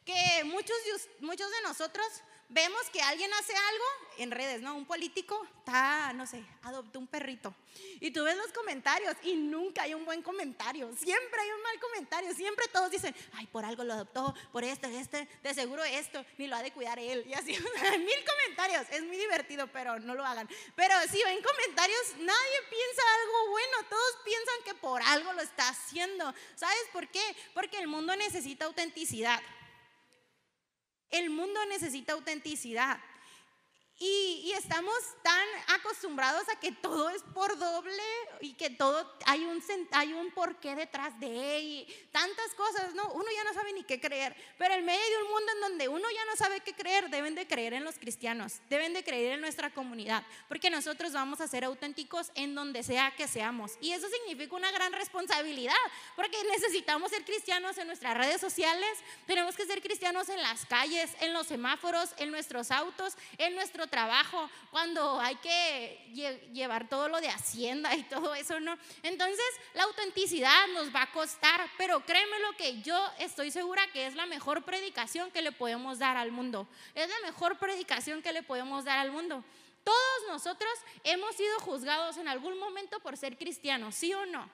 Que 0.05 0.43
muchos 0.45 0.75
de, 0.85 1.25
muchos 1.25 1.49
de 1.51 1.61
nosotros 1.63 2.05
vemos 2.49 2.89
que 2.91 3.01
alguien 3.01 3.31
hace 3.33 3.53
algo 3.53 3.85
en 4.17 4.31
redes, 4.31 4.61
¿no? 4.61 4.75
Un 4.75 4.85
político 4.85 5.47
está, 5.59 6.11
no 6.13 6.25
sé, 6.25 6.43
adoptó 6.63 6.99
un 6.99 7.07
perrito. 7.07 7.53
Y 8.01 8.11
tú 8.11 8.23
ves 8.23 8.35
los 8.35 8.51
comentarios 8.51 9.15
y 9.23 9.35
nunca 9.35 9.83
hay 9.83 9.93
un 9.93 10.03
buen 10.03 10.21
comentario. 10.21 10.91
Siempre 10.97 11.41
hay 11.41 11.51
un 11.51 11.61
mal 11.61 11.79
comentario. 11.79 12.33
Siempre 12.33 12.67
todos 12.67 12.91
dicen, 12.91 13.15
ay, 13.33 13.47
por 13.47 13.63
algo 13.63 13.83
lo 13.83 13.93
adoptó, 13.93 14.33
por 14.51 14.63
esto, 14.63 14.87
este, 14.87 15.27
de 15.43 15.53
seguro 15.53 15.83
esto, 15.83 16.25
ni 16.37 16.47
lo 16.47 16.55
ha 16.55 16.63
de 16.63 16.71
cuidar 16.71 16.99
él. 16.99 17.23
Y 17.27 17.33
así, 17.33 17.51
mil 17.99 18.25
comentarios. 18.25 18.87
Es 18.91 19.03
muy 19.03 19.17
divertido, 19.17 19.67
pero 19.67 19.99
no 19.99 20.15
lo 20.15 20.25
hagan. 20.25 20.49
Pero 20.75 20.95
si 21.09 21.23
ven 21.23 21.41
comentarios, 21.41 22.15
nadie 22.17 22.59
piensa 22.69 23.01
algo 23.21 23.51
bueno. 23.51 23.77
Todos 23.89 24.17
piensan 24.25 24.55
que 24.65 24.73
por 24.73 25.01
algo 25.03 25.33
lo 25.33 25.41
está 25.41 25.69
haciendo. 25.69 26.33
¿Sabes 26.55 26.83
por 26.91 27.07
qué? 27.07 27.23
Porque 27.53 27.77
el 27.77 27.87
mundo 27.87 28.15
necesita 28.15 28.65
autenticidad. 28.65 29.39
El 31.09 31.29
mundo 31.29 31.59
necesita 31.69 32.13
autenticidad. 32.13 32.99
Y, 34.01 34.53
estamos 34.59 34.95
tan 35.23 35.47
acostumbrados 35.67 36.47
a 36.49 36.59
que 36.59 36.71
todo 36.71 37.09
es 37.09 37.21
por 37.33 37.57
doble 37.57 38.03
y 38.41 38.53
que 38.53 38.69
todo 38.69 39.09
hay 39.25 39.45
un, 39.45 39.63
hay 39.91 40.13
un 40.13 40.31
porqué 40.31 40.75
detrás 40.75 41.17
de 41.19 41.59
y 41.59 42.07
tantas 42.11 42.53
cosas, 42.55 42.93
¿no? 42.93 43.09
Uno 43.13 43.25
ya 43.33 43.43
no 43.45 43.53
sabe 43.53 43.71
ni 43.73 43.83
qué 43.83 44.01
creer, 44.01 44.35
pero 44.57 44.73
en 44.73 44.85
medio 44.85 45.01
de 45.01 45.23
un 45.23 45.31
mundo 45.31 45.51
en 45.53 45.61
donde 45.61 45.87
uno 45.87 46.07
ya 46.13 46.25
no 46.25 46.35
sabe 46.35 46.59
qué 46.59 46.73
creer, 46.73 47.09
deben 47.09 47.35
de 47.35 47.47
creer 47.47 47.73
en 47.73 47.83
los 47.83 47.97
cristianos, 47.97 48.59
deben 48.69 48.93
de 48.93 49.03
creer 49.03 49.33
en 49.33 49.41
nuestra 49.41 49.69
comunidad, 49.71 50.23
porque 50.47 50.69
nosotros 50.69 51.13
vamos 51.13 51.41
a 51.41 51.47
ser 51.47 51.63
auténticos 51.63 52.31
en 52.35 52.55
donde 52.55 52.83
sea 52.83 53.13
que 53.15 53.27
seamos. 53.27 53.77
Y 53.81 53.91
eso 53.91 54.07
significa 54.09 54.55
una 54.55 54.71
gran 54.71 54.91
responsabilidad, 54.93 55.73
porque 56.15 56.37
necesitamos 56.51 57.11
ser 57.11 57.23
cristianos 57.23 57.77
en 57.77 57.87
nuestras 57.87 58.17
redes 58.17 58.41
sociales, 58.41 58.89
tenemos 59.25 59.55
que 59.55 59.65
ser 59.65 59.81
cristianos 59.81 60.29
en 60.29 60.41
las 60.41 60.65
calles, 60.65 61.11
en 61.21 61.33
los 61.33 61.47
semáforos, 61.47 62.11
en 62.17 62.31
nuestros 62.31 62.71
autos, 62.71 63.15
en 63.37 63.55
nuestro 63.55 63.88
trabajo, 63.89 64.49
cuando 64.71 65.19
hay 65.19 65.35
que 65.37 66.11
llevar 66.53 66.87
todo 66.87 67.09
lo 67.09 67.19
de 67.21 67.29
Hacienda 67.29 67.95
y 67.95 68.03
todo 68.03 68.35
eso, 68.35 68.59
¿no? 68.59 68.77
Entonces, 69.03 69.45
la 69.73 69.83
autenticidad 69.83 70.67
nos 70.73 70.93
va 70.93 71.03
a 71.03 71.11
costar, 71.11 71.69
pero 71.77 72.05
créeme 72.05 72.39
lo 72.39 72.55
que 72.57 72.81
yo 72.81 72.97
estoy 73.19 73.51
segura 73.51 73.85
que 73.91 74.07
es 74.07 74.15
la 74.15 74.25
mejor 74.25 74.63
predicación 74.63 75.31
que 75.31 75.41
le 75.41 75.51
podemos 75.51 75.99
dar 75.99 76.17
al 76.17 76.31
mundo. 76.31 76.67
Es 76.95 77.09
la 77.09 77.19
mejor 77.27 77.57
predicación 77.57 78.21
que 78.21 78.33
le 78.33 78.43
podemos 78.43 78.85
dar 78.85 78.99
al 78.99 79.11
mundo. 79.11 79.43
Todos 79.83 80.27
nosotros 80.27 80.71
hemos 81.03 81.35
sido 81.35 81.59
juzgados 81.59 82.17
en 82.17 82.27
algún 82.27 82.57
momento 82.59 82.99
por 82.99 83.17
ser 83.17 83.37
cristianos, 83.37 83.95
¿sí 83.95 84.13
o 84.13 84.25
no? 84.25 84.49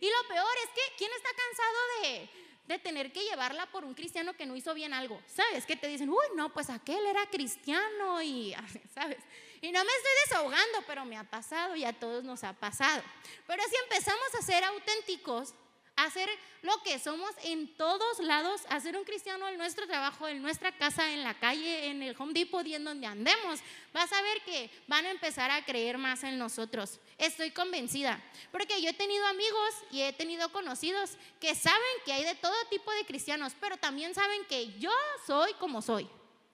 Y 0.00 0.10
lo 0.10 0.28
peor 0.28 0.52
es 0.64 0.70
que, 0.70 0.80
¿quién 0.98 1.10
está 1.12 1.28
cansado 1.28 1.78
de, 2.02 2.41
de 2.66 2.78
tener 2.78 3.12
que 3.12 3.24
llevarla 3.24 3.66
por 3.66 3.84
un 3.84 3.94
cristiano 3.94 4.34
que 4.34 4.46
no 4.46 4.56
hizo 4.56 4.74
bien 4.74 4.92
algo. 4.92 5.20
¿Sabes? 5.26 5.66
Que 5.66 5.76
te 5.76 5.88
dicen, 5.88 6.08
uy, 6.08 6.26
no, 6.36 6.52
pues 6.52 6.70
aquel 6.70 7.04
era 7.06 7.26
cristiano 7.26 8.22
y, 8.22 8.54
¿sabes? 8.94 9.18
Y 9.60 9.70
no 9.72 9.84
me 9.84 9.90
estoy 9.90 10.12
desahogando, 10.26 10.82
pero 10.86 11.04
me 11.04 11.16
ha 11.16 11.24
pasado 11.24 11.76
y 11.76 11.84
a 11.84 11.92
todos 11.92 12.24
nos 12.24 12.44
ha 12.44 12.52
pasado. 12.52 13.02
Pero 13.46 13.62
si 13.68 13.76
empezamos 13.84 14.34
a 14.38 14.42
ser 14.42 14.64
auténticos, 14.64 15.54
hacer 15.96 16.28
lo 16.62 16.80
que 16.82 16.98
somos 16.98 17.30
en 17.42 17.74
todos 17.76 18.20
lados, 18.20 18.62
hacer 18.68 18.96
un 18.96 19.04
cristiano 19.04 19.48
en 19.48 19.58
nuestro 19.58 19.86
trabajo, 19.86 20.28
en 20.28 20.40
nuestra 20.40 20.72
casa, 20.72 21.12
en 21.12 21.24
la 21.24 21.34
calle, 21.34 21.86
en 21.86 22.02
el 22.02 22.14
Home 22.18 22.32
Depot 22.32 22.66
y 22.66 22.74
en 22.74 22.84
donde 22.84 23.06
andemos, 23.06 23.60
vas 23.92 24.12
a 24.12 24.22
ver 24.22 24.42
que 24.42 24.70
van 24.86 25.04
a 25.06 25.10
empezar 25.10 25.50
a 25.50 25.64
creer 25.64 25.98
más 25.98 26.22
en 26.22 26.38
nosotros. 26.38 27.00
Estoy 27.18 27.50
convencida, 27.50 28.22
porque 28.52 28.80
yo 28.80 28.90
he 28.90 28.94
tenido 28.94 29.26
amigos 29.26 29.74
y 29.90 30.02
he 30.02 30.12
tenido 30.12 30.50
conocidos 30.52 31.10
que 31.40 31.54
saben 31.54 31.80
que 32.04 32.12
hay 32.12 32.24
de 32.24 32.36
todo 32.36 32.54
tipo 32.70 32.92
de 32.92 33.04
cristianos, 33.04 33.54
pero 33.60 33.76
también 33.76 34.14
saben 34.14 34.44
que 34.46 34.72
yo 34.78 34.92
soy 35.26 35.52
como 35.54 35.82
soy, 35.82 36.08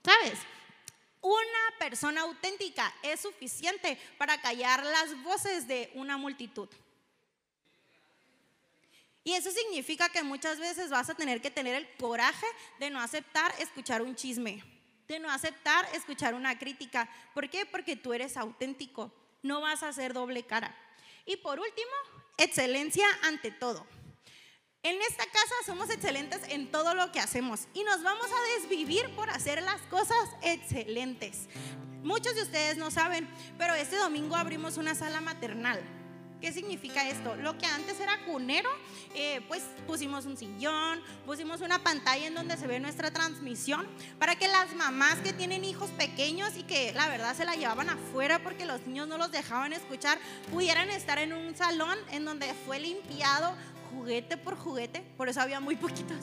¿sabes? 0.05 0.39
Una 1.21 1.79
persona 1.79 2.23
auténtica 2.23 2.95
es 3.03 3.21
suficiente 3.21 3.99
para 4.17 4.41
callar 4.41 4.85
las 4.85 5.21
voces 5.23 5.67
de 5.67 5.91
una 5.95 6.17
multitud. 6.17 6.69
Y 9.29 9.35
eso 9.35 9.51
significa 9.51 10.09
que 10.09 10.23
muchas 10.23 10.59
veces 10.59 10.89
vas 10.89 11.11
a 11.11 11.15
tener 11.15 11.43
que 11.43 11.51
tener 11.51 11.75
el 11.75 11.87
coraje 11.99 12.47
de 12.81 12.89
no 12.89 12.99
aceptar 12.99 13.55
escuchar 13.59 14.01
un 14.01 14.17
chisme, 14.17 14.65
de 15.07 15.19
no 15.19 15.31
aceptar 15.31 15.87
escuchar 15.93 16.33
una 16.33 16.59
crítica. 16.59 17.11
¿Por 17.35 17.51
qué? 17.51 17.67
Porque 17.67 17.95
tú 17.95 18.15
eres 18.15 18.39
auténtico, 18.39 19.13
no 19.43 19.61
vas 19.61 19.83
a 19.83 19.89
hacer 19.89 20.15
doble 20.15 20.45
cara. 20.45 20.75
Y 21.27 21.37
por 21.37 21.61
último, 21.61 21.91
excelencia 22.39 23.07
ante 23.25 23.51
todo. 23.51 23.87
En 24.83 24.99
esta 25.03 25.27
casa 25.27 25.55
somos 25.67 25.91
excelentes 25.91 26.41
en 26.49 26.71
todo 26.71 26.95
lo 26.95 27.13
que 27.13 27.21
hacemos 27.21 27.69
y 27.75 27.85
nos 27.85 28.03
vamos 28.03 28.29
a 28.33 28.61
desvivir 28.63 29.15
por 29.15 29.29
hacer 29.29 29.63
las 29.63 29.83
cosas 29.91 30.27
excelentes. 30.41 31.51
Muchos 32.03 32.35
de 32.35 32.45
ustedes 32.45 32.79
no 32.79 32.91
saben, 32.91 33.29
pero 33.59 33.75
este 33.75 33.97
domingo 33.97 34.37
abrimos 34.37 34.79
una 34.79 34.95
sala 34.95 35.21
maternal. 35.21 35.98
¿Qué 36.41 36.53
significa 36.53 37.09
esto? 37.09 37.35
Lo 37.35 37.59
que 37.59 37.67
antes 37.67 37.99
era 37.99 38.17
cunero, 38.25 38.71
eh, 39.15 39.41
pues 39.49 39.63
pusimos 39.89 40.25
un 40.25 40.37
sillón, 40.37 41.01
pusimos 41.27 41.63
una 41.63 41.83
pantalla 41.83 42.29
en 42.29 42.35
donde 42.35 42.57
se 42.57 42.69
ve 42.69 42.79
nuestra 42.79 43.11
transmisión 43.11 43.89
para 44.21 44.37
que 44.37 44.47
las 44.47 44.73
mamás 44.77 45.17
que 45.17 45.33
tienen 45.33 45.65
hijos 45.65 45.91
pequeños 45.91 46.57
y 46.57 46.63
que 46.63 46.93
la 46.93 47.09
verdad 47.09 47.35
se 47.35 47.45
la 47.45 47.57
llevaban 47.57 47.91
afuera 47.91 48.41
porque 48.41 48.67
los 48.67 48.87
niños 48.87 49.09
no 49.09 49.19
los 49.19 49.33
dejaban 49.33 49.73
escuchar, 49.73 50.19
pudieran 50.53 50.91
estar 50.91 51.19
en 51.19 51.33
un 51.33 51.57
salón 51.57 51.99
en 52.13 52.25
donde 52.25 52.55
fue 52.67 52.79
limpiado 52.79 53.57
juguete 53.91 54.37
por 54.37 54.57
juguete, 54.57 55.01
por 55.17 55.29
eso 55.29 55.41
había 55.41 55.61
muy 55.61 55.77
poquitos. 55.77 56.19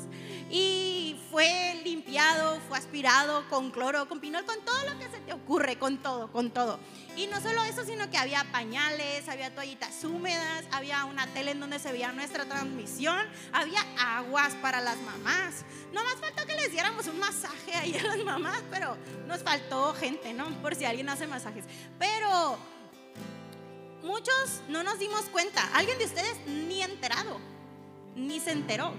Y 0.50 1.20
fue 1.32 1.82
limpiado, 1.84 2.60
fue 2.68 2.78
aspirado 2.78 3.48
con 3.50 3.72
cloro, 3.72 4.08
con 4.08 4.20
pinol, 4.20 4.46
con 4.46 4.64
todo 4.64 4.84
lo 4.86 4.98
que 5.00 5.10
se 5.10 5.20
te 5.20 5.34
ocurre, 5.34 5.78
con 5.78 5.98
todo, 5.98 6.32
con 6.32 6.52
todo. 6.52 6.80
Y 7.18 7.28
no 7.28 7.42
solo 7.42 7.64
eso, 7.64 7.84
sino 7.86 8.10
que 8.10 8.18
había 8.18 8.46
pañales, 8.52 9.28
había 9.28 9.54
toallitas 9.54 10.04
húmedas, 10.04 10.66
había 10.72 11.06
una 11.06 11.28
tele 11.28 11.52
en 11.52 11.60
donde 11.60 11.80
se 11.80 11.92
veía 11.92 12.12
nuestra 12.12 12.46
transmisión, 12.46 13.18
había 13.52 13.82
aguas 13.98 14.54
para 14.56 14.82
las 14.82 14.98
mamás. 14.98 15.66
No 15.94 16.04
más 16.04 16.16
faltó 16.16 16.46
que 16.46 16.56
les 16.56 16.72
diéramos 16.72 17.08
un 17.08 17.20
masaje 17.20 17.74
ahí 17.74 17.98
a 17.98 18.04
las 18.04 18.24
mamás, 18.24 18.62
pero 18.70 18.98
nos 19.28 19.44
faltó 19.44 19.94
gente, 19.94 20.34
¿no? 20.34 20.50
Por 20.62 20.76
si 20.76 20.86
alguien 20.86 21.10
hace 21.10 21.28
masajes. 21.28 21.66
Pero 21.98 22.58
muchos 24.04 24.62
no 24.70 24.84
nos 24.84 25.00
dimos 25.00 25.24
cuenta, 25.32 25.68
alguien 25.74 25.98
de 25.98 26.06
ustedes 26.06 26.38
ni 26.48 26.82
enterado 26.82 27.55
ni 28.16 28.40
se 28.40 28.52
enteró. 28.52 28.94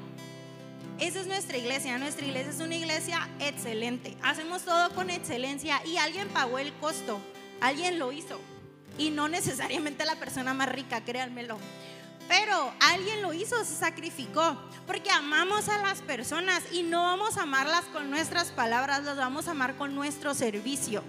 Esa 0.98 1.20
es 1.20 1.26
nuestra 1.26 1.58
iglesia. 1.58 1.98
Nuestra 1.98 2.24
iglesia 2.24 2.50
es 2.50 2.60
una 2.60 2.76
iglesia 2.76 3.28
excelente. 3.38 4.16
Hacemos 4.22 4.62
todo 4.62 4.90
con 4.94 5.10
excelencia 5.10 5.80
y 5.86 5.96
alguien 5.96 6.28
pagó 6.28 6.58
el 6.58 6.72
costo. 6.74 7.20
Alguien 7.60 7.98
lo 7.98 8.12
hizo. 8.12 8.40
Y 8.98 9.10
no 9.10 9.28
necesariamente 9.28 10.06
la 10.06 10.16
persona 10.16 10.54
más 10.54 10.70
rica, 10.70 11.04
créanmelo. 11.04 11.58
Pero 12.28 12.72
alguien 12.80 13.22
lo 13.22 13.32
hizo, 13.34 13.62
se 13.64 13.74
sacrificó. 13.74 14.58
Porque 14.86 15.10
amamos 15.10 15.68
a 15.68 15.78
las 15.78 16.00
personas 16.00 16.62
y 16.72 16.82
no 16.82 17.02
vamos 17.02 17.36
a 17.36 17.42
amarlas 17.42 17.84
con 17.86 18.10
nuestras 18.10 18.50
palabras, 18.50 19.04
las 19.04 19.16
vamos 19.16 19.48
a 19.48 19.50
amar 19.50 19.76
con 19.76 19.94
nuestro 19.94 20.34
servicio 20.34 21.04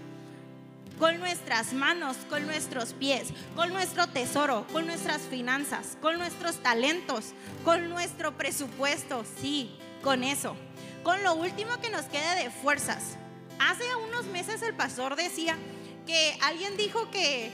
con 0.99 1.19
nuestras 1.19 1.73
manos, 1.73 2.17
con 2.29 2.45
nuestros 2.45 2.93
pies, 2.93 3.29
con 3.55 3.71
nuestro 3.71 4.07
tesoro, 4.07 4.65
con 4.71 4.87
nuestras 4.87 5.21
finanzas, 5.21 5.97
con 6.01 6.17
nuestros 6.17 6.57
talentos, 6.57 7.33
con 7.63 7.89
nuestro 7.89 8.35
presupuesto, 8.35 9.23
sí, 9.39 9.75
con 10.03 10.23
eso, 10.23 10.55
con 11.03 11.21
lo 11.23 11.35
último 11.35 11.79
que 11.81 11.89
nos 11.89 12.05
queda 12.05 12.35
de 12.35 12.49
fuerzas. 12.49 13.17
Hace 13.59 13.83
unos 14.07 14.25
meses 14.25 14.61
el 14.61 14.73
pastor 14.73 15.15
decía 15.15 15.57
que 16.05 16.37
alguien 16.41 16.77
dijo 16.77 17.09
que 17.11 17.51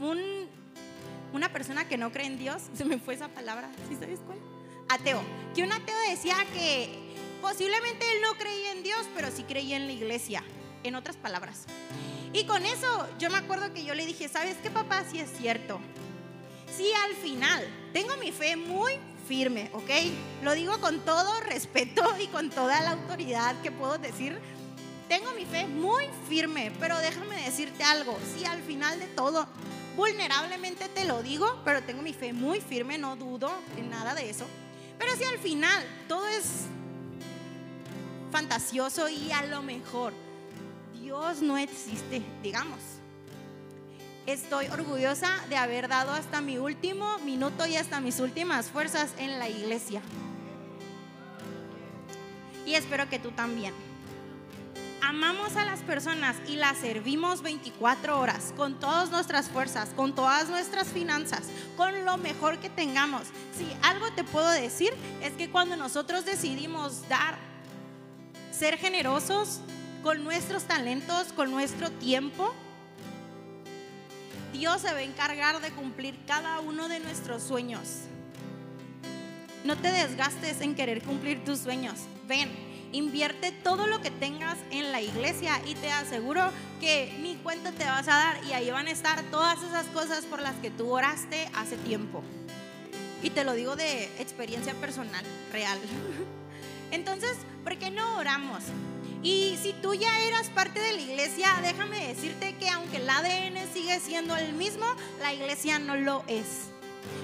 un, 0.00 0.18
una 1.32 1.52
persona 1.52 1.88
que 1.88 1.96
no 1.96 2.12
cree 2.12 2.26
en 2.26 2.38
Dios, 2.38 2.62
se 2.74 2.84
me 2.84 2.98
fue 2.98 3.14
esa 3.14 3.28
palabra, 3.28 3.70
¿sí 3.88 3.96
sabes 3.98 4.20
cuál? 4.26 4.38
Ateo. 4.88 5.20
Que 5.54 5.62
un 5.62 5.72
ateo 5.72 5.96
decía 6.10 6.36
que 6.52 6.90
posiblemente 7.40 8.04
él 8.12 8.22
no 8.22 8.34
creía 8.34 8.72
en 8.72 8.82
Dios, 8.82 9.06
pero 9.14 9.30
sí 9.30 9.42
creía 9.42 9.76
en 9.76 9.86
la 9.86 9.92
iglesia, 9.92 10.44
en 10.84 10.94
otras 10.94 11.16
palabras. 11.16 11.64
Y 12.32 12.44
con 12.44 12.64
eso 12.66 13.08
yo 13.18 13.30
me 13.30 13.38
acuerdo 13.38 13.72
que 13.72 13.84
yo 13.84 13.94
le 13.94 14.06
dije, 14.06 14.28
¿sabes 14.28 14.56
qué 14.62 14.70
papá? 14.70 15.04
Sí 15.10 15.18
es 15.18 15.30
cierto. 15.36 15.80
Sí, 16.76 16.90
al 17.04 17.14
final 17.14 17.64
tengo 17.92 18.16
mi 18.18 18.32
fe 18.32 18.56
muy 18.56 18.92
firme, 19.26 19.70
¿ok? 19.72 19.90
Lo 20.42 20.52
digo 20.52 20.78
con 20.80 21.00
todo 21.00 21.40
respeto 21.40 22.02
y 22.20 22.26
con 22.28 22.50
toda 22.50 22.80
la 22.82 22.92
autoridad 22.92 23.60
que 23.62 23.72
puedo 23.72 23.98
decir. 23.98 24.38
Tengo 25.08 25.30
mi 25.32 25.44
fe 25.44 25.66
muy 25.66 26.04
firme, 26.28 26.72
pero 26.80 26.98
déjame 26.98 27.36
decirte 27.44 27.84
algo. 27.84 28.18
Sí, 28.34 28.44
al 28.44 28.60
final 28.62 28.98
de 28.98 29.06
todo, 29.06 29.46
vulnerablemente 29.96 30.88
te 30.88 31.04
lo 31.04 31.22
digo, 31.22 31.60
pero 31.64 31.82
tengo 31.82 32.02
mi 32.02 32.12
fe 32.12 32.32
muy 32.32 32.60
firme, 32.60 32.98
no 32.98 33.14
dudo 33.14 33.52
en 33.76 33.88
nada 33.88 34.14
de 34.14 34.28
eso. 34.28 34.46
Pero 34.98 35.14
si 35.16 35.24
al 35.24 35.38
final 35.38 35.84
todo 36.08 36.26
es 36.26 36.66
fantasioso 38.32 39.08
y 39.08 39.30
a 39.30 39.46
lo 39.46 39.62
mejor 39.62 40.12
Dios 41.06 41.40
no 41.40 41.56
existe, 41.56 42.20
digamos. 42.42 42.80
Estoy 44.26 44.66
orgullosa 44.66 45.30
de 45.48 45.56
haber 45.56 45.86
dado 45.86 46.10
hasta 46.10 46.40
mi 46.40 46.58
último 46.58 47.18
minuto 47.18 47.64
y 47.64 47.76
hasta 47.76 48.00
mis 48.00 48.18
últimas 48.18 48.70
fuerzas 48.70 49.14
en 49.16 49.38
la 49.38 49.48
iglesia. 49.48 50.02
Y 52.66 52.74
espero 52.74 53.08
que 53.08 53.20
tú 53.20 53.30
también. 53.30 53.72
Amamos 55.00 55.54
a 55.54 55.64
las 55.64 55.78
personas 55.82 56.34
y 56.48 56.56
las 56.56 56.76
servimos 56.78 57.40
24 57.40 58.18
horas 58.18 58.52
con 58.56 58.80
todas 58.80 59.12
nuestras 59.12 59.48
fuerzas, 59.48 59.90
con 59.90 60.12
todas 60.12 60.48
nuestras 60.48 60.88
finanzas, 60.88 61.44
con 61.76 62.04
lo 62.04 62.16
mejor 62.16 62.58
que 62.58 62.68
tengamos. 62.68 63.22
Si 63.56 63.68
algo 63.82 64.10
te 64.10 64.24
puedo 64.24 64.50
decir 64.50 64.92
es 65.22 65.34
que 65.34 65.52
cuando 65.52 65.76
nosotros 65.76 66.24
decidimos 66.24 67.08
dar, 67.08 67.38
ser 68.50 68.76
generosos 68.76 69.60
con 70.02 70.24
nuestros 70.24 70.64
talentos, 70.64 71.32
con 71.32 71.50
nuestro 71.50 71.90
tiempo, 71.90 72.54
Dios 74.52 74.80
se 74.80 74.92
va 74.92 74.98
a 74.98 75.02
encargar 75.02 75.60
de 75.60 75.70
cumplir 75.70 76.18
cada 76.26 76.60
uno 76.60 76.88
de 76.88 77.00
nuestros 77.00 77.42
sueños. 77.42 78.02
No 79.64 79.76
te 79.76 79.90
desgastes 79.90 80.60
en 80.60 80.74
querer 80.74 81.02
cumplir 81.02 81.44
tus 81.44 81.58
sueños. 81.58 81.94
Ven, 82.26 82.48
invierte 82.92 83.52
todo 83.52 83.86
lo 83.86 84.00
que 84.00 84.10
tengas 84.10 84.56
en 84.70 84.92
la 84.92 85.02
iglesia 85.02 85.60
y 85.66 85.74
te 85.74 85.90
aseguro 85.90 86.50
que 86.80 87.16
ni 87.20 87.36
cuenta 87.36 87.72
te 87.72 87.84
vas 87.84 88.08
a 88.08 88.16
dar 88.16 88.44
y 88.44 88.52
ahí 88.52 88.70
van 88.70 88.86
a 88.86 88.92
estar 88.92 89.22
todas 89.24 89.62
esas 89.62 89.86
cosas 89.86 90.24
por 90.24 90.40
las 90.40 90.54
que 90.56 90.70
tú 90.70 90.90
oraste 90.90 91.48
hace 91.54 91.76
tiempo. 91.76 92.22
Y 93.22 93.30
te 93.30 93.44
lo 93.44 93.54
digo 93.54 93.76
de 93.76 94.04
experiencia 94.20 94.74
personal, 94.74 95.24
real. 95.52 95.78
Entonces, 96.90 97.36
¿por 97.64 97.76
qué 97.76 97.90
no 97.90 98.18
oramos? 98.18 98.62
Y 99.26 99.58
si 99.60 99.72
tú 99.72 99.92
ya 99.92 100.20
eras 100.20 100.50
parte 100.50 100.78
de 100.78 100.92
la 100.92 101.00
iglesia, 101.00 101.48
déjame 101.60 102.06
decirte 102.06 102.54
que 102.60 102.68
aunque 102.68 102.98
el 102.98 103.10
ADN 103.10 103.58
sigue 103.74 103.98
siendo 103.98 104.36
el 104.36 104.52
mismo, 104.52 104.86
la 105.20 105.34
iglesia 105.34 105.80
no 105.80 105.96
lo 105.96 106.22
es. 106.28 106.68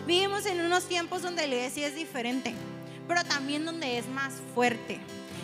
Vivimos 0.04 0.44
en 0.46 0.62
unos 0.62 0.86
tiempos 0.86 1.22
donde 1.22 1.46
la 1.46 1.54
iglesia 1.54 1.86
es 1.86 1.94
diferente, 1.94 2.56
pero 3.06 3.22
también 3.22 3.64
donde 3.64 3.98
es 3.98 4.08
más 4.08 4.32
fuerte, 4.52 4.98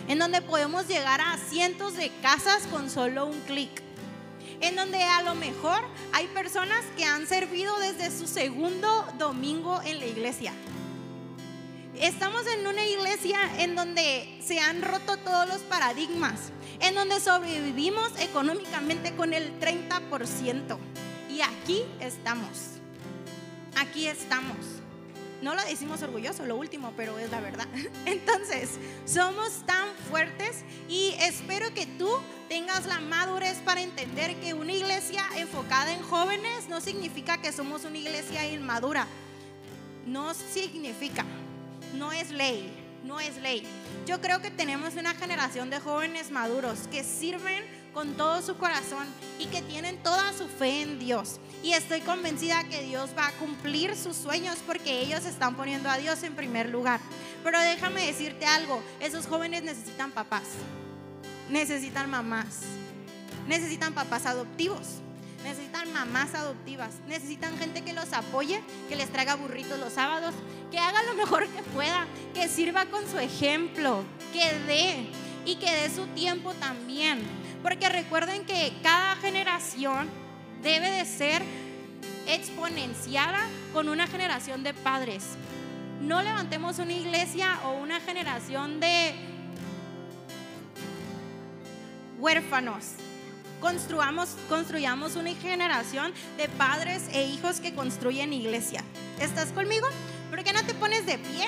en 0.09 0.19
donde 0.19 0.41
podemos 0.41 0.85
llegar 0.89 1.21
a 1.21 1.37
cientos 1.37 1.95
de 1.95 2.11
casas 2.21 2.67
con 2.67 2.89
solo 2.89 3.25
un 3.25 3.39
clic, 3.47 3.81
en 4.59 4.75
donde 4.75 5.01
a 5.01 5.21
lo 5.21 5.35
mejor 5.35 5.79
hay 6.11 6.27
personas 6.27 6.83
que 6.97 7.05
han 7.05 7.25
servido 7.25 7.79
desde 7.79 8.11
su 8.11 8.27
segundo 8.27 9.07
domingo 9.17 9.81
en 9.85 9.99
la 9.99 10.07
iglesia 10.07 10.51
Estamos 11.99 12.47
en 12.47 12.65
una 12.65 12.85
iglesia 12.85 13.37
en 13.57 13.75
donde 13.75 14.39
se 14.41 14.57
han 14.61 14.81
roto 14.81 15.17
todos 15.17 15.49
los 15.49 15.59
paradigmas, 15.63 16.53
en 16.79 16.95
donde 16.95 17.19
sobrevivimos 17.19 18.17
económicamente 18.21 19.13
con 19.15 19.33
el 19.33 19.59
30%. 19.59 20.77
Y 21.29 21.41
aquí 21.41 21.83
estamos. 21.99 22.79
Aquí 23.75 24.07
estamos. 24.07 24.55
No 25.41 25.53
lo 25.53 25.61
decimos 25.63 26.01
orgulloso, 26.01 26.45
lo 26.45 26.55
último, 26.55 26.93
pero 26.95 27.19
es 27.19 27.31
la 27.31 27.41
verdad. 27.41 27.67
Entonces, 28.05 28.69
somos 29.05 29.65
tan 29.65 29.89
fuertes 30.09 30.63
y 30.87 31.15
espero 31.19 31.73
que 31.73 31.85
tú 31.85 32.09
tengas 32.47 32.85
la 32.85 33.01
madurez 33.01 33.57
para 33.65 33.81
entender 33.81 34.37
que 34.39 34.53
una 34.53 34.71
iglesia 34.71 35.25
enfocada 35.35 35.91
en 35.91 36.01
jóvenes 36.03 36.69
no 36.69 36.79
significa 36.79 37.41
que 37.41 37.51
somos 37.51 37.83
una 37.83 37.97
iglesia 37.97 38.47
inmadura. 38.47 39.05
No 40.05 40.33
significa 40.33 41.25
no 41.93 42.11
es 42.11 42.31
ley, 42.31 42.71
no 43.03 43.19
es 43.19 43.37
ley. 43.37 43.63
Yo 44.05 44.21
creo 44.21 44.41
que 44.41 44.51
tenemos 44.51 44.95
una 44.95 45.13
generación 45.15 45.69
de 45.69 45.79
jóvenes 45.79 46.31
maduros 46.31 46.87
que 46.91 47.03
sirven 47.03 47.63
con 47.93 48.15
todo 48.15 48.41
su 48.41 48.57
corazón 48.57 49.07
y 49.39 49.45
que 49.47 49.61
tienen 49.61 49.97
toda 50.03 50.31
su 50.33 50.47
fe 50.47 50.81
en 50.81 50.99
Dios. 50.99 51.39
Y 51.63 51.73
estoy 51.73 52.01
convencida 52.01 52.63
que 52.65 52.83
Dios 52.83 53.09
va 53.17 53.27
a 53.27 53.31
cumplir 53.33 53.95
sus 53.95 54.15
sueños 54.15 54.57
porque 54.65 55.01
ellos 55.01 55.25
están 55.25 55.55
poniendo 55.55 55.89
a 55.89 55.97
Dios 55.97 56.23
en 56.23 56.35
primer 56.35 56.69
lugar. 56.69 56.99
Pero 57.43 57.59
déjame 57.59 58.05
decirte 58.05 58.45
algo, 58.45 58.81
esos 58.99 59.25
jóvenes 59.25 59.63
necesitan 59.63 60.11
papás, 60.11 60.43
necesitan 61.49 62.09
mamás, 62.09 62.61
necesitan 63.47 63.93
papás 63.93 64.25
adoptivos 64.25 65.01
necesitan 65.43 65.91
mamás 65.93 66.33
adoptivas, 66.33 66.95
necesitan 67.07 67.57
gente 67.57 67.83
que 67.83 67.93
los 67.93 68.13
apoye, 68.13 68.61
que 68.87 68.95
les 68.95 69.09
traiga 69.11 69.35
burritos 69.35 69.79
los 69.79 69.93
sábados, 69.93 70.33
que 70.71 70.79
haga 70.79 71.03
lo 71.03 71.15
mejor 71.15 71.47
que 71.47 71.63
pueda, 71.63 72.07
que 72.33 72.47
sirva 72.47 72.85
con 72.85 73.07
su 73.09 73.17
ejemplo, 73.19 74.03
que 74.33 74.53
dé 74.67 75.07
y 75.45 75.55
que 75.55 75.71
dé 75.71 75.89
su 75.89 76.07
tiempo 76.07 76.53
también. 76.53 77.21
Porque 77.63 77.89
recuerden 77.89 78.45
que 78.45 78.73
cada 78.83 79.15
generación 79.17 80.09
debe 80.61 80.89
de 80.91 81.05
ser 81.05 81.41
exponenciada 82.27 83.47
con 83.73 83.89
una 83.89 84.07
generación 84.07 84.63
de 84.63 84.73
padres. 84.73 85.23
No 86.01 86.21
levantemos 86.21 86.79
una 86.79 86.93
iglesia 86.93 87.59
o 87.65 87.73
una 87.73 87.99
generación 87.99 88.79
de 88.79 89.13
huérfanos 92.19 92.93
construamos, 93.59 94.29
construyamos 94.47 95.15
una 95.15 95.33
generación 95.35 96.13
de 96.37 96.47
padres 96.49 97.03
e 97.13 97.25
hijos 97.25 97.59
que 97.59 97.73
construyen 97.73 98.33
iglesia. 98.33 98.83
¿Estás 99.19 99.51
conmigo? 99.51 99.87
¿Por 100.29 100.43
qué 100.43 100.53
no 100.53 100.63
te 100.63 100.73
pones 100.73 101.05
de 101.05 101.17
pie 101.17 101.47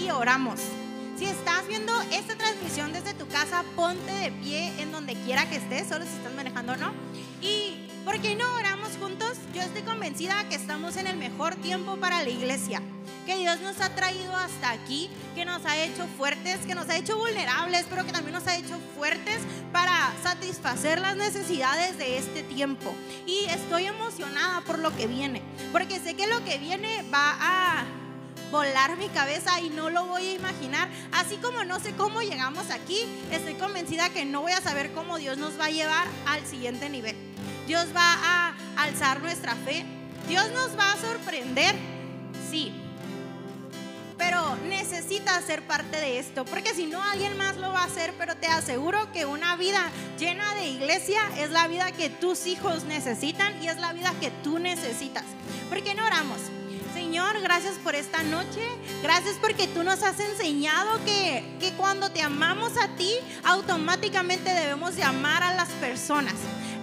y 0.00 0.10
oramos? 0.10 0.60
Si 1.16 1.26
estás 1.26 1.66
viendo 1.68 1.92
esta 2.10 2.34
transmisión 2.34 2.92
desde 2.92 3.14
tu 3.14 3.28
casa, 3.28 3.64
ponte 3.76 4.12
de 4.12 4.32
pie 4.32 4.72
en 4.80 4.90
donde 4.90 5.14
quiera 5.14 5.48
que 5.48 5.56
estés, 5.56 5.88
solo 5.88 6.04
si 6.04 6.10
estás 6.10 6.34
manejando 6.34 6.72
o 6.72 6.76
no. 6.76 6.92
Y 7.40 7.83
¿por 8.04 8.20
qué 8.20 8.34
no 8.34 8.44
oramos 8.54 8.90
juntos? 9.00 9.38
Yo 9.54 9.62
estoy 9.62 9.82
convencida 9.82 10.48
que 10.48 10.56
estamos 10.56 10.96
en 10.96 11.06
el 11.06 11.16
mejor 11.16 11.56
tiempo 11.56 11.96
para 11.96 12.22
la 12.22 12.28
iglesia 12.28 12.82
que 13.24 13.36
Dios 13.36 13.60
nos 13.60 13.80
ha 13.80 13.94
traído 13.94 14.36
hasta 14.36 14.70
aquí, 14.70 15.08
que 15.34 15.44
nos 15.44 15.64
ha 15.64 15.82
hecho 15.82 16.06
fuertes, 16.18 16.58
que 16.66 16.74
nos 16.74 16.88
ha 16.88 16.96
hecho 16.96 17.16
vulnerables, 17.16 17.86
pero 17.88 18.04
que 18.04 18.12
también 18.12 18.34
nos 18.34 18.46
ha 18.46 18.56
hecho 18.56 18.78
fuertes 18.96 19.38
para 19.72 20.12
satisfacer 20.22 21.00
las 21.00 21.16
necesidades 21.16 21.96
de 21.96 22.18
este 22.18 22.42
tiempo. 22.42 22.94
Y 23.26 23.46
estoy 23.46 23.86
emocionada 23.86 24.60
por 24.62 24.78
lo 24.78 24.94
que 24.94 25.06
viene, 25.06 25.42
porque 25.72 26.00
sé 26.00 26.14
que 26.14 26.26
lo 26.26 26.44
que 26.44 26.58
viene 26.58 27.02
va 27.12 27.36
a 27.40 27.84
volar 28.50 28.96
mi 28.98 29.08
cabeza 29.08 29.58
y 29.60 29.70
no 29.70 29.90
lo 29.90 30.04
voy 30.04 30.28
a 30.28 30.34
imaginar. 30.34 30.88
Así 31.12 31.36
como 31.36 31.64
no 31.64 31.80
sé 31.80 31.92
cómo 31.92 32.20
llegamos 32.20 32.70
aquí, 32.70 33.00
estoy 33.32 33.54
convencida 33.54 34.10
que 34.10 34.24
no 34.24 34.42
voy 34.42 34.52
a 34.52 34.60
saber 34.60 34.92
cómo 34.92 35.18
Dios 35.18 35.38
nos 35.38 35.58
va 35.58 35.66
a 35.66 35.70
llevar 35.70 36.06
al 36.26 36.44
siguiente 36.46 36.90
nivel. 36.90 37.33
Dios 37.66 37.86
va 37.94 38.14
a 38.22 38.54
alzar 38.76 39.20
nuestra 39.20 39.54
fe. 39.54 39.84
Dios 40.28 40.50
nos 40.52 40.78
va 40.78 40.92
a 40.92 40.96
sorprender. 40.96 41.74
Sí, 42.50 42.72
pero 44.16 44.56
necesitas 44.68 45.44
ser 45.44 45.66
parte 45.66 45.96
de 46.00 46.18
esto, 46.18 46.44
porque 46.44 46.74
si 46.74 46.86
no 46.86 47.02
alguien 47.02 47.36
más 47.36 47.56
lo 47.56 47.72
va 47.72 47.80
a 47.80 47.86
hacer, 47.86 48.14
pero 48.16 48.36
te 48.36 48.46
aseguro 48.46 49.10
que 49.12 49.26
una 49.26 49.56
vida 49.56 49.90
llena 50.18 50.54
de 50.54 50.68
iglesia 50.68 51.20
es 51.38 51.50
la 51.50 51.66
vida 51.68 51.92
que 51.92 52.10
tus 52.10 52.46
hijos 52.46 52.84
necesitan 52.84 53.62
y 53.62 53.68
es 53.68 53.78
la 53.78 53.92
vida 53.92 54.14
que 54.20 54.30
tú 54.42 54.58
necesitas. 54.58 55.24
¿Por 55.68 55.82
qué 55.82 55.94
no 55.94 56.06
oramos? 56.06 56.38
Señor, 56.94 57.40
gracias 57.42 57.74
por 57.82 57.96
esta 57.96 58.22
noche. 58.22 58.62
Gracias 59.02 59.34
porque 59.40 59.66
tú 59.66 59.82
nos 59.82 60.02
has 60.04 60.20
enseñado 60.20 61.04
que, 61.04 61.56
que 61.58 61.72
cuando 61.72 62.10
te 62.10 62.22
amamos 62.22 62.76
a 62.76 62.88
ti, 62.96 63.12
automáticamente 63.42 64.54
debemos 64.54 64.94
de 64.94 65.02
amar 65.02 65.42
a 65.42 65.54
las 65.54 65.68
personas. 65.70 66.34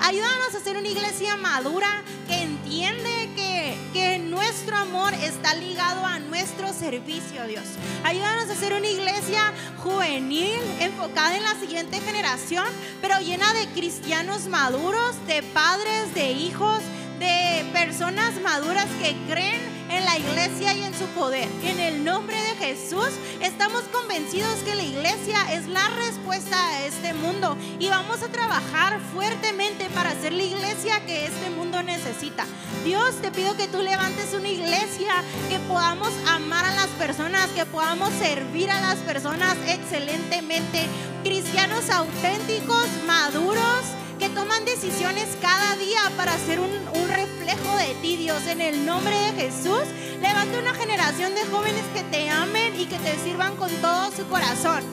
Ayúdanos 0.04 0.56
a 0.56 0.60
ser 0.60 0.78
una 0.78 0.88
iglesia 0.88 1.38
madura 1.38 2.02
que 2.28 2.42
entiende 2.42 3.30
que, 3.36 3.78
que 3.94 4.18
nuestro 4.18 4.76
amor 4.76 5.14
está 5.14 5.54
ligado 5.54 6.04
a 6.04 6.18
nuestro 6.18 6.74
servicio, 6.74 7.46
Dios. 7.46 7.64
Ayúdanos 8.04 8.50
a 8.50 8.56
ser 8.56 8.74
una 8.74 8.88
iglesia 8.88 9.54
juvenil, 9.78 10.60
enfocada 10.80 11.38
en 11.38 11.44
la 11.44 11.54
siguiente 11.54 12.00
generación, 12.00 12.66
pero 13.00 13.20
llena 13.20 13.54
de 13.54 13.68
cristianos 13.68 14.48
maduros, 14.48 15.16
de 15.28 15.44
padres, 15.44 16.16
de 16.16 16.32
hijos, 16.32 16.80
de 17.20 17.64
personas 17.72 18.34
maduras 18.42 18.88
que 19.04 19.16
creen 19.32 19.71
en 19.92 20.06
la 20.06 20.18
iglesia 20.18 20.74
y 20.74 20.84
en 20.84 20.94
su 20.94 21.06
poder. 21.08 21.48
En 21.64 21.80
el 21.80 22.04
nombre 22.04 22.36
de 22.36 22.56
Jesús 22.66 23.10
estamos 23.42 23.84
convencidos 23.92 24.56
que 24.66 24.76
la 24.76 24.84
iglesia 24.84 25.54
es 25.54 25.68
la 25.68 25.88
respuesta 25.90 26.58
a 26.68 26.86
este 26.86 27.14
mundo 27.14 27.58
y 27.80 27.90
vamos 27.90 28.22
a 28.24 28.30
trabajar 28.30 29.00
fuertemente 29.14 29.90
para 29.94 30.12
ser 30.22 30.34
la 30.34 30.44
iglesia 30.44 31.06
que 31.06 31.26
este 31.26 31.50
mundo 31.50 31.84
necesita. 31.84 32.46
Dios, 32.84 33.16
te 33.22 33.32
pido 33.32 33.56
que 33.58 33.68
tú 33.68 33.82
levantes 33.82 34.34
una 34.34 34.48
iglesia, 34.48 35.24
que 35.50 35.60
podamos 35.60 36.12
amar 36.28 36.66
a 36.66 36.76
las 36.76 36.88
personas, 36.88 37.48
que 37.50 37.66
podamos 37.66 38.10
servir 38.14 38.72
a 38.72 38.82
las 38.82 38.98
personas 39.00 39.56
excelentemente. 39.68 40.88
Cristianos 41.24 41.90
auténticos, 41.90 42.88
maduros, 43.06 43.86
que 44.22 44.30
toman 44.30 44.64
decisiones 44.66 45.36
cada 45.42 45.76
día 45.78 46.00
para 46.16 46.38
ser 46.38 46.60
un, 46.60 46.70
reflejo 47.08 47.76
de 47.78 47.96
ti, 48.04 48.18
Dios. 48.18 48.46
En 48.46 48.62
el 48.62 48.86
nombre 48.86 49.16
de 49.16 49.32
Jesús, 49.42 49.82
levanta 50.22 50.60
una 50.60 50.76
generación 50.76 51.34
de 51.34 51.44
jóvenes 51.46 51.84
que 51.96 52.04
te 52.04 52.30
amen 52.30 52.80
y 52.80 52.86
que 52.86 53.00
te 53.00 53.18
sirvan 53.24 53.56
con 53.56 53.72
todo 53.82 54.12
su 54.12 54.28
corazón. 54.28 54.84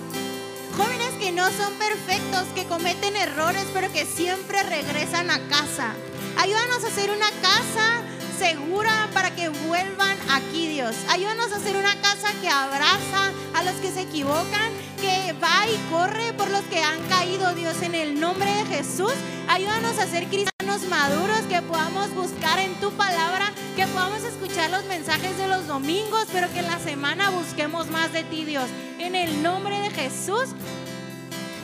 Jóvenes 0.78 1.10
que 1.20 1.30
no 1.30 1.44
son 1.50 1.74
perfectos, 1.74 2.44
que 2.54 2.64
cometen 2.64 3.16
errores, 3.16 3.66
pero 3.74 3.92
que 3.92 4.06
siempre 4.06 4.62
regresan 4.62 5.30
a 5.30 5.46
casa. 5.48 5.92
Ayúdanos 6.38 6.82
a 6.82 6.86
hacer 6.86 7.10
una 7.10 7.30
casa 7.42 7.97
segura 8.38 9.08
para 9.12 9.34
que 9.34 9.48
vuelvan 9.48 10.16
aquí, 10.30 10.68
Dios. 10.68 10.94
Ayúdanos 11.08 11.52
a 11.52 11.56
hacer 11.56 11.76
una 11.76 11.94
casa 12.00 12.28
que 12.40 12.48
abraza 12.48 13.32
a 13.54 13.64
los 13.64 13.74
que 13.74 13.90
se 13.90 14.02
equivocan, 14.02 14.72
que 15.00 15.34
va 15.42 15.66
y 15.66 15.76
corre 15.90 16.32
por 16.34 16.48
los 16.50 16.62
que 16.64 16.80
han 16.80 17.00
caído, 17.08 17.54
Dios, 17.54 17.82
en 17.82 17.94
el 17.94 18.20
nombre 18.20 18.50
de 18.50 18.64
Jesús. 18.66 19.12
Ayúdanos 19.48 19.98
a 19.98 20.06
ser 20.06 20.26
cristianos 20.26 20.82
maduros, 20.88 21.40
que 21.48 21.60
podamos 21.62 22.14
buscar 22.14 22.60
en 22.60 22.74
tu 22.74 22.92
palabra, 22.92 23.52
que 23.74 23.86
podamos 23.88 24.22
escuchar 24.22 24.70
los 24.70 24.84
mensajes 24.84 25.36
de 25.36 25.48
los 25.48 25.66
domingos, 25.66 26.26
pero 26.32 26.50
que 26.52 26.60
en 26.60 26.66
la 26.66 26.78
semana 26.78 27.30
busquemos 27.30 27.88
más 27.88 28.12
de 28.12 28.22
ti, 28.22 28.44
Dios. 28.44 28.68
En 29.00 29.16
el 29.16 29.42
nombre 29.42 29.80
de 29.80 29.90
Jesús, 29.90 30.50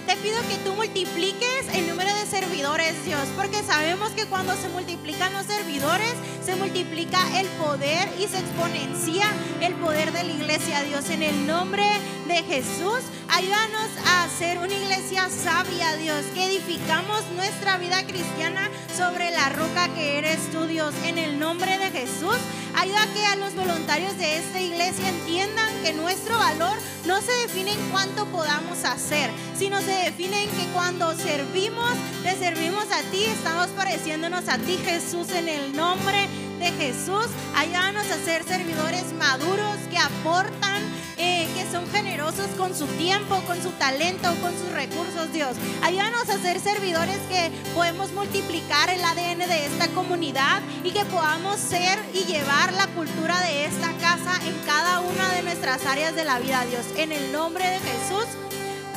te 0.07 0.17
pido 0.17 0.41
que 0.49 0.57
tú 0.59 0.75
multipliques 0.75 1.69
el 1.73 1.89
número 1.89 2.15
de 2.15 2.27
servidores, 2.27 3.05
Dios, 3.05 3.27
porque 3.37 3.63
sabemos 3.63 4.11
que 4.11 4.27
cuando 4.27 4.55
se 4.55 4.69
multiplican 4.69 5.33
los 5.33 5.47
servidores, 5.47 6.13
se 6.45 6.57
multiplica 6.57 7.19
el 7.41 7.47
poder 7.49 8.09
y 8.19 8.27
se 8.27 8.39
exponencia 8.39 9.25
el 9.61 9.75
poder 9.75 10.13
de 10.13 10.25
la 10.25 10.33
iglesia, 10.33 10.83
Dios. 10.83 11.09
En 11.09 11.23
el 11.23 11.47
nombre 11.47 11.85
de 12.27 12.43
Jesús, 12.43 13.01
ayúdanos 13.29 13.89
a 14.07 14.29
ser 14.29 14.59
una 14.59 14.75
iglesia 14.75 15.29
sabia, 15.31 15.97
Dios, 15.97 16.23
que 16.35 16.47
edificamos 16.47 17.23
nuestra 17.35 17.79
vida 17.79 18.05
cristiana 18.07 18.69
sobre 18.97 19.31
la 19.31 19.49
roca 19.51 19.89
que 19.95 20.19
eres 20.19 20.51
tú, 20.51 20.67
Dios. 20.67 20.95
En 21.05 21.17
el 21.17 21.39
nombre 21.39 21.79
de 21.79 21.91
Jesús, 21.91 22.37
ayuda 22.77 23.03
a 23.03 23.13
que 23.13 23.27
a 23.27 23.37
los 23.37 23.55
voluntarios 23.55 24.17
de 24.19 24.39
esta 24.39 24.61
iglesia 24.61 25.09
entiendan 25.09 25.69
que 25.83 25.93
nuestro 25.93 26.39
valor 26.39 26.77
no 27.07 27.21
se 27.21 27.33
define 27.33 27.73
en 27.73 27.91
cuánto 27.91 28.27
podamos 28.27 28.85
hacer, 28.85 29.31
sino 29.59 29.81
se 29.81 29.93
define 29.93 30.45
en 30.45 30.51
que 30.51 30.67
cuando 30.73 31.15
servimos, 31.17 31.93
te 32.23 32.37
servimos 32.37 32.87
a 32.91 33.03
ti, 33.11 33.25
estamos 33.25 33.69
pareciéndonos 33.69 34.49
a 34.49 34.59
ti, 34.59 34.79
Jesús, 34.85 35.31
en 35.31 35.49
el 35.49 35.77
nombre 35.77 36.29
de 36.59 36.71
Jesús. 36.73 37.27
Ayúdanos 37.57 38.07
a 38.11 38.25
ser 38.25 38.45
servidores 38.45 39.13
maduros 39.13 39.77
que 39.91 39.99
aportan, 39.99 40.83
eh, 41.17 41.49
que 41.55 41.71
son 41.71 41.89
generosos 41.91 42.47
con 42.59 42.75
su 42.75 42.87
tiempo, 42.87 43.41
con 43.47 43.63
su 43.63 43.71
talento, 43.73 44.29
con 44.41 44.53
sus 44.53 44.71
recursos, 44.73 45.33
Dios. 45.33 45.57
Ayúdanos 45.83 46.29
a 46.29 46.39
ser 46.39 46.61
servidores 46.61 47.19
que 47.29 47.51
podemos 47.75 48.13
multiplicar 48.13 48.91
el 48.91 49.05
ADN 49.05 49.39
de 49.39 49.67
esta 49.67 49.89
comunidad 49.89 50.63
y 50.83 50.91
que 50.91 51.05
podamos 51.05 51.59
ser 51.59 51.99
y 52.13 52.25
llevar 52.25 52.73
la 52.73 52.87
cultura 52.89 53.41
de 53.43 53.67
esta 53.67 53.93
casa 53.99 54.41
en 54.47 54.55
cada 54.67 55.01
una 55.01 55.33
de 55.33 55.43
nuestras 55.43 55.85
áreas 55.87 56.15
de 56.15 56.25
la 56.25 56.39
vida, 56.39 56.65
Dios. 56.67 56.85
En 56.97 57.13
el 57.13 57.33
nombre 57.33 57.65
de 57.67 57.79
Jesús. 57.79 58.27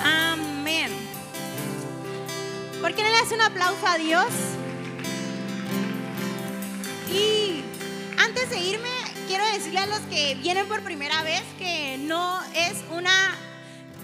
Amén. 0.04 0.92
¿Por 2.82 2.94
qué 2.94 3.04
no 3.04 3.10
le 3.10 3.18
hace 3.18 3.36
un 3.36 3.42
aplauso 3.42 3.86
a 3.86 3.98
Dios? 3.98 4.28
Y 7.12 7.64
antes 8.18 8.50
de 8.50 8.60
irme, 8.60 8.90
quiero 9.28 9.46
decirle 9.48 9.80
a 9.80 9.86
los 9.86 10.00
que 10.10 10.36
vienen 10.36 10.68
por 10.68 10.82
primera 10.84 11.22
vez 11.22 11.44
que 11.60 11.98
no 12.00 12.42
es 12.56 12.78
una 12.90 13.36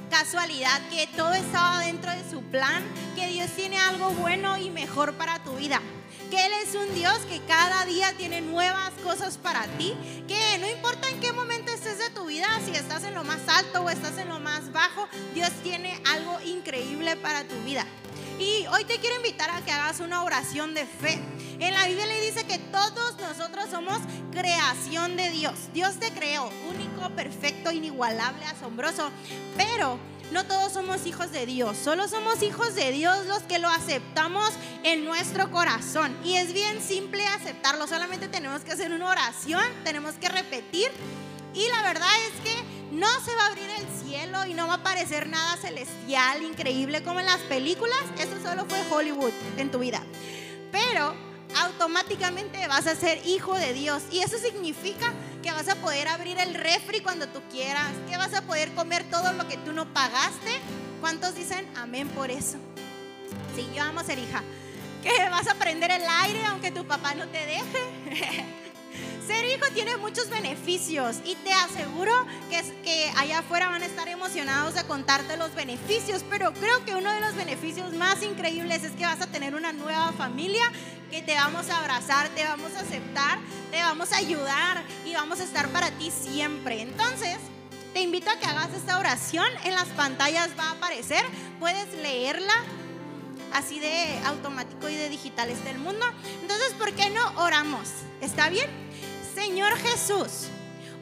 casualidad, 0.09 0.82
que 0.89 1.07
todo 1.15 1.34
estaba 1.34 1.80
dentro 1.80 2.11
de 2.11 2.30
su 2.30 2.43
plan, 2.43 2.84
que 3.15 3.28
Dios 3.28 3.49
tiene 3.51 3.80
algo 3.80 4.09
bueno 4.09 4.57
y 4.57 4.69
mejor 4.69 5.13
para 5.13 5.39
tu 5.39 5.55
vida. 5.55 5.82
Que 6.30 6.45
Él 6.45 6.51
es 6.65 6.76
un 6.76 6.93
Dios 6.93 7.17
que 7.30 7.39
cada 7.47 7.86
día 7.86 8.13
tiene 8.17 8.41
nuevas 8.41 8.91
cosas 9.01 9.38
para 9.38 9.65
ti, 9.78 9.93
que 10.28 10.57
no 10.59 10.69
importa 10.69 11.09
en 11.09 11.21
qué 11.21 11.32
momento 11.32 11.71
estés 11.71 11.99
de 11.99 12.09
tu 12.09 12.26
vida, 12.26 12.47
si 12.65 12.71
estás 12.71 13.05
en 13.05 13.13
lo 13.13 13.24
más 13.24 13.47
alto 13.47 13.82
o 13.84 13.89
estás 13.89 14.17
en 14.17 14.28
lo 14.28 14.39
más 14.41 14.74
bajo, 14.74 15.07
Dios 15.34 15.51
tiene 15.63 16.01
algo 16.05 16.38
increíble 16.41 17.15
para 17.15 17.45
tu 17.45 17.55
vida. 17.63 17.86
Y 18.39 18.65
hoy 18.67 18.84
te 18.84 18.97
quiero 18.97 19.15
invitar 19.15 19.49
a 19.49 19.61
que 19.63 19.71
hagas 19.71 20.01
una 20.01 20.24
oración 20.24 20.74
de 20.74 20.86
fe. 20.86 21.19
En 21.64 21.74
la 21.74 21.88
Biblia 21.88 22.05
le 22.07 22.20
dice 22.20 22.45
que 22.45 22.59
todos 22.59 23.18
nosotros 23.22 23.70
somos 23.72 23.97
creación 24.34 25.16
de 25.16 25.30
Dios. 25.30 25.53
Dios 25.74 25.97
te 25.97 26.11
creó, 26.11 26.51
único, 26.70 27.09
perfecto, 27.16 27.72
inigualable, 27.72 28.43
asombroso. 28.43 29.09
Pero 29.55 29.97
no 30.34 30.45
todos 30.45 30.74
somos 30.74 31.05
hijos 31.05 31.32
de 31.32 31.45
Dios, 31.45 31.78
solo 31.78 32.09
somos 32.09 32.43
hijos 32.43 32.76
de 32.76 32.91
Dios 32.91 33.28
los 33.28 33.43
que 33.43 33.59
lo 33.59 33.70
aceptamos 33.70 34.51
en 34.84 35.05
nuestro 35.05 35.51
corazón. 35.51 36.14
Y 36.26 36.36
es 36.36 36.51
bien 36.51 36.82
simple 36.82 37.26
aceptarlo, 37.28 37.88
solamente 37.88 38.28
tenemos 38.28 38.64
que 38.64 38.74
hacer 38.74 38.91
una 38.91 39.11
oración, 39.11 39.64
tenemos 39.86 40.16
que 40.16 40.28
repetir. 40.28 40.91
Y 41.53 41.66
la 41.70 41.82
verdad 41.82 42.09
es 42.28 42.41
que 42.41 42.93
no 42.93 43.07
se 43.22 43.34
va 43.36 43.43
a 43.43 43.47
abrir 43.47 43.70
el 43.70 44.05
cielo 44.05 44.45
y 44.47 44.53
no 44.53 44.68
va 44.68 44.74
a 44.74 44.78
aparecer 44.78 45.28
nada 45.28 45.55
celestial, 45.55 46.43
increíble 46.43 47.03
como 47.03 47.22
en 47.22 47.26
las 47.26 47.39
películas. 47.43 48.01
Eso 48.20 48.36
solo 48.43 48.66
fue 48.66 48.84
Hollywood 48.91 49.32
en 49.55 49.72
tu 49.72 49.80
vida. 49.80 50.03
Pero 50.70 51.32
automáticamente 51.56 52.68
vas 52.68 52.88
a 52.88 52.95
ser 52.95 53.26
hijo 53.26 53.54
de 53.56 53.74
Dios. 53.74 54.04
Y 54.12 54.20
eso 54.20 54.38
significa 54.38 55.14
que 55.41 55.51
vas 55.51 55.68
a 55.70 55.76
poder 55.76 56.08
abrir 56.08 56.38
el 56.39 56.54
refri 56.54 57.01
cuando 57.01 57.28
tú 57.28 57.41
quieras, 57.51 57.91
que 58.10 58.18
vas 58.18 58.34
a 58.34 58.41
poder 58.41 58.72
comer 58.74 59.04
todo 59.10 59.34
lo 59.34 59.47
que 59.47 59.58
tú 59.58 59.74
no 59.74 59.91
pagaste. 59.93 60.60
¿Cuántos 61.01 61.36
dicen 61.36 61.68
amén 61.76 62.08
por 62.10 62.32
eso? 62.32 62.58
Sí, 63.56 63.68
yo 63.76 63.84
amo 63.84 64.04
ser 64.04 64.20
hija. 64.20 64.41
Que 65.01 65.30
vas 65.30 65.47
a 65.47 65.56
prender 65.56 65.91
el 65.91 66.04
aire 66.22 66.45
aunque 66.45 66.72
tu 66.72 66.86
papá 66.86 67.14
no 67.14 67.28
te 67.28 67.45
deje. 67.45 68.45
Ser 69.28 69.45
hijo 69.45 69.66
tiene 69.74 69.95
muchos 69.95 70.30
beneficios 70.30 71.18
y 71.24 71.36
te 71.36 71.54
aseguro 71.54 72.12
que, 72.49 72.62
que 72.84 73.10
allá 73.16 73.39
afuera 73.39 73.70
van 73.70 73.82
a 73.82 73.86
estar 73.86 74.10
emocionados 74.10 74.74
de 74.74 74.84
contarte 74.84 75.38
los 75.38 75.56
beneficios, 75.56 76.26
pero 76.30 76.54
creo 76.54 76.84
que 76.84 76.93
uno 76.93 77.10
de 77.10 77.22
los 77.22 77.34
beneficios 77.34 77.93
más 77.93 78.22
increíbles 78.22 78.84
es 78.84 78.91
que 78.91 79.06
vas 79.06 79.22
a 79.22 79.28
tener 79.28 79.56
una 79.56 79.72
nueva 79.72 80.12
familia 80.12 80.64
que 81.14 81.22
te 81.22 81.36
vamos 81.36 81.70
a 81.70 81.78
abrazar, 81.78 82.28
te 82.30 82.43
vamos 82.43 82.72
a 82.76 82.80
aceptar, 82.80 83.38
te 83.70 83.78
vamos 83.78 84.11
a 84.11 84.18
ayudar 84.18 84.84
y 85.05 85.14
vamos 85.14 85.39
a 85.39 85.43
estar 85.43 85.70
para 85.70 85.91
ti 85.91 86.09
siempre. 86.09 86.82
Entonces, 86.82 87.38
te 87.93 88.01
invito 88.01 88.32
a 88.32 88.38
que 88.38 88.47
hagas 88.47 88.74
esta 88.74 88.97
oración, 88.97 89.45
en 89.64 89.76
las 89.76 89.89
pantallas 89.89 90.49
va 90.57 90.70
a 90.70 90.72
aparecer, 90.72 91.24
puedes 91.59 91.93
leerla 92.01 92.55
así 93.53 93.80
de 93.80 94.20
automático 94.26 94.89
y 94.89 94.95
de 94.95 95.09
digital 95.09 95.51
está 95.51 95.72
mundo. 95.74 96.03
Entonces, 96.41 96.74
¿por 96.80 96.91
qué 96.93 97.11
no 97.11 97.43
oramos? 97.43 97.89
¿Está 98.20 98.49
bien? 98.49 98.68
Señor 99.36 99.78
Jesús, 99.78 100.47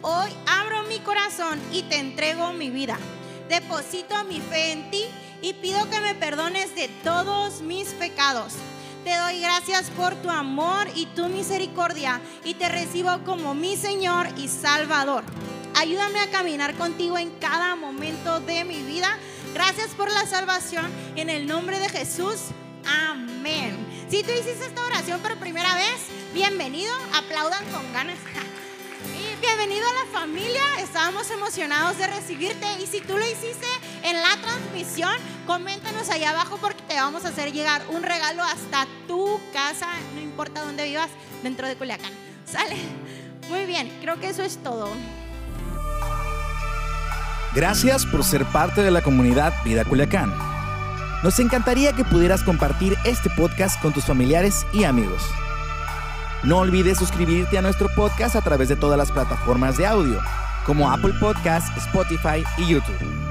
hoy 0.01 0.30
abro 0.45 0.84
mi 0.84 0.99
corazón 0.99 1.57
y 1.72 1.84
te 1.84 1.99
entrego 1.99 2.51
mi 2.51 2.70
vida. 2.70 2.99
Deposito 3.47 4.22
mi 4.26 4.41
fe 4.41 4.74
en 4.74 4.91
ti 4.91 5.05
y 5.41 5.53
pido 5.53 5.89
que 5.89 6.01
me 6.01 6.16
perdones 6.16 6.76
de 6.76 6.89
todos 7.01 7.62
mis 7.62 7.88
pecados. 7.93 8.55
Te 9.04 9.18
doy 9.18 9.41
gracias 9.41 9.89
por 9.89 10.14
tu 10.16 10.30
amor 10.30 10.88
y 10.93 11.08
tu 11.08 11.28
misericordia 11.28 12.22
y 12.43 12.54
te 12.54 12.70
recibo 12.70 13.24
como 13.26 13.56
mi 13.56 13.76
Señor 13.76 14.28
y 14.38 14.47
Salvador. 14.47 15.24
Ayúdame 15.76 16.20
a 16.20 16.30
caminar 16.30 16.76
contigo 16.76 17.18
en 17.18 17.32
cada 17.39 17.76
momento 17.76 18.39
de 18.41 18.64
mi 18.64 18.84
vida. 18.84 19.18
Gracias 19.56 19.89
por 19.97 20.12
la 20.12 20.28
salvación. 20.28 20.86
En 21.16 21.32
el 21.32 21.47
nombre 21.47 21.80
de 21.80 21.89
Jesús. 21.89 22.52
Amén. 22.86 23.76
Si 24.08 24.22
tú 24.22 24.32
hiciste 24.32 24.66
esta 24.66 24.86
oración 24.86 25.20
por 25.22 25.36
primera 25.38 25.74
vez, 25.74 26.02
bienvenido, 26.32 26.93
aplaudan 27.16 27.66
con 27.72 27.91
ganas. 27.93 28.18
Bienvenido 29.41 29.88
a 29.88 30.06
la 30.06 30.20
familia, 30.20 30.62
estábamos 30.80 31.32
emocionados 31.32 31.97
de 31.97 32.06
recibirte 32.06 32.68
y 32.80 32.86
si 32.86 33.02
tú 33.02 33.18
lo 33.18 33.26
hiciste 33.26 33.66
en 34.04 34.22
la 34.22 34.38
transmisión, 34.41 35.14
coméntanos 35.45 36.10
allá 36.10 36.32
abajo 36.32 36.58
porque 36.62 36.82
te 36.88 36.95
vamos 36.95 37.26
a 37.26 37.30
hacer 37.30 37.52
llegar 37.52 37.82
un 37.89 38.04
regalo 38.04 38.43
hasta 38.43 38.88
tu 39.08 39.39
casa, 39.54 39.88
no 40.16 40.22
importa 40.22 40.64
dónde 40.64 40.86
vivas, 40.86 41.10
dentro 41.43 41.68
de 41.68 41.76
Culiacán. 41.76 42.12
¿Sale? 42.45 42.76
Muy 43.49 43.66
bien, 43.66 43.91
creo 44.02 44.20
que 44.20 44.30
eso 44.30 44.43
es 44.43 44.58
todo. 44.64 44.89
Gracias 47.54 48.06
por 48.06 48.24
ser 48.24 48.45
parte 48.45 48.82
de 48.82 48.91
la 48.91 49.02
comunidad 49.02 49.54
Vida 49.66 49.84
Culiacán. 49.84 50.34
Nos 51.24 51.39
encantaría 51.39 51.93
que 51.93 52.06
pudieras 52.06 52.43
compartir 52.43 52.97
este 53.04 53.30
podcast 53.30 53.80
con 53.82 53.93
tus 53.93 54.06
familiares 54.06 54.66
y 54.74 54.86
amigos. 54.86 55.22
No 56.43 56.58
olvides 56.60 56.97
suscribirte 56.97 57.58
a 57.58 57.62
nuestro 57.62 57.88
podcast 57.93 58.36
a 58.36 58.41
través 58.41 58.70
de 58.70 58.76
todas 58.76 58.97
las 58.97 59.12
plataformas 59.12 59.78
de 59.78 59.86
audio, 59.86 60.20
como 60.66 60.89
Apple 60.89 61.14
Podcast, 61.20 61.76
Spotify 61.78 62.43
y 62.58 62.68
YouTube. 62.68 63.31